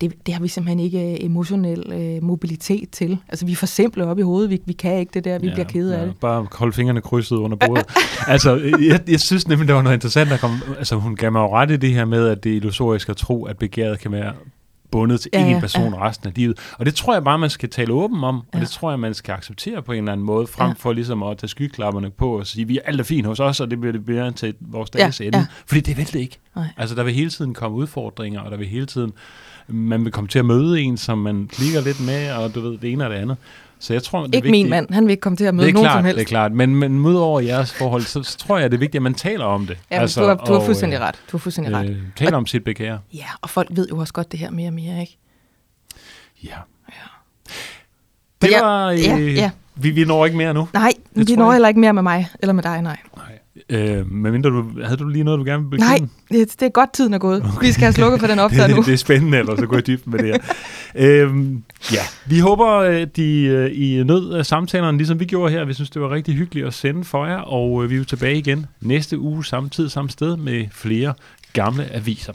det, 0.00 0.26
det 0.26 0.34
har 0.34 0.42
vi 0.42 0.48
simpelthen 0.48 0.80
ikke 0.80 1.12
øh, 1.12 1.16
emotionel 1.20 1.92
øh, 1.92 2.22
mobilitet 2.22 2.90
til. 2.90 3.18
Altså, 3.28 3.46
vi 3.46 3.52
er 3.52 3.56
for 3.56 3.66
simple 3.66 4.06
op 4.06 4.18
i 4.18 4.22
hovedet. 4.22 4.50
Vi, 4.50 4.60
vi 4.66 4.72
kan 4.72 4.98
ikke 4.98 5.10
det 5.14 5.24
der. 5.24 5.38
Vi 5.38 5.46
ja, 5.46 5.52
bliver 5.52 5.66
kede 5.66 5.94
ja, 5.94 6.00
af 6.00 6.06
det. 6.06 6.16
Bare 6.20 6.46
holde 6.52 6.72
fingrene 6.72 7.00
krydset 7.00 7.36
under 7.36 7.56
bordet. 7.56 7.86
altså, 8.26 8.56
jeg, 8.80 9.00
jeg 9.08 9.20
synes 9.20 9.48
nemlig, 9.48 9.68
det 9.68 9.76
var 9.76 9.82
noget 9.82 9.96
interessant, 9.96 10.30
der 10.30 10.36
kom... 10.36 10.50
Altså, 10.78 10.96
hun 10.96 11.16
gav 11.16 11.32
mig 11.32 11.40
jo 11.40 11.56
ret 11.56 11.70
i 11.70 11.76
det 11.76 11.94
her 11.94 12.04
med, 12.04 12.28
at 12.28 12.44
det 12.44 12.52
er 12.52 12.56
illusorisk 12.56 13.08
at 13.08 13.16
tro, 13.16 13.44
at 13.44 13.58
begæret 13.58 13.98
kan 13.98 14.12
være 14.12 14.32
bundet 14.94 15.20
til 15.20 15.30
ja, 15.32 15.56
én 15.56 15.60
person 15.60 15.94
ja. 15.94 16.08
resten 16.08 16.28
af 16.28 16.32
livet. 16.36 16.58
Og 16.78 16.86
det 16.86 16.94
tror 16.94 17.12
jeg 17.12 17.24
bare, 17.24 17.38
man 17.38 17.50
skal 17.50 17.70
tale 17.70 17.92
åben 17.92 18.24
om, 18.24 18.34
ja. 18.34 18.58
og 18.58 18.60
det 18.60 18.70
tror 18.70 18.90
jeg, 18.90 19.00
man 19.00 19.14
skal 19.14 19.32
acceptere 19.32 19.82
på 19.82 19.92
en 19.92 19.98
eller 19.98 20.12
anden 20.12 20.26
måde, 20.26 20.46
frem 20.46 20.68
ja. 20.68 20.74
for 20.78 20.92
ligesom 20.92 21.22
at 21.22 21.38
tage 21.38 21.48
skyklapperne 21.48 22.10
på 22.10 22.38
og 22.38 22.46
sige, 22.46 22.68
vi 22.68 22.76
er 22.78 22.82
alt 22.84 23.00
er 23.00 23.04
fint 23.04 23.26
hos 23.26 23.40
os, 23.40 23.60
og 23.60 23.70
det 23.70 23.80
bliver 23.80 23.92
det 23.92 24.04
bedre 24.04 24.32
til 24.32 24.54
vores 24.60 24.90
dages 24.90 25.20
ja, 25.20 25.26
ende. 25.26 25.38
Ja. 25.38 25.46
Fordi 25.66 25.80
det 25.80 25.96
vil 25.96 26.06
det 26.06 26.20
ikke. 26.20 26.38
Nej. 26.56 26.66
Altså, 26.76 26.94
der 26.94 27.02
vil 27.02 27.14
hele 27.14 27.30
tiden 27.30 27.54
komme 27.54 27.76
udfordringer, 27.76 28.40
og 28.40 28.50
der 28.50 28.56
vil 28.56 28.66
hele 28.66 28.86
tiden, 28.86 29.12
man 29.68 30.04
vil 30.04 30.12
komme 30.12 30.28
til 30.28 30.38
at 30.38 30.44
møde 30.44 30.80
en, 30.80 30.96
som 30.96 31.18
man 31.18 31.48
klikker 31.52 31.80
lidt 31.80 32.06
med, 32.06 32.32
og 32.32 32.54
du 32.54 32.60
ved, 32.60 32.78
det 32.78 32.92
ene 32.92 33.04
og 33.04 33.10
det 33.10 33.16
andet. 33.16 33.36
Så 33.84 33.92
jeg 33.92 34.02
tror, 34.02 34.26
det 34.26 34.34
er 34.34 34.36
ikke 34.36 34.44
vigtigt, 34.44 34.64
min 34.64 34.70
mand, 34.70 34.92
han 34.92 35.04
vil 35.04 35.10
ikke 35.10 35.20
komme 35.20 35.36
til 35.36 35.44
at 35.44 35.54
møde 35.54 35.72
nogen 35.72 35.84
klart, 35.84 35.98
som 35.98 36.04
helst. 36.04 36.18
Det 36.18 36.24
er 36.24 36.28
klart, 36.28 36.52
men, 36.52 36.76
men 36.76 37.06
ud 37.06 37.14
over 37.14 37.40
jeres 37.40 37.72
forhold, 37.72 38.02
så, 38.02 38.22
så 38.22 38.38
tror 38.38 38.58
jeg, 38.58 38.70
det 38.70 38.76
er 38.76 38.78
vigtigt, 38.78 38.96
at 38.96 39.02
man 39.02 39.14
taler 39.14 39.44
om 39.44 39.66
det. 39.66 39.78
Ja, 39.90 40.00
altså, 40.00 40.22
du, 40.22 40.26
har, 40.26 40.34
du 40.34 40.52
har 40.52 40.60
fuldstændig 40.60 41.00
ret. 41.00 41.14
Du 41.14 41.36
har 41.36 41.38
fuldstændig 41.38 41.74
ret. 41.74 41.90
Øh, 41.90 41.96
taler 42.16 42.32
og, 42.32 42.36
om 42.36 42.46
sit 42.46 42.64
begær. 42.64 42.98
Ja, 43.14 43.26
og 43.40 43.50
folk 43.50 43.68
ved 43.70 43.88
jo 43.88 43.98
også 43.98 44.12
godt 44.12 44.32
det 44.32 44.40
her 44.40 44.50
mere 44.50 44.68
og 44.68 44.72
mere, 44.72 45.00
ikke? 45.00 45.18
Ja. 46.44 46.48
ja. 46.88 46.94
Det 48.42 48.50
ja, 48.50 48.62
var... 48.62 48.86
Øh, 48.86 49.04
ja, 49.04 49.16
ja. 49.16 49.50
Vi, 49.74 49.90
vi 49.90 50.04
når 50.04 50.24
ikke 50.24 50.36
mere 50.36 50.54
nu. 50.54 50.68
Nej, 50.72 50.92
vi 51.12 51.36
når 51.36 51.52
heller 51.52 51.68
ikke 51.68 51.80
mere 51.80 51.92
med 51.92 52.02
mig, 52.02 52.28
eller 52.40 52.52
med 52.52 52.62
dig, 52.62 52.82
nej. 52.82 52.96
Nej. 53.16 53.33
Øh, 53.68 54.12
men 54.12 54.32
mindre 54.32 54.50
du, 54.50 54.64
havde 54.84 54.96
du 54.96 55.08
lige 55.08 55.24
noget, 55.24 55.38
du 55.38 55.44
gerne 55.44 55.62
vil 55.62 55.70
begynde? 55.70 55.86
Nej, 55.88 55.98
det, 56.30 56.60
det 56.60 56.66
er 56.66 56.70
godt, 56.70 56.92
tiden 56.92 57.14
er 57.14 57.18
gået. 57.18 57.42
Okay. 57.44 57.66
Vi 57.66 57.72
skal 57.72 57.82
have 57.84 57.92
slukket 57.92 58.20
for 58.20 58.26
den 58.26 58.38
optag 58.46 58.68
nu. 58.70 58.82
det 58.82 58.92
er 58.92 58.96
spændende, 58.96 59.38
eller 59.38 59.56
så 59.56 59.66
går 59.66 59.76
jeg 59.76 59.86
dybt 59.86 60.06
med 60.06 60.18
det 60.18 60.26
her. 60.26 61.24
øhm, 61.24 61.62
ja, 61.92 62.00
vi 62.26 62.38
håber, 62.38 62.66
at 62.66 63.16
de 63.16 63.40
øh, 63.42 63.70
I 63.74 64.02
nød 64.04 64.32
af 64.32 64.46
samtalerne, 64.46 64.98
ligesom 64.98 65.20
vi 65.20 65.24
gjorde 65.24 65.52
her. 65.52 65.64
Vi 65.64 65.74
synes, 65.74 65.90
det 65.90 66.02
var 66.02 66.10
rigtig 66.10 66.34
hyggeligt 66.34 66.66
at 66.66 66.74
sende 66.74 67.04
for 67.04 67.26
jer, 67.26 67.38
og 67.38 67.84
øh, 67.84 67.90
vi 67.90 67.96
er 67.96 68.04
tilbage 68.04 68.38
igen 68.38 68.66
næste 68.80 69.18
uge, 69.18 69.44
samme 69.44 69.68
tid, 69.68 69.88
samme 69.88 70.10
sted, 70.10 70.36
med 70.36 70.66
flere 70.72 71.14
gamle 71.52 71.92
aviser. 71.94 72.32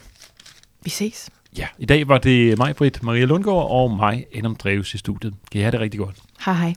Vi 0.83 0.89
ses. 0.89 1.29
Ja, 1.57 1.65
i 1.79 1.85
dag 1.85 2.07
var 2.07 2.17
det 2.17 2.57
mig, 2.57 2.75
Britt, 2.75 3.03
Maria 3.03 3.25
Lundgaard 3.25 3.67
og 3.71 3.91
mig, 3.91 4.25
Adam 4.37 4.55
Dreves 4.55 4.93
i 4.93 4.97
studiet. 4.97 5.33
Kan 5.51 5.59
I 5.59 5.61
have 5.61 5.71
det 5.71 5.79
rigtig 5.79 5.99
godt. 5.99 6.15
Hej 6.45 6.53
hej. 6.53 6.73